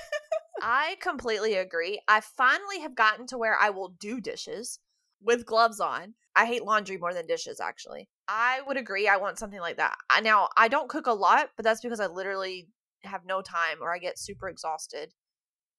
i 0.61 0.95
completely 1.01 1.55
agree 1.55 1.99
i 2.07 2.19
finally 2.19 2.79
have 2.81 2.95
gotten 2.95 3.25
to 3.25 3.37
where 3.37 3.57
i 3.59 3.69
will 3.69 3.89
do 3.99 4.19
dishes 4.21 4.79
with 5.23 5.45
gloves 5.45 5.79
on 5.79 6.13
I 6.35 6.45
hate 6.45 6.63
laundry 6.63 6.97
more 6.97 7.13
than 7.13 7.27
dishes, 7.27 7.59
actually. 7.59 8.07
I 8.27 8.61
would 8.65 8.77
agree. 8.77 9.07
I 9.07 9.17
want 9.17 9.37
something 9.37 9.59
like 9.59 9.77
that. 9.77 9.95
Now, 10.21 10.49
I 10.55 10.67
don't 10.67 10.89
cook 10.89 11.07
a 11.07 11.13
lot, 11.13 11.49
but 11.57 11.63
that's 11.63 11.81
because 11.81 11.99
I 11.99 12.07
literally 12.07 12.69
have 13.03 13.25
no 13.25 13.41
time 13.41 13.77
or 13.81 13.93
I 13.93 13.97
get 13.97 14.17
super 14.17 14.47
exhausted. 14.47 15.13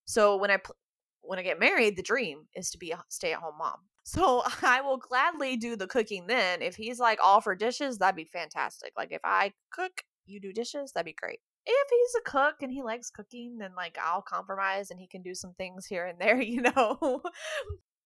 So 0.05 0.36
when 0.36 0.50
I 0.50 0.59
pl- 0.59 0.76
when 1.22 1.38
I 1.38 1.42
get 1.42 1.61
married, 1.61 1.96
the 1.96 2.03
dream 2.03 2.46
is 2.55 2.70
to 2.70 2.78
be 2.78 2.90
a 2.90 3.03
stay 3.09 3.32
at 3.32 3.40
home 3.40 3.59
mom. 3.59 3.76
So 4.05 4.42
I 4.62 4.80
will 4.80 4.96
gladly 4.96 5.57
do 5.57 5.76
the 5.76 5.86
cooking 5.86 6.26
then. 6.26 6.61
If 6.61 6.74
he's 6.74 6.98
like 6.98 7.20
all 7.22 7.40
for 7.40 7.55
dishes, 7.55 7.98
that'd 7.98 8.16
be 8.16 8.24
fantastic. 8.24 8.92
Like 8.96 9.12
if 9.12 9.20
I 9.22 9.53
cook, 9.70 10.03
you 10.26 10.40
do 10.40 10.53
dishes, 10.53 10.90
that'd 10.90 11.07
be 11.07 11.12
great. 11.12 11.38
If 11.64 11.88
he's 11.88 12.14
a 12.20 12.28
cook 12.28 12.57
and 12.62 12.72
he 12.72 12.82
likes 12.82 13.11
cooking, 13.11 13.59
then 13.59 13.76
like 13.76 13.96
I'll 14.03 14.20
compromise 14.20 14.90
and 14.90 14.98
he 14.98 15.07
can 15.07 15.22
do 15.22 15.36
some 15.36 15.55
things 15.55 15.86
here 15.86 16.05
and 16.05 16.18
there, 16.18 16.40
you 16.42 16.62
know. 16.62 17.22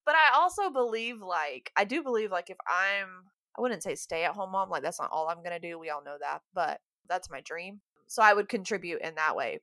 But 0.04 0.14
I 0.14 0.36
also 0.36 0.68
believe 0.68 1.22
like 1.22 1.72
I 1.76 1.84
do 1.84 2.02
believe 2.02 2.30
like 2.30 2.50
if 2.50 2.58
I'm 2.68 3.08
I 3.56 3.62
wouldn't 3.62 3.82
say 3.82 3.94
stay 3.94 4.24
at 4.24 4.34
home 4.34 4.52
mom, 4.52 4.68
like 4.68 4.82
that's 4.82 5.00
not 5.00 5.10
all 5.10 5.28
I'm 5.28 5.42
gonna 5.42 5.58
do. 5.58 5.78
We 5.78 5.88
all 5.88 6.04
know 6.04 6.18
that, 6.20 6.42
but 6.54 6.78
that's 7.08 7.30
my 7.30 7.40
dream. 7.40 7.80
So 8.06 8.22
I 8.22 8.34
would 8.34 8.50
contribute 8.50 9.00
in 9.00 9.14
that 9.14 9.34
way. 9.34 9.60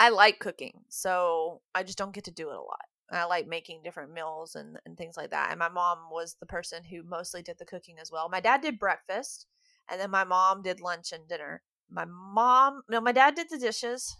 I 0.00 0.08
like 0.08 0.38
cooking, 0.38 0.80
so 0.88 1.60
I 1.74 1.82
just 1.82 1.98
don't 1.98 2.14
get 2.14 2.24
to 2.24 2.30
do 2.30 2.48
it 2.48 2.56
a 2.56 2.60
lot. 2.60 2.86
I 3.12 3.26
like 3.26 3.46
making 3.46 3.82
different 3.82 4.14
meals 4.14 4.54
and, 4.54 4.78
and 4.86 4.96
things 4.96 5.16
like 5.16 5.30
that. 5.30 5.50
And 5.50 5.58
my 5.58 5.68
mom 5.68 6.08
was 6.10 6.36
the 6.40 6.46
person 6.46 6.82
who 6.84 7.02
mostly 7.02 7.42
did 7.42 7.58
the 7.58 7.66
cooking 7.66 7.98
as 8.00 8.10
well. 8.10 8.28
My 8.30 8.40
dad 8.40 8.62
did 8.62 8.78
breakfast, 8.78 9.46
and 9.90 10.00
then 10.00 10.10
my 10.10 10.24
mom 10.24 10.62
did 10.62 10.80
lunch 10.80 11.12
and 11.12 11.28
dinner. 11.28 11.62
My 11.90 12.06
mom, 12.06 12.80
no, 12.88 13.00
my 13.02 13.12
dad 13.12 13.34
did 13.34 13.48
the 13.50 13.58
dishes. 13.58 14.16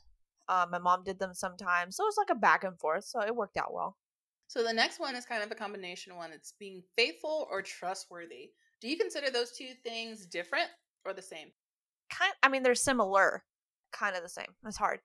Um, 0.51 0.71
my 0.71 0.79
mom 0.79 1.03
did 1.03 1.19
them 1.19 1.33
sometimes, 1.33 1.97
so 1.97 2.05
it 2.05 2.09
was 2.09 2.19
like 2.19 2.31
a 2.31 2.39
back 2.39 2.63
and 2.63 2.79
forth. 2.79 3.05
So 3.05 3.23
it 3.23 3.35
worked 3.35 3.57
out 3.57 3.73
well. 3.73 3.97
So 4.49 4.63
the 4.63 4.73
next 4.75 5.01
one 5.01 5.15
is 5.15 5.25
kind 5.25 5.43
of 5.43 5.51
a 5.51 5.55
combination 5.55 6.15
one. 6.15 6.33
It's 6.33 6.53
being 6.59 6.83
faithful 6.95 7.47
or 7.51 7.63
trustworthy. 7.63 8.51
Do 8.83 8.89
you 8.89 8.99
consider 8.99 9.31
those 9.31 9.53
two 9.53 9.71
things 9.83 10.27
different 10.27 10.69
or 11.07 11.15
the 11.15 11.23
same? 11.23 11.53
Kind 12.11 12.35
I 12.43 12.49
mean 12.49 12.65
they're 12.65 12.75
similar, 12.75 13.45
kind 13.93 14.17
of 14.17 14.23
the 14.23 14.29
same. 14.29 14.49
It's 14.67 14.77
hard. 14.77 15.01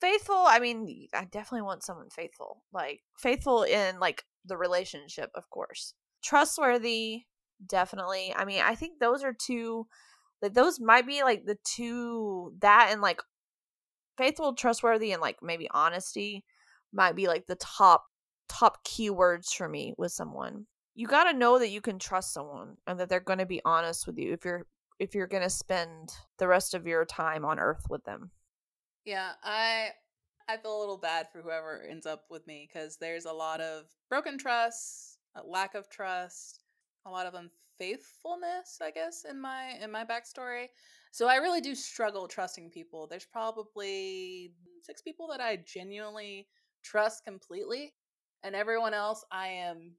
Faithful, 0.00 0.44
I 0.46 0.60
mean, 0.60 1.08
I 1.12 1.24
definitely 1.24 1.62
want 1.62 1.82
someone 1.82 2.10
faithful. 2.10 2.62
Like 2.72 3.00
faithful 3.16 3.64
in 3.64 3.98
like 3.98 4.24
the 4.44 4.56
relationship, 4.56 5.30
of 5.34 5.50
course. 5.50 5.94
Trustworthy, 6.22 7.22
definitely. 7.66 8.32
I 8.34 8.44
mean, 8.44 8.62
I 8.64 8.74
think 8.74 9.00
those 9.00 9.24
are 9.24 9.34
two 9.34 9.86
like 10.40 10.54
those 10.54 10.80
might 10.80 11.06
be 11.06 11.22
like 11.22 11.44
the 11.44 11.58
two 11.64 12.54
that 12.60 12.88
and 12.92 13.00
like 13.00 13.20
faithful, 14.16 14.54
trustworthy 14.54 15.12
and 15.12 15.20
like 15.20 15.38
maybe 15.42 15.68
honesty 15.72 16.44
might 16.92 17.16
be 17.16 17.26
like 17.26 17.46
the 17.46 17.56
top 17.56 18.04
top 18.48 18.84
keywords 18.84 19.52
for 19.52 19.68
me 19.68 19.94
with 19.98 20.12
someone. 20.12 20.66
You 20.94 21.06
got 21.06 21.24
to 21.24 21.36
know 21.36 21.58
that 21.58 21.70
you 21.70 21.80
can 21.80 21.98
trust 21.98 22.32
someone 22.32 22.76
and 22.86 22.98
that 22.98 23.08
they're 23.08 23.20
going 23.20 23.38
to 23.38 23.46
be 23.46 23.62
honest 23.64 24.06
with 24.06 24.18
you 24.18 24.32
if 24.32 24.44
you're 24.44 24.66
if 24.98 25.14
you're 25.14 25.26
going 25.28 25.42
to 25.42 25.50
spend 25.50 26.10
the 26.38 26.48
rest 26.48 26.74
of 26.74 26.86
your 26.86 27.04
time 27.04 27.44
on 27.44 27.58
earth 27.58 27.84
with 27.88 28.04
them. 28.04 28.30
Yeah, 29.08 29.32
I 29.42 29.92
I 30.50 30.58
feel 30.58 30.78
a 30.78 30.80
little 30.80 30.98
bad 30.98 31.28
for 31.32 31.40
whoever 31.40 31.82
ends 31.82 32.04
up 32.04 32.26
with 32.28 32.46
me 32.46 32.68
cuz 32.70 32.98
there's 32.98 33.24
a 33.24 33.32
lot 33.32 33.58
of 33.62 33.86
broken 34.10 34.36
trust, 34.36 35.18
a 35.34 35.42
lack 35.42 35.74
of 35.74 35.88
trust, 35.88 36.64
a 37.06 37.10
lot 37.10 37.24
of 37.24 37.32
unfaithfulness, 37.32 38.80
I 38.82 38.90
guess, 38.90 39.24
in 39.24 39.40
my 39.40 39.78
in 39.80 39.90
my 39.90 40.04
backstory. 40.04 40.68
So 41.10 41.26
I 41.26 41.36
really 41.36 41.62
do 41.62 41.74
struggle 41.74 42.28
trusting 42.28 42.70
people. 42.70 43.06
There's 43.06 43.24
probably 43.24 44.52
six 44.82 45.00
people 45.00 45.26
that 45.28 45.40
I 45.40 45.56
genuinely 45.56 46.48
trust 46.82 47.24
completely 47.24 47.94
and 48.44 48.54
everyone 48.54 48.94
else 48.94 49.24
i 49.32 49.48
am 49.48 49.94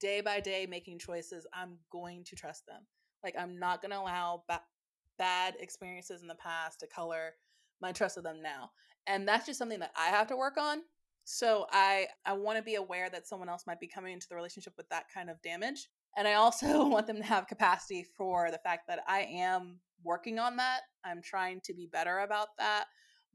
day 0.00 0.20
by 0.20 0.40
day 0.40 0.66
making 0.66 0.98
choices 0.98 1.46
i'm 1.54 1.78
going 1.90 2.24
to 2.24 2.34
trust 2.34 2.66
them 2.66 2.82
like 3.22 3.34
i'm 3.38 3.56
not 3.58 3.80
going 3.80 3.92
to 3.92 3.98
allow 4.00 4.42
ba- 4.48 4.60
bad 5.16 5.54
experiences 5.60 6.22
in 6.22 6.26
the 6.28 6.34
past 6.34 6.80
to 6.80 6.86
color 6.88 7.34
my 7.84 7.92
trust 7.92 8.16
of 8.16 8.24
them 8.24 8.40
now 8.42 8.70
And 9.06 9.28
that's 9.28 9.46
just 9.46 9.58
something 9.58 9.80
that 9.80 9.92
I 9.96 10.06
have 10.06 10.26
to 10.28 10.36
work 10.36 10.56
on. 10.58 10.78
So 11.24 11.66
I 11.70 12.06
I 12.24 12.32
want 12.32 12.58
to 12.58 12.62
be 12.62 12.76
aware 12.76 13.10
that 13.10 13.26
someone 13.26 13.48
else 13.48 13.64
might 13.66 13.80
be 13.80 13.86
coming 13.86 14.12
into 14.12 14.26
the 14.28 14.34
relationship 14.34 14.74
with 14.76 14.88
that 14.88 15.04
kind 15.12 15.30
of 15.30 15.40
damage. 15.42 15.88
And 16.16 16.26
I 16.26 16.34
also 16.34 16.86
want 16.94 17.06
them 17.06 17.18
to 17.18 17.22
have 17.22 17.46
capacity 17.46 18.04
for 18.16 18.50
the 18.50 18.58
fact 18.58 18.88
that 18.88 19.00
I 19.06 19.20
am 19.20 19.80
working 20.02 20.38
on 20.38 20.56
that. 20.56 20.80
I'm 21.04 21.22
trying 21.22 21.60
to 21.64 21.74
be 21.74 21.86
better 21.86 22.20
about 22.20 22.48
that. 22.58 22.86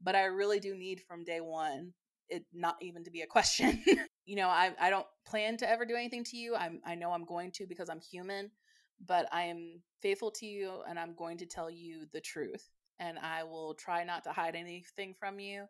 But 0.02 0.16
I 0.16 0.24
really 0.24 0.60
do 0.60 0.74
need 0.74 1.02
from 1.06 1.24
day 1.24 1.40
one 1.40 1.92
it 2.28 2.44
not 2.52 2.76
even 2.80 3.04
to 3.04 3.10
be 3.10 3.22
a 3.22 3.26
question. 3.26 3.82
you 4.24 4.36
know, 4.36 4.48
I 4.48 4.72
I 4.80 4.90
don't 4.90 5.06
plan 5.26 5.56
to 5.58 5.68
ever 5.68 5.84
do 5.84 5.96
anything 5.96 6.24
to 6.24 6.36
you. 6.36 6.54
I'm 6.56 6.80
I 6.84 6.94
know 6.94 7.12
I'm 7.12 7.24
going 7.24 7.52
to 7.52 7.66
because 7.66 7.88
I'm 7.90 8.00
human, 8.00 8.50
but 9.04 9.28
I 9.32 9.42
am 9.42 9.82
faithful 10.00 10.30
to 10.32 10.46
you 10.46 10.82
and 10.88 10.98
I'm 10.98 11.14
going 11.14 11.38
to 11.38 11.46
tell 11.46 11.70
you 11.70 12.06
the 12.12 12.20
truth. 12.20 12.68
And 13.00 13.18
I 13.18 13.42
will 13.42 13.74
try 13.74 14.04
not 14.04 14.22
to 14.24 14.32
hide 14.32 14.54
anything 14.54 15.14
from 15.18 15.40
you. 15.40 15.64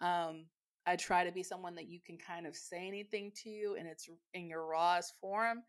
Um, 0.00 0.44
I 0.86 0.94
try 0.94 1.24
to 1.24 1.32
be 1.32 1.42
someone 1.42 1.74
that 1.74 1.88
you 1.88 1.98
can 2.06 2.16
kind 2.16 2.46
of 2.46 2.54
say 2.54 2.86
anything 2.86 3.32
to 3.42 3.50
you 3.50 3.74
and 3.76 3.88
it's 3.88 4.08
in 4.34 4.48
your 4.48 4.64
rawest 4.64 5.14
form. 5.20 5.64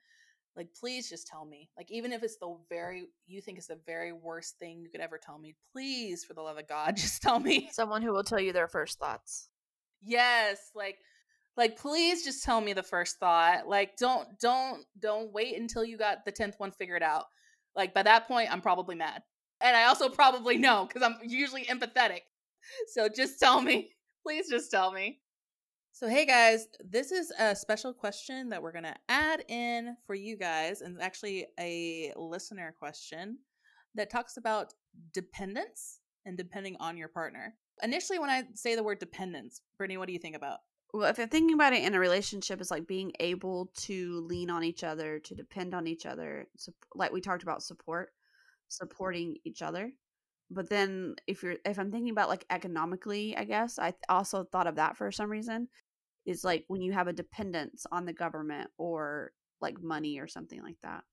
Like, 0.56 0.68
please 0.80 1.10
just 1.10 1.28
tell 1.28 1.46
me. 1.46 1.70
Like, 1.78 1.92
even 1.92 2.12
if 2.12 2.24
it's 2.24 2.38
the 2.38 2.56
very, 2.70 3.06
you 3.26 3.42
think 3.42 3.58
it's 3.58 3.68
the 3.68 3.80
very 3.86 4.12
worst 4.12 4.58
thing 4.60 4.82
you 4.82 4.90
could 4.90 5.02
ever 5.02 5.18
tell 5.18 5.38
me, 5.40 5.56
please, 5.72 6.24
for 6.24 6.34
the 6.34 6.42
love 6.42 6.58
of 6.58 6.68
God, 6.68 6.96
just 6.98 7.22
tell 7.22 7.40
me. 7.40 7.70
Someone 7.72 8.02
who 8.02 8.12
will 8.12 8.24
tell 8.24 8.40
you 8.40 8.54
their 8.54 8.68
first 8.68 9.00
thoughts. 9.00 9.50
Yes, 10.04 10.72
like 10.76 10.98
like 11.56 11.78
please 11.78 12.24
just 12.24 12.44
tell 12.44 12.62
me 12.62 12.74
the 12.74 12.84
first 12.84 13.18
thought. 13.20 13.68
Like 13.68 13.98
don't 13.98 14.28
don't 14.40 14.86
don't 15.00 15.34
wait 15.34 15.60
until 15.60 15.84
you 15.84 15.98
got 15.98 16.24
the 16.24 16.32
10th 16.32 16.60
one 16.60 16.72
figured 16.72 17.04
out. 17.04 17.26
Like 17.76 17.94
by 17.94 18.04
that 18.04 18.28
point 18.28 18.52
I'm 18.52 18.62
probably 18.62 18.96
mad. 18.96 19.24
And 19.62 19.76
I 19.76 19.86
also 19.86 20.10
probably 20.10 20.58
know 20.58 20.88
cuz 20.88 21.02
I'm 21.02 21.18
usually 21.24 21.66
empathetic. 21.66 22.22
So 22.88 23.10
just 23.10 23.40
tell 23.40 23.62
me. 23.62 23.92
Please 24.24 24.50
just 24.50 24.70
tell 24.70 24.92
me. 24.92 25.22
So 25.94 26.08
hey 26.08 26.26
guys, 26.26 26.68
this 26.84 27.12
is 27.12 27.32
a 27.40 27.56
special 27.56 27.94
question 27.94 28.50
that 28.50 28.62
we're 28.62 28.72
going 28.72 28.84
to 28.84 28.96
add 29.10 29.44
in 29.48 29.98
for 30.06 30.14
you 30.14 30.38
guys 30.38 30.82
and 30.82 31.02
actually 31.02 31.48
a 31.60 32.14
listener 32.16 32.76
question 32.78 33.40
that 33.96 34.12
talks 34.12 34.38
about 34.38 34.74
dependence 35.14 36.02
and 36.26 36.38
depending 36.38 36.76
on 36.80 36.98
your 36.98 37.08
partner. 37.08 37.56
Initially, 37.82 38.20
when 38.20 38.30
I 38.30 38.44
say 38.54 38.76
the 38.76 38.84
word 38.84 39.00
dependence, 39.00 39.62
Brittany, 39.78 39.98
what 39.98 40.08
do 40.08 40.14
you 40.14 40.20
think 40.20 40.36
about? 40.36 40.60
Well, 40.94 41.10
if 41.10 41.18
you're 41.18 41.28
thinking 41.28 41.54
about 41.54 41.74
it 41.74 41.84
in 41.84 41.96
a 41.96 42.00
relationship, 42.00 42.62
it's 42.62 42.72
like 42.72 42.88
being 42.88 43.12
able 43.20 43.72
to 43.82 44.22
lean 44.22 44.50
on 44.50 44.64
each 44.64 44.84
other, 44.84 45.20
to 45.20 45.36
depend 45.36 45.74
on 45.74 45.88
each 45.88 46.06
other, 46.06 46.48
like 46.96 47.12
we 47.12 47.22
talked 47.22 47.44
about 47.44 47.64
support, 47.64 48.10
supporting 48.68 49.38
each 49.44 49.62
other. 49.62 49.92
But 50.50 50.70
then, 50.70 51.16
if 51.28 51.44
you're, 51.44 51.56
if 51.66 51.78
I'm 51.78 51.92
thinking 51.92 52.12
about 52.12 52.30
like 52.30 52.46
economically, 52.50 53.36
I 53.36 53.44
guess 53.44 53.78
I 53.80 53.94
also 54.10 54.46
thought 54.46 54.68
of 54.68 54.76
that 54.76 54.98
for 54.98 55.12
some 55.12 55.30
reason. 55.30 55.68
Is 56.26 56.44
like 56.44 56.66
when 56.68 56.82
you 56.82 56.92
have 56.92 57.08
a 57.08 57.14
dependence 57.14 57.86
on 57.90 58.06
the 58.06 58.12
government 58.12 58.70
or 58.78 59.32
like 59.62 59.82
money 59.82 60.20
or 60.20 60.28
something 60.28 60.62
like 60.62 60.76
that. 60.84 61.04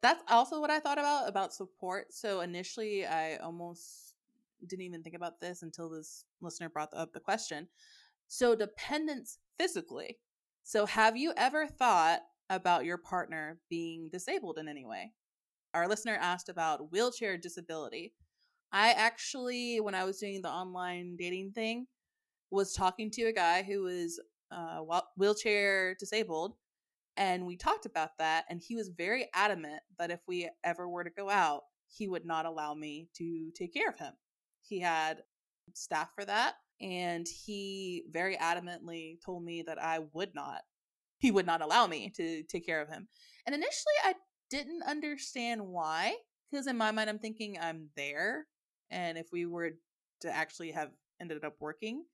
That's 0.00 0.22
also 0.28 0.60
what 0.60 0.70
I 0.70 0.80
thought 0.80 0.98
about 0.98 1.28
about 1.28 1.52
support. 1.52 2.12
So 2.12 2.40
initially, 2.40 3.04
I 3.06 3.36
almost 3.36 4.14
didn't 4.66 4.84
even 4.84 5.02
think 5.02 5.16
about 5.16 5.40
this 5.40 5.62
until 5.62 5.90
this 5.90 6.24
listener 6.40 6.68
brought 6.68 6.90
up 6.94 7.12
the 7.12 7.20
question. 7.20 7.68
So, 8.28 8.54
dependence 8.54 9.38
physically. 9.58 10.18
So, 10.62 10.86
have 10.86 11.16
you 11.16 11.32
ever 11.36 11.66
thought 11.66 12.20
about 12.50 12.84
your 12.84 12.98
partner 12.98 13.58
being 13.68 14.08
disabled 14.10 14.58
in 14.58 14.68
any 14.68 14.84
way? 14.84 15.12
Our 15.74 15.88
listener 15.88 16.16
asked 16.20 16.48
about 16.48 16.92
wheelchair 16.92 17.36
disability. 17.36 18.14
I 18.72 18.92
actually, 18.92 19.80
when 19.80 19.94
I 19.94 20.04
was 20.04 20.18
doing 20.18 20.40
the 20.40 20.50
online 20.50 21.16
dating 21.16 21.52
thing, 21.52 21.86
was 22.50 22.72
talking 22.72 23.10
to 23.10 23.24
a 23.24 23.32
guy 23.32 23.62
who 23.62 23.82
was 23.82 24.20
uh, 24.50 24.80
wheelchair 25.16 25.96
disabled. 25.96 26.54
And 27.16 27.46
we 27.46 27.56
talked 27.56 27.86
about 27.86 28.18
that. 28.18 28.44
And 28.48 28.60
he 28.60 28.76
was 28.76 28.88
very 28.88 29.28
adamant 29.34 29.82
that 29.98 30.10
if 30.10 30.20
we 30.26 30.48
ever 30.62 30.88
were 30.88 31.04
to 31.04 31.10
go 31.10 31.28
out, 31.28 31.62
he 31.88 32.08
would 32.08 32.24
not 32.24 32.46
allow 32.46 32.74
me 32.74 33.08
to 33.16 33.50
take 33.56 33.74
care 33.74 33.88
of 33.88 33.98
him. 33.98 34.12
He 34.62 34.80
had 34.80 35.22
staff 35.74 36.08
for 36.14 36.24
that. 36.24 36.54
And 36.80 37.26
he 37.28 38.04
very 38.10 38.36
adamantly 38.36 39.18
told 39.24 39.44
me 39.44 39.62
that 39.62 39.80
I 39.80 40.00
would 40.12 40.34
not, 40.34 40.62
he 41.18 41.30
would 41.30 41.46
not 41.46 41.62
allow 41.62 41.86
me 41.86 42.12
to 42.16 42.42
take 42.44 42.66
care 42.66 42.80
of 42.80 42.88
him. 42.88 43.08
And 43.46 43.54
initially, 43.54 43.94
I 44.04 44.14
didn't 44.50 44.82
understand 44.82 45.66
why. 45.66 46.14
Because 46.50 46.66
in 46.66 46.76
my 46.76 46.90
mind, 46.90 47.10
I'm 47.10 47.18
thinking 47.18 47.58
I'm 47.60 47.88
there. 47.96 48.46
And 48.90 49.18
if 49.18 49.26
we 49.32 49.46
were 49.46 49.72
to 50.20 50.30
actually 50.30 50.70
have 50.72 50.90
ended 51.20 51.44
up 51.44 51.54
working 51.60 52.04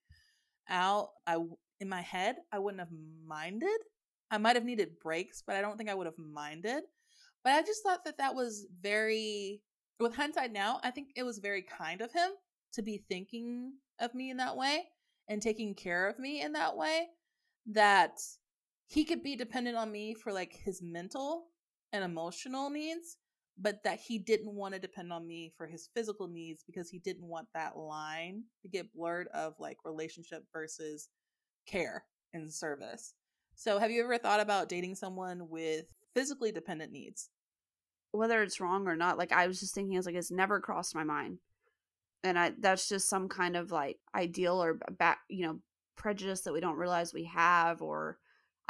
out, 0.69 1.11
I, 1.27 1.37
in 1.81 1.89
my 1.89 2.01
head, 2.01 2.37
I 2.53 2.59
wouldn't 2.59 2.81
have 2.81 2.93
minded. 3.27 3.79
I 4.31 4.39
might 4.39 4.57
have 4.57 4.65
needed 4.65 4.99
breaks, 5.03 5.43
but 5.47 5.57
I 5.57 5.61
don't 5.61 5.77
think 5.77 5.91
I 5.91 5.95
would 5.95 6.07
have 6.07 6.19
minded. 6.19 6.85
But 7.43 7.55
I 7.55 7.63
just 7.63 7.83
thought 7.83 8.05
that 8.05 8.19
that 8.19 8.35
was 8.35 8.67
very 8.81 9.63
with 10.01 10.17
hindsight 10.17 10.53
now, 10.53 10.81
I 10.83 10.91
think 10.91 11.09
it 11.15 11.23
was 11.23 11.39
very 11.39 11.63
kind 11.63 12.01
of 12.01 12.11
him 12.13 12.31
to 12.73 12.83
be 12.83 13.05
thinking 13.09 13.75
of 14.01 14.15
me 14.15 14.31
in 14.31 14.39
that 14.39 14.57
way 14.57 14.85
and 15.29 15.43
taking 15.43 15.75
care 15.75 16.09
of 16.09 16.19
me 16.19 16.43
in 16.43 16.55
that 16.55 16.77
way 16.77 17.09
that 17.67 18.19
he 18.87 19.05
could 19.05 19.23
be 19.23 19.37
dependent 19.37 19.77
on 19.77 19.93
me 19.93 20.15
for 20.15 20.33
like 20.33 20.53
his 20.65 20.81
mental 20.83 21.45
and 21.93 22.05
emotional 22.05 22.71
needs 22.71 23.17
but 23.63 23.83
that 23.85 24.01
he 24.01 24.19
didn't 24.19 24.55
want 24.55 24.73
to 24.73 24.81
depend 24.81 25.13
on 25.13 25.27
me 25.27 25.53
for 25.57 25.67
his 25.67 25.91
physical 25.95 26.27
needs 26.29 26.63
because 26.65 26.89
he 26.89 26.99
didn't 26.99 27.27
want 27.27 27.47
that 27.53 27.77
line 27.77 28.43
to 28.63 28.69
get 28.69 28.93
blurred 28.95 29.29
of 29.35 29.55
like 29.59 29.77
relationship 29.85 30.45
versus 30.51 31.11
care 31.67 32.05
and 32.33 32.51
service. 32.51 33.13
So, 33.57 33.79
have 33.79 33.91
you 33.91 34.03
ever 34.03 34.17
thought 34.17 34.41
about 34.41 34.71
dating 34.71 34.95
someone 34.95 35.51
with 35.51 35.93
physically 36.15 36.53
dependent 36.53 36.91
needs? 36.91 37.29
whether 38.13 38.43
it's 38.43 38.61
wrong 38.61 38.87
or 38.87 38.97
not 38.97 39.19
like 39.19 39.33
i 39.33 39.47
was 39.47 39.61
just 39.61 39.75
thinking 39.75 39.95
i 39.95 39.99
was 39.99 40.07
like 40.07 40.15
it's 40.15 40.31
never 40.31 40.61
crossed 40.61 40.95
my 40.95 41.05
mind 41.05 41.39
and 42.25 42.39
i 42.39 42.53
that's 42.59 42.89
just 42.89 43.09
some 43.09 43.29
kind 43.29 43.57
of 43.57 43.71
like 43.71 43.99
ideal 44.15 44.63
or 44.63 44.79
back 44.99 45.21
you 45.29 45.47
know 45.47 45.59
prejudice 45.97 46.43
that 46.43 46.53
we 46.53 46.61
don't 46.61 46.77
realize 46.77 47.13
we 47.13 47.25
have 47.25 47.83
or 47.83 48.19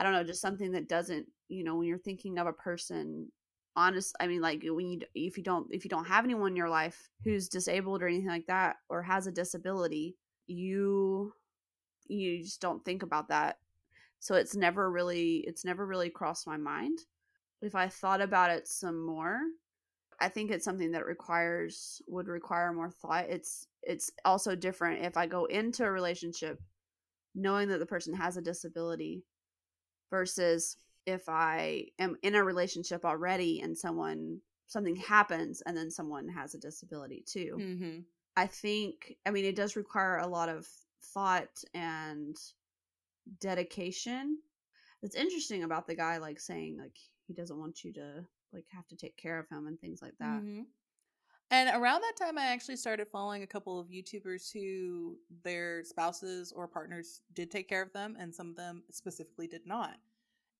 i 0.00 0.02
don't 0.02 0.12
know 0.12 0.24
just 0.24 0.40
something 0.40 0.72
that 0.72 0.88
doesn't 0.88 1.26
you 1.48 1.62
know 1.62 1.76
when 1.76 1.86
you're 1.86 1.98
thinking 1.98 2.38
of 2.38 2.48
a 2.48 2.52
person 2.52 3.30
honest 3.76 4.16
i 4.18 4.26
mean 4.26 4.40
like 4.40 4.64
when 4.64 4.88
you 4.88 5.00
if 5.14 5.36
you 5.36 5.44
don't 5.44 5.68
if 5.70 5.84
you 5.84 5.90
don't 5.90 6.06
have 6.06 6.24
anyone 6.24 6.50
in 6.50 6.56
your 6.56 6.68
life 6.68 7.08
who's 7.22 7.48
disabled 7.48 8.02
or 8.02 8.08
anything 8.08 8.26
like 8.26 8.46
that 8.46 8.76
or 8.88 9.02
has 9.02 9.28
a 9.28 9.32
disability 9.32 10.16
you 10.48 11.32
you 12.08 12.42
just 12.42 12.60
don't 12.60 12.84
think 12.84 13.04
about 13.04 13.28
that 13.28 13.58
so 14.18 14.34
it's 14.34 14.56
never 14.56 14.90
really 14.90 15.44
it's 15.46 15.64
never 15.64 15.86
really 15.86 16.10
crossed 16.10 16.48
my 16.48 16.56
mind 16.56 16.98
if 17.62 17.74
I 17.74 17.88
thought 17.88 18.20
about 18.20 18.50
it 18.50 18.68
some 18.68 19.04
more, 19.04 19.40
I 20.18 20.28
think 20.28 20.50
it's 20.50 20.64
something 20.64 20.92
that 20.92 21.06
requires 21.06 22.02
would 22.06 22.28
require 22.28 22.72
more 22.72 22.90
thought. 22.90 23.26
It's 23.28 23.66
it's 23.82 24.10
also 24.24 24.54
different 24.54 25.04
if 25.04 25.16
I 25.16 25.26
go 25.26 25.46
into 25.46 25.84
a 25.84 25.90
relationship 25.90 26.60
knowing 27.34 27.68
that 27.68 27.78
the 27.78 27.86
person 27.86 28.14
has 28.14 28.36
a 28.36 28.42
disability 28.42 29.24
versus 30.10 30.76
if 31.06 31.28
I 31.28 31.86
am 31.98 32.16
in 32.22 32.34
a 32.34 32.44
relationship 32.44 33.04
already 33.04 33.60
and 33.60 33.76
someone 33.76 34.40
something 34.66 34.96
happens 34.96 35.62
and 35.62 35.76
then 35.76 35.90
someone 35.90 36.28
has 36.28 36.54
a 36.54 36.58
disability 36.58 37.24
too. 37.26 37.56
Mm-hmm. 37.58 37.98
I 38.36 38.46
think 38.46 39.16
I 39.26 39.30
mean 39.30 39.44
it 39.44 39.56
does 39.56 39.76
require 39.76 40.18
a 40.18 40.26
lot 40.26 40.48
of 40.48 40.66
thought 41.14 41.64
and 41.74 42.36
dedication. 43.40 44.38
It's 45.02 45.16
interesting 45.16 45.64
about 45.64 45.86
the 45.86 45.96
guy 45.96 46.18
like 46.18 46.40
saying 46.40 46.78
like 46.78 46.96
he 47.26 47.34
doesn't 47.34 47.58
want 47.58 47.84
you 47.84 47.92
to 47.94 48.24
like 48.52 48.64
have 48.68 48.86
to 48.88 48.96
take 48.96 49.16
care 49.16 49.38
of 49.38 49.48
him 49.48 49.66
and 49.66 49.80
things 49.80 50.02
like 50.02 50.14
that. 50.18 50.42
Mm-hmm. 50.42 50.62
And 51.50 51.68
around 51.74 52.02
that 52.02 52.16
time, 52.16 52.38
I 52.38 52.46
actually 52.46 52.76
started 52.76 53.08
following 53.08 53.42
a 53.42 53.46
couple 53.46 53.80
of 53.80 53.88
YouTubers 53.88 54.52
who 54.52 55.16
their 55.42 55.82
spouses 55.82 56.52
or 56.52 56.68
partners 56.68 57.22
did 57.34 57.50
take 57.50 57.68
care 57.68 57.82
of 57.82 57.92
them, 57.92 58.16
and 58.20 58.32
some 58.32 58.50
of 58.50 58.56
them 58.56 58.84
specifically 58.92 59.48
did 59.48 59.66
not. 59.66 59.96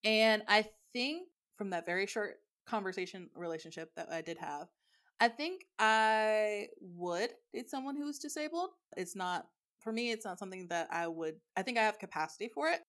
And 0.03 0.43
I 0.49 0.67
think 0.93 1.29
from 1.57 1.71
that 1.71 1.87
very 1.87 2.07
short 2.07 2.41
conversation 2.67 3.31
relationship 3.35 3.95
that 3.95 4.11
I 4.11 4.21
did 4.21 4.39
have, 4.39 4.67
I 5.21 5.29
think 5.29 5.67
I 5.79 6.69
would 6.81 7.31
date 7.53 7.71
someone 7.71 7.95
who 7.95 8.09
is 8.09 8.19
disabled. 8.19 8.71
It's 8.97 9.15
not, 9.15 9.47
for 9.81 9.93
me, 9.93 10.11
it's 10.11 10.25
not 10.25 10.39
something 10.39 10.67
that 10.69 10.89
I 10.91 11.07
would, 11.07 11.37
I 11.57 11.63
think 11.63 11.79
I 11.79 11.83
have 11.83 11.99
capacity 11.99 12.49
for 12.53 12.69
it. 12.69 12.81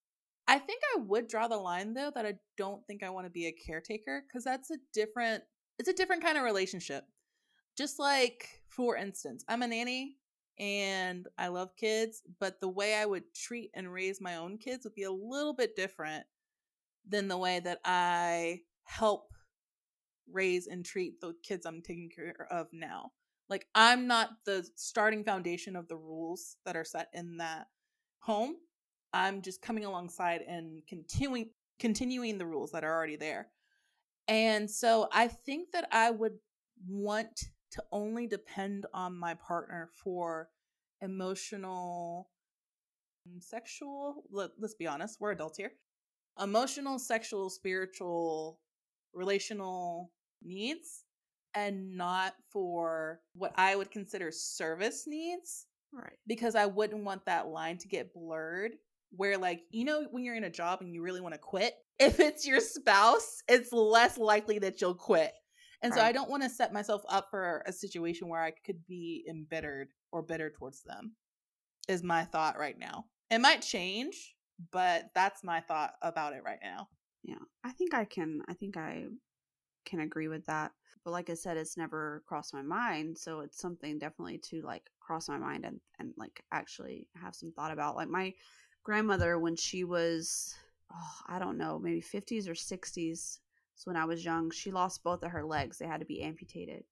I 0.47 0.57
think 0.57 0.81
I 0.95 1.01
would 1.01 1.27
draw 1.27 1.47
the 1.47 1.57
line 1.57 1.93
though 1.93 2.11
that 2.15 2.25
I 2.25 2.33
don't 2.57 2.85
think 2.87 3.03
I 3.03 3.09
want 3.09 3.25
to 3.25 3.31
be 3.31 3.45
a 3.45 3.51
caretaker 3.51 4.23
because 4.27 4.43
that's 4.43 4.71
a 4.71 4.77
different 4.93 5.43
it's 5.79 5.87
a 5.87 5.93
different 5.93 6.23
kind 6.23 6.37
of 6.37 6.43
relationship. 6.43 7.05
Just 7.77 7.99
like 7.99 8.61
for 8.71 8.95
instance, 8.95 9.43
I'm 9.47 9.61
a 9.61 9.67
nanny 9.67 10.17
and 10.57 11.27
I 11.37 11.49
love 11.49 11.75
kids, 11.75 12.23
but 12.39 12.59
the 12.61 12.69
way 12.69 12.95
I 12.95 13.05
would 13.05 13.33
treat 13.33 13.71
and 13.73 13.91
raise 13.91 14.21
my 14.21 14.37
own 14.37 14.57
kids 14.57 14.85
would 14.85 14.95
be 14.95 15.03
a 15.03 15.11
little 15.11 15.53
bit 15.53 15.75
different 15.75 16.23
than 17.07 17.27
the 17.27 17.37
way 17.37 17.59
that 17.59 17.79
I 17.83 18.61
help 18.83 19.33
raise 20.31 20.67
and 20.67 20.85
treat 20.85 21.19
the 21.19 21.33
kids 21.43 21.65
I'm 21.65 21.81
taking 21.81 22.09
care 22.09 22.47
of 22.49 22.67
now. 22.71 23.11
Like 23.49 23.67
I'm 23.75 24.07
not 24.07 24.29
the 24.45 24.65
starting 24.75 25.23
foundation 25.23 25.75
of 25.75 25.87
the 25.87 25.97
rules 25.97 26.55
that 26.65 26.77
are 26.77 26.85
set 26.85 27.09
in 27.13 27.37
that 27.37 27.67
home. 28.19 28.55
I'm 29.13 29.41
just 29.41 29.61
coming 29.61 29.83
alongside 29.83 30.41
and 30.47 30.81
continuing 30.87 31.49
continuing 31.79 32.37
the 32.37 32.45
rules 32.45 32.71
that 32.71 32.83
are 32.83 32.95
already 32.95 33.17
there. 33.17 33.47
And 34.27 34.69
so 34.69 35.09
I 35.11 35.27
think 35.27 35.71
that 35.73 35.87
I 35.91 36.11
would 36.11 36.37
want 36.87 37.45
to 37.71 37.83
only 37.91 38.27
depend 38.27 38.85
on 38.93 39.17
my 39.17 39.33
partner 39.33 39.89
for 40.03 40.49
emotional 41.01 42.29
mm, 43.27 43.41
sexual 43.41 44.23
let, 44.31 44.51
us 44.63 44.75
be 44.75 44.87
honest 44.87 45.19
we're 45.19 45.31
adults 45.31 45.57
here 45.57 45.71
emotional 46.41 46.99
sexual 46.99 47.49
spiritual 47.49 48.59
relational 49.13 50.11
needs 50.43 51.03
and 51.55 51.97
not 51.97 52.33
for 52.51 53.19
what 53.33 53.51
i 53.55 53.75
would 53.75 53.91
consider 53.91 54.31
service 54.31 55.05
needs 55.07 55.65
right. 55.93 56.17
because 56.27 56.55
i 56.55 56.65
wouldn't 56.65 57.03
want 57.03 57.25
that 57.25 57.47
line 57.47 57.77
to 57.77 57.87
get 57.87 58.13
blurred 58.13 58.71
where 59.15 59.37
like 59.37 59.61
you 59.71 59.83
know 59.83 60.05
when 60.11 60.23
you're 60.23 60.35
in 60.35 60.45
a 60.45 60.49
job 60.49 60.79
and 60.81 60.93
you 60.93 61.01
really 61.01 61.21
want 61.21 61.33
to 61.33 61.39
quit 61.39 61.73
if 61.99 62.19
it's 62.19 62.47
your 62.47 62.59
spouse 62.59 63.41
it's 63.49 63.73
less 63.73 64.17
likely 64.17 64.59
that 64.59 64.79
you'll 64.79 64.95
quit 64.95 65.33
and 65.81 65.91
right. 65.91 65.99
so 65.99 66.05
i 66.05 66.11
don't 66.11 66.29
want 66.29 66.43
to 66.43 66.49
set 66.49 66.73
myself 66.73 67.03
up 67.09 67.29
for 67.29 67.63
a 67.65 67.71
situation 67.71 68.27
where 68.27 68.41
i 68.41 68.51
could 68.51 68.85
be 68.87 69.25
embittered 69.29 69.89
or 70.11 70.21
bitter 70.21 70.49
towards 70.49 70.81
them 70.83 71.13
is 71.87 72.03
my 72.03 72.23
thought 72.23 72.57
right 72.57 72.79
now 72.79 73.05
it 73.29 73.39
might 73.39 73.61
change 73.61 74.35
but 74.71 75.05
that's 75.15 75.43
my 75.43 75.59
thought 75.59 75.93
about 76.01 76.33
it 76.33 76.43
right 76.43 76.59
now 76.63 76.87
yeah 77.23 77.35
i 77.63 77.71
think 77.71 77.93
i 77.93 78.05
can 78.05 78.41
i 78.47 78.53
think 78.53 78.77
i 78.77 79.05
can 79.85 80.01
agree 80.01 80.27
with 80.27 80.45
that 80.45 80.71
but 81.03 81.11
like 81.11 81.29
i 81.29 81.33
said 81.33 81.57
it's 81.57 81.77
never 81.77 82.21
crossed 82.27 82.53
my 82.53 82.61
mind 82.61 83.17
so 83.17 83.39
it's 83.39 83.59
something 83.59 83.97
definitely 83.97 84.37
to 84.37 84.61
like 84.61 84.83
cross 84.99 85.27
my 85.27 85.37
mind 85.37 85.65
and 85.65 85.79
and 85.99 86.13
like 86.17 86.43
actually 86.51 87.07
have 87.15 87.35
some 87.35 87.51
thought 87.51 87.71
about 87.71 87.95
like 87.95 88.07
my 88.07 88.31
grandmother 88.83 89.39
when 89.39 89.55
she 89.55 89.83
was 89.83 90.55
oh, 90.93 91.13
I 91.27 91.39
don't 91.39 91.57
know, 91.57 91.79
maybe 91.79 92.01
50s 92.01 92.47
or 92.47 92.53
60s. 92.53 93.39
So 93.81 93.89
when 93.89 93.97
I 93.97 94.05
was 94.05 94.23
young, 94.23 94.51
she 94.51 94.69
lost 94.71 95.03
both 95.03 95.23
of 95.23 95.31
her 95.31 95.43
legs. 95.43 95.79
They 95.79 95.87
had 95.87 96.01
to 96.01 96.05
be 96.05 96.21
amputated 96.21 96.83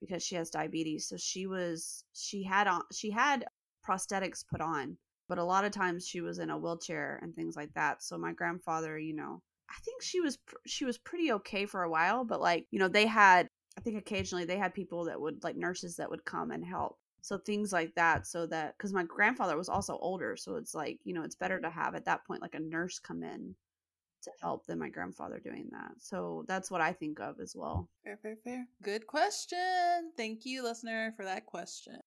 because 0.00 0.24
she 0.24 0.34
has 0.34 0.50
diabetes. 0.50 1.06
So 1.06 1.16
she 1.16 1.46
was 1.46 2.04
she 2.14 2.42
had 2.42 2.66
on 2.66 2.82
she 2.92 3.10
had 3.12 3.46
prosthetics 3.88 4.44
put 4.44 4.60
on, 4.60 4.98
but 5.28 5.38
a 5.38 5.44
lot 5.44 5.64
of 5.64 5.70
times 5.70 6.08
she 6.08 6.20
was 6.20 6.40
in 6.40 6.50
a 6.50 6.58
wheelchair 6.58 7.20
and 7.22 7.32
things 7.32 7.54
like 7.54 7.72
that. 7.74 8.02
So 8.02 8.18
my 8.18 8.32
grandfather, 8.32 8.98
you 8.98 9.14
know, 9.14 9.40
I 9.70 9.78
think 9.84 10.02
she 10.02 10.20
was 10.20 10.36
she 10.66 10.84
was 10.84 10.98
pretty 10.98 11.30
okay 11.30 11.64
for 11.64 11.84
a 11.84 11.90
while, 11.90 12.24
but 12.24 12.40
like, 12.40 12.66
you 12.72 12.80
know, 12.80 12.88
they 12.88 13.06
had 13.06 13.46
I 13.78 13.80
think 13.80 13.96
occasionally 13.96 14.44
they 14.44 14.58
had 14.58 14.74
people 14.74 15.04
that 15.04 15.20
would 15.20 15.44
like 15.44 15.56
nurses 15.56 15.94
that 15.96 16.10
would 16.10 16.24
come 16.24 16.50
and 16.50 16.64
help 16.64 16.98
so 17.22 17.38
things 17.38 17.72
like 17.72 17.94
that 17.94 18.26
so 18.26 18.46
that 18.46 18.76
because 18.76 18.92
my 18.92 19.04
grandfather 19.04 19.56
was 19.56 19.68
also 19.68 19.96
older 19.98 20.36
so 20.36 20.56
it's 20.56 20.74
like 20.74 20.98
you 21.04 21.14
know 21.14 21.22
it's 21.22 21.36
better 21.36 21.60
to 21.60 21.70
have 21.70 21.94
at 21.94 22.04
that 22.06 22.26
point 22.26 22.42
like 22.42 22.54
a 22.54 22.60
nurse 22.60 22.98
come 22.98 23.22
in 23.22 23.54
to 24.22 24.30
help 24.40 24.66
than 24.66 24.78
my 24.78 24.88
grandfather 24.88 25.40
doing 25.42 25.68
that 25.70 25.92
so 25.98 26.44
that's 26.46 26.70
what 26.70 26.80
i 26.80 26.92
think 26.92 27.20
of 27.20 27.40
as 27.40 27.54
well. 27.56 27.88
Fair 28.04 28.18
fair 28.22 28.36
fair. 28.44 28.66
Good 28.82 29.06
question. 29.06 30.12
Thank 30.16 30.44
you 30.44 30.62
listener 30.62 31.12
for 31.16 31.24
that 31.24 31.46
question. 31.46 31.98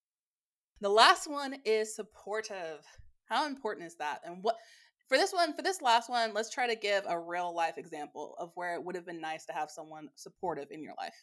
The 0.81 0.89
last 0.89 1.29
one 1.29 1.57
is 1.65 1.95
supportive. 1.95 2.85
How 3.25 3.47
important 3.47 3.87
is 3.87 3.95
that? 3.95 4.21
And 4.25 4.37
what 4.41 4.55
for 5.07 5.17
this 5.17 5.33
one 5.33 5.53
for 5.53 5.61
this 5.61 5.81
last 5.81 6.09
one 6.09 6.33
let's 6.33 6.49
try 6.49 6.67
to 6.67 6.75
give 6.75 7.03
a 7.07 7.19
real 7.19 7.53
life 7.53 7.77
example 7.77 8.35
of 8.39 8.51
where 8.55 8.73
it 8.75 8.83
would 8.83 8.95
have 8.95 9.05
been 9.05 9.21
nice 9.21 9.45
to 9.45 9.53
have 9.53 9.69
someone 9.69 10.09
supportive 10.15 10.67
in 10.71 10.83
your 10.83 10.93
life. 10.97 11.15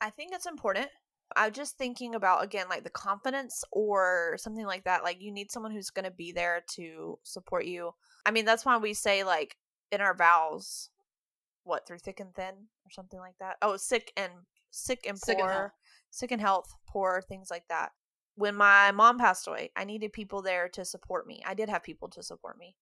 I 0.00 0.10
think 0.10 0.32
it's 0.32 0.46
important. 0.46 0.88
I'm 1.36 1.52
just 1.52 1.78
thinking 1.78 2.14
about 2.14 2.42
again 2.42 2.66
like 2.68 2.84
the 2.84 2.90
confidence 2.90 3.62
or 3.72 4.36
something 4.38 4.66
like 4.66 4.84
that. 4.84 5.04
Like 5.04 5.20
you 5.20 5.32
need 5.32 5.50
someone 5.50 5.72
who's 5.72 5.90
going 5.90 6.06
to 6.06 6.10
be 6.10 6.32
there 6.32 6.62
to 6.76 7.18
support 7.22 7.66
you. 7.66 7.92
I 8.26 8.30
mean, 8.30 8.44
that's 8.44 8.64
why 8.64 8.76
we 8.78 8.94
say 8.94 9.24
like 9.24 9.56
in 9.92 10.00
our 10.00 10.14
vows, 10.14 10.90
what 11.64 11.86
through 11.86 11.98
thick 11.98 12.20
and 12.20 12.34
thin 12.34 12.54
or 12.84 12.90
something 12.90 13.20
like 13.20 13.36
that. 13.40 13.56
Oh, 13.62 13.76
sick 13.76 14.12
and 14.16 14.32
sick 14.70 15.04
and 15.06 15.18
sick 15.18 15.38
poor, 15.38 15.50
and 15.50 15.70
sick 16.10 16.30
and 16.30 16.40
health, 16.40 16.72
poor 16.88 17.22
things 17.28 17.48
like 17.50 17.64
that. 17.68 17.90
When 18.36 18.54
my 18.54 18.92
mom 18.92 19.18
passed 19.18 19.46
away, 19.46 19.70
I 19.76 19.84
needed 19.84 20.12
people 20.12 20.42
there 20.42 20.68
to 20.70 20.84
support 20.84 21.26
me. 21.26 21.42
I 21.46 21.54
did 21.54 21.68
have 21.68 21.82
people 21.82 22.08
to 22.10 22.22
support 22.22 22.58
me. 22.58 22.76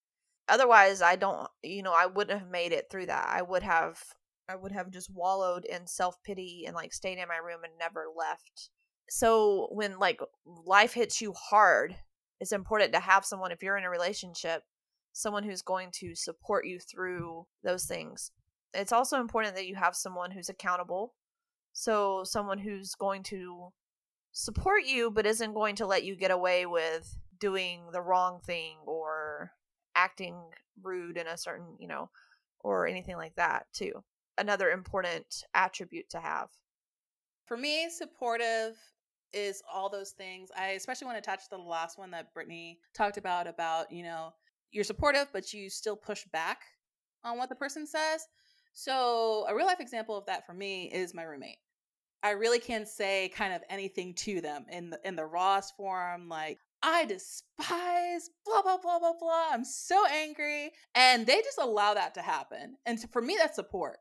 Otherwise, 0.48 1.02
I 1.02 1.16
don't, 1.16 1.48
you 1.62 1.82
know, 1.82 1.94
I 1.94 2.06
wouldn't 2.06 2.38
have 2.38 2.50
made 2.50 2.72
it 2.72 2.86
through 2.90 3.06
that. 3.06 3.28
I 3.28 3.42
would 3.42 3.62
have 3.62 4.02
I 4.48 4.56
would 4.56 4.72
have 4.72 4.90
just 4.90 5.12
wallowed 5.12 5.66
in 5.66 5.86
self 5.86 6.22
pity 6.22 6.64
and 6.66 6.74
like 6.74 6.94
stayed 6.94 7.18
in 7.18 7.28
my 7.28 7.36
room 7.36 7.64
and 7.64 7.72
never 7.78 8.06
left. 8.16 8.70
So 9.10 9.68
when 9.72 9.98
like 9.98 10.20
life 10.46 10.94
hits 10.94 11.20
you 11.20 11.34
hard, 11.34 11.96
it's 12.40 12.52
important 12.52 12.92
to 12.92 13.00
have 13.00 13.24
someone, 13.24 13.52
if 13.52 13.62
you're 13.62 13.76
in 13.76 13.84
a 13.84 13.90
relationship, 13.90 14.62
someone 15.12 15.44
who's 15.44 15.62
going 15.62 15.90
to 15.92 16.14
support 16.14 16.66
you 16.66 16.78
through 16.78 17.46
those 17.62 17.86
things. 17.86 18.30
It's 18.74 18.92
also 18.92 19.20
important 19.20 19.54
that 19.56 19.66
you 19.66 19.74
have 19.76 19.96
someone 19.96 20.30
who's 20.30 20.48
accountable. 20.48 21.14
So 21.72 22.24
someone 22.24 22.58
who's 22.58 22.94
going 22.94 23.22
to 23.24 23.68
support 24.32 24.84
you, 24.84 25.10
but 25.10 25.26
isn't 25.26 25.54
going 25.54 25.76
to 25.76 25.86
let 25.86 26.04
you 26.04 26.16
get 26.16 26.30
away 26.30 26.66
with 26.66 27.16
doing 27.38 27.90
the 27.92 28.02
wrong 28.02 28.40
thing 28.40 28.78
or 28.86 29.52
acting 29.94 30.36
rude 30.82 31.16
in 31.16 31.26
a 31.26 31.36
certain, 31.36 31.76
you 31.78 31.88
know, 31.88 32.10
or 32.60 32.86
anything 32.86 33.16
like 33.16 33.34
that 33.36 33.66
too 33.72 34.02
another 34.38 34.70
important 34.70 35.44
attribute 35.54 36.08
to 36.10 36.20
have. 36.20 36.48
For 37.44 37.56
me, 37.56 37.90
supportive 37.90 38.76
is 39.32 39.62
all 39.70 39.90
those 39.90 40.12
things. 40.12 40.50
I 40.56 40.68
especially 40.68 41.06
want 41.06 41.22
to 41.22 41.28
touch 41.28 41.42
the 41.50 41.58
last 41.58 41.98
one 41.98 42.12
that 42.12 42.32
Brittany 42.32 42.78
talked 42.94 43.18
about 43.18 43.46
about, 43.46 43.92
you 43.92 44.04
know, 44.04 44.32
you're 44.72 44.84
supportive 44.84 45.28
but 45.32 45.52
you 45.52 45.70
still 45.70 45.96
push 45.96 46.24
back 46.32 46.62
on 47.24 47.38
what 47.38 47.48
the 47.48 47.54
person 47.54 47.86
says. 47.86 48.26
So, 48.72 49.44
a 49.48 49.54
real 49.54 49.66
life 49.66 49.80
example 49.80 50.16
of 50.16 50.26
that 50.26 50.46
for 50.46 50.54
me 50.54 50.84
is 50.92 51.14
my 51.14 51.24
roommate. 51.24 51.58
I 52.22 52.30
really 52.30 52.58
can't 52.58 52.86
say 52.86 53.30
kind 53.34 53.52
of 53.52 53.62
anything 53.68 54.14
to 54.14 54.40
them 54.40 54.66
in 54.70 54.90
the 54.90 55.00
in 55.04 55.16
the 55.16 55.24
rawest 55.24 55.76
form 55.76 56.28
like 56.28 56.58
I 56.82 57.04
despise 57.04 58.30
blah 58.44 58.62
blah 58.62 58.78
blah 58.78 58.98
blah 58.98 59.14
blah. 59.18 59.48
I'm 59.50 59.64
so 59.64 60.04
angry 60.06 60.72
and 60.94 61.26
they 61.26 61.40
just 61.42 61.58
allow 61.60 61.94
that 61.94 62.14
to 62.14 62.22
happen. 62.22 62.76
And 62.86 62.98
for 63.12 63.22
me 63.22 63.36
that's 63.38 63.56
support. 63.56 63.98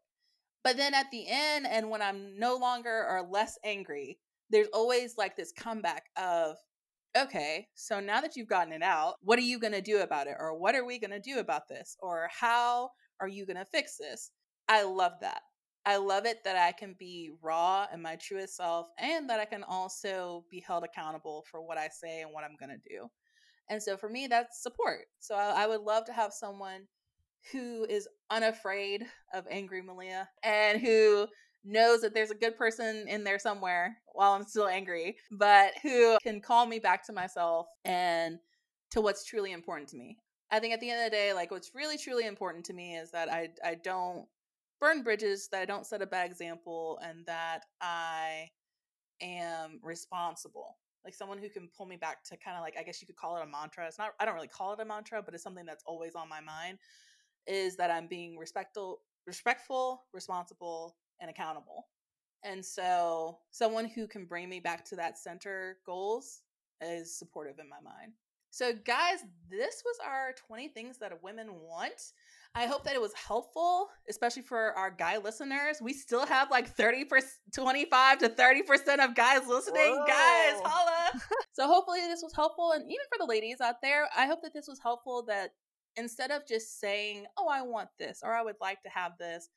But 0.64 0.78
then 0.78 0.94
at 0.94 1.10
the 1.12 1.26
end, 1.28 1.66
and 1.66 1.90
when 1.90 2.02
I'm 2.02 2.38
no 2.38 2.58
longer 2.58 3.06
or 3.08 3.26
less 3.30 3.58
angry, 3.64 4.20
there's 4.50 4.68
always 4.74 5.18
like 5.18 5.38
this 5.38 5.54
comeback 5.54 6.08
of, 6.18 6.58
okay, 7.16 7.68
so 7.76 8.00
now 8.00 8.22
that 8.22 8.36
you've 8.36 8.48
gotten 8.48 8.74
it 8.74 8.82
out, 8.82 9.16
what 9.22 9.40
are 9.40 9.44
you 9.44 9.60
going 9.60 9.74
to 9.74 9.82
do 9.82 10.00
about 10.00 10.28
it? 10.28 10.36
Or 10.40 10.58
what 10.58 10.76
are 10.76 10.86
we 10.86 11.00
going 11.00 11.12
to 11.12 11.20
do 11.20 11.40
about 11.40 11.68
this? 11.68 11.96
Or 12.00 12.30
how 12.32 12.90
are 13.20 13.28
you 13.28 13.46
going 13.46 13.58
to 13.58 13.66
fix 13.66 13.98
this? 13.98 14.32
I 14.68 14.84
love 14.84 15.14
that. 15.22 15.42
I 15.86 15.98
love 15.98 16.26
it 16.26 16.44
that 16.44 16.58
I 16.58 16.74
can 16.74 16.96
be 17.00 17.32
raw 17.42 17.88
and 17.92 18.04
my 18.04 18.18
truest 18.18 18.58
self, 18.58 18.88
and 19.00 19.30
that 19.30 19.40
I 19.40 19.46
can 19.46 19.64
also 19.64 20.44
be 20.52 20.60
held 20.60 20.84
accountable 20.84 21.46
for 21.50 21.62
what 21.62 21.78
I 21.78 21.88
say 21.88 22.22
and 22.22 22.32
what 22.34 22.44
I'm 22.44 22.58
going 22.60 22.78
to 22.78 22.90
do. 22.90 23.08
And 23.70 23.82
so 23.82 23.96
for 23.96 24.10
me, 24.10 24.28
that's 24.28 24.62
support. 24.62 25.06
So 25.20 25.36
I, 25.36 25.64
I 25.64 25.68
would 25.68 25.82
love 25.82 26.06
to 26.06 26.14
have 26.14 26.34
someone 26.34 26.88
who 27.52 27.86
is 27.90 28.08
unafraid 28.30 29.06
of 29.34 29.46
angry 29.50 29.82
Maleah 29.82 30.28
and 30.44 30.82
who 30.82 31.28
knows 31.68 32.02
that 32.02 32.14
there's 32.14 32.32
a 32.32 32.36
good 32.36 32.58
person 32.58 33.06
in 33.08 33.24
there 33.24 33.40
somewhere 33.40 33.98
while 34.14 34.34
I'm 34.34 34.46
still 34.46 34.68
angry, 34.68 35.18
but 35.32 35.74
who 35.84 36.18
can 36.24 36.42
call 36.42 36.66
me 36.66 36.80
back 36.80 37.06
to 37.08 37.14
myself 37.14 37.68
and 37.86 38.40
to 38.92 39.02
what's 39.02 39.26
truly 39.26 39.52
important 39.52 39.90
to 39.90 39.98
me. 39.98 40.18
I 40.50 40.60
think 40.60 40.74
at 40.74 40.80
the 40.80 40.90
end 40.90 41.02
of 41.02 41.12
the 41.12 41.18
day, 41.18 41.34
like 41.34 41.52
what's 41.52 41.76
really 41.76 41.98
truly 41.98 42.26
important 42.26 42.66
to 42.66 42.74
me 42.74 42.96
is 42.96 43.12
that 43.12 43.30
I 43.30 43.50
I 43.64 43.76
don't 43.76 44.26
burn 44.80 45.04
bridges, 45.04 45.50
that 45.52 45.62
I 45.62 45.66
don't 45.66 45.86
set 45.86 46.02
a 46.02 46.08
bad 46.08 46.30
example, 46.30 47.00
and 47.04 47.26
that 47.26 47.66
I 47.82 48.50
am 49.22 49.80
responsible. 49.84 50.78
Like 51.04 51.14
someone 51.14 51.38
who 51.38 51.50
can 51.50 51.70
pull 51.76 51.86
me 51.86 51.98
back 51.98 52.24
to 52.26 52.38
kind 52.38 52.58
of 52.58 52.64
like 52.64 52.76
I 52.80 52.84
guess 52.84 53.02
you 53.02 53.08
could 53.08 53.18
call 53.18 53.38
it 53.38 53.44
a 53.44 53.48
mantra. 53.48 53.88
It's 53.88 53.98
not 53.98 54.12
I 54.20 54.26
don't 54.26 54.36
really 54.36 54.48
call 54.48 54.74
it 54.74 54.80
a 54.80 54.86
mantra, 54.86 55.22
but 55.22 55.34
it's 55.34 55.44
something 55.44 55.66
that's 55.66 55.84
always 55.86 56.16
on 56.16 56.30
my 56.30 56.40
mind 56.40 56.80
is 57.48 57.78
that 57.78 57.90
I'm 57.90 58.08
being 58.08 58.38
respectful, 58.38 59.02
respectful, 59.26 60.04
responsible, 60.14 60.96
and 61.20 61.30
accountable. 61.30 61.88
And 62.44 62.64
so, 62.64 63.40
someone 63.52 63.86
who 63.86 64.08
can 64.08 64.26
bring 64.26 64.48
me 64.48 64.60
back 64.60 64.86
to 64.86 64.96
that 64.98 65.18
center 65.18 65.78
goals 65.86 66.42
is 66.82 67.18
supportive 67.18 67.60
in 67.60 67.68
my 67.68 67.80
mind. 67.84 68.14
So, 68.52 68.74
guys, 68.74 69.20
this 69.50 69.84
was 69.86 69.98
our 70.06 70.34
20 70.48 70.70
things 70.70 70.98
that 71.00 71.12
women 71.22 71.48
want. 71.54 72.14
I 72.56 72.66
hope 72.66 72.84
that 72.86 72.96
it 72.96 73.02
was 73.02 73.14
helpful, 73.14 73.90
especially 74.10 74.42
for 74.42 74.72
our 74.74 74.90
guy 74.90 75.18
listeners. 75.18 75.78
We 75.82 75.94
still 75.94 76.26
have 76.26 76.50
like 76.50 76.68
30 76.68 77.06
percent, 77.06 77.34
25 77.54 78.20
to 78.20 78.30
30% 78.30 79.04
of 79.04 79.16
guys 79.16 79.48
listening. 79.48 79.96
Whoa. 79.96 80.08
Guys, 80.08 80.62
holla. 80.64 81.22
so, 81.54 81.68
hopefully, 81.68 82.00
this 82.02 82.22
was 82.24 82.34
helpful. 82.36 82.72
And 82.72 82.84
even 82.84 83.06
for 83.12 83.18
the 83.20 83.30
ladies 83.30 83.62
out 83.62 83.82
there, 83.82 84.08
I 84.16 84.28
hope 84.28 84.42
that 84.44 84.54
this 84.54 84.68
was 84.68 84.80
helpful 84.80 85.24
that 85.28 85.52
instead 85.98 86.32
of 86.32 86.48
just 86.48 86.80
saying, 86.80 87.26
oh, 87.38 87.50
I 87.50 87.64
want 87.64 87.90
this 88.00 88.22
or 88.24 88.34
I 88.34 88.44
would 88.44 88.58
like 88.62 88.82
to 88.84 88.90
have 88.90 89.18
this, 89.20 89.50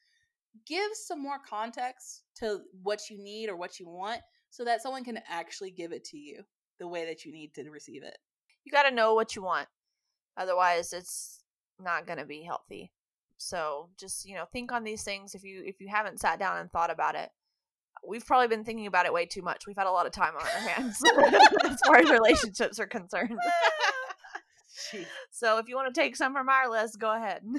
give 0.66 0.90
some 0.94 1.22
more 1.22 1.38
context 1.48 2.22
to 2.36 2.60
what 2.82 3.10
you 3.10 3.18
need 3.22 3.48
or 3.48 3.56
what 3.56 3.78
you 3.78 3.88
want 3.88 4.20
so 4.50 4.64
that 4.64 4.82
someone 4.82 5.04
can 5.04 5.20
actually 5.28 5.70
give 5.70 5.92
it 5.92 6.04
to 6.04 6.18
you 6.18 6.42
the 6.78 6.88
way 6.88 7.06
that 7.06 7.24
you 7.24 7.32
need 7.32 7.54
to 7.54 7.68
receive 7.70 8.02
it. 8.02 8.18
You 8.64 8.72
got 8.72 8.88
to 8.88 8.94
know 8.94 9.14
what 9.14 9.36
you 9.36 9.42
want. 9.42 9.68
Otherwise, 10.36 10.92
it's 10.92 11.42
not 11.78 12.06
going 12.06 12.18
to 12.18 12.24
be 12.24 12.42
healthy. 12.42 12.92
So, 13.36 13.88
just, 13.98 14.26
you 14.26 14.34
know, 14.34 14.44
think 14.52 14.70
on 14.70 14.84
these 14.84 15.02
things 15.02 15.34
if 15.34 15.44
you 15.44 15.62
if 15.64 15.80
you 15.80 15.88
haven't 15.88 16.20
sat 16.20 16.38
down 16.38 16.58
and 16.58 16.70
thought 16.70 16.90
about 16.90 17.14
it. 17.14 17.30
We've 18.06 18.24
probably 18.24 18.48
been 18.48 18.64
thinking 18.64 18.86
about 18.86 19.04
it 19.04 19.12
way 19.12 19.26
too 19.26 19.42
much. 19.42 19.66
We've 19.66 19.76
had 19.76 19.86
a 19.86 19.90
lot 19.90 20.06
of 20.06 20.12
time 20.12 20.32
on 20.34 20.42
our 20.42 20.68
hands 20.68 20.98
as 21.64 21.80
far 21.84 21.96
as 21.96 22.10
relationships 22.10 22.78
are 22.78 22.86
concerned. 22.86 23.38
So, 25.30 25.58
if 25.58 25.68
you 25.68 25.76
want 25.76 25.94
to 25.94 26.00
take 26.00 26.16
some 26.16 26.32
from 26.32 26.48
our 26.48 26.68
list, 26.70 26.98
go 26.98 27.14
ahead. 27.14 27.42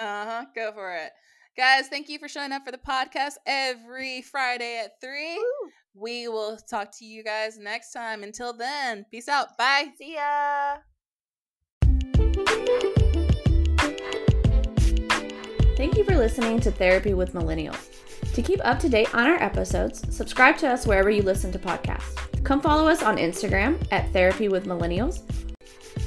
Uh 0.00 0.24
huh. 0.24 0.44
Go 0.54 0.72
for 0.72 0.90
it. 0.96 1.10
Guys, 1.54 1.88
thank 1.88 2.08
you 2.08 2.18
for 2.18 2.28
showing 2.28 2.50
up 2.50 2.64
for 2.64 2.72
the 2.72 2.78
podcast 2.78 3.34
every 3.46 4.22
Friday 4.22 4.80
at 4.82 4.98
3. 5.02 5.38
We 5.92 6.26
will 6.26 6.56
talk 6.56 6.96
to 6.98 7.04
you 7.04 7.22
guys 7.22 7.58
next 7.58 7.92
time. 7.92 8.22
Until 8.22 8.54
then, 8.54 9.04
peace 9.10 9.28
out. 9.28 9.58
Bye. 9.58 9.88
See 9.98 10.14
ya. 10.14 10.76
Thank 15.76 15.98
you 15.98 16.04
for 16.04 16.16
listening 16.16 16.58
to 16.60 16.70
Therapy 16.70 17.12
with 17.12 17.34
Millennials. 17.34 17.90
To 18.32 18.40
keep 18.40 18.60
up 18.64 18.78
to 18.78 18.88
date 18.88 19.14
on 19.14 19.26
our 19.26 19.42
episodes, 19.42 20.02
subscribe 20.14 20.56
to 20.58 20.68
us 20.70 20.86
wherever 20.86 21.10
you 21.10 21.20
listen 21.20 21.52
to 21.52 21.58
podcasts. 21.58 22.16
Come 22.44 22.62
follow 22.62 22.88
us 22.88 23.02
on 23.02 23.18
Instagram 23.18 23.86
at 23.90 24.10
Therapy 24.14 24.48
with 24.48 24.64
Millennials. 24.64 25.20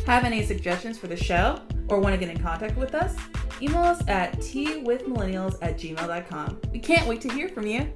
Have 0.08 0.24
any 0.24 0.44
suggestions 0.44 0.98
for 0.98 1.06
the 1.06 1.16
show 1.16 1.62
or 1.88 2.00
want 2.00 2.14
to 2.14 2.20
get 2.20 2.36
in 2.36 2.42
contact 2.42 2.76
with 2.78 2.96
us? 2.96 3.16
Email 3.62 3.84
us 3.84 4.02
at 4.08 4.38
twithmillennials 4.40 5.58
at 5.62 5.78
gmail.com. 5.78 6.62
We 6.72 6.80
can't 6.80 7.08
wait 7.08 7.22
to 7.22 7.32
hear 7.32 7.50
from 7.50 7.68
you. 7.68 7.92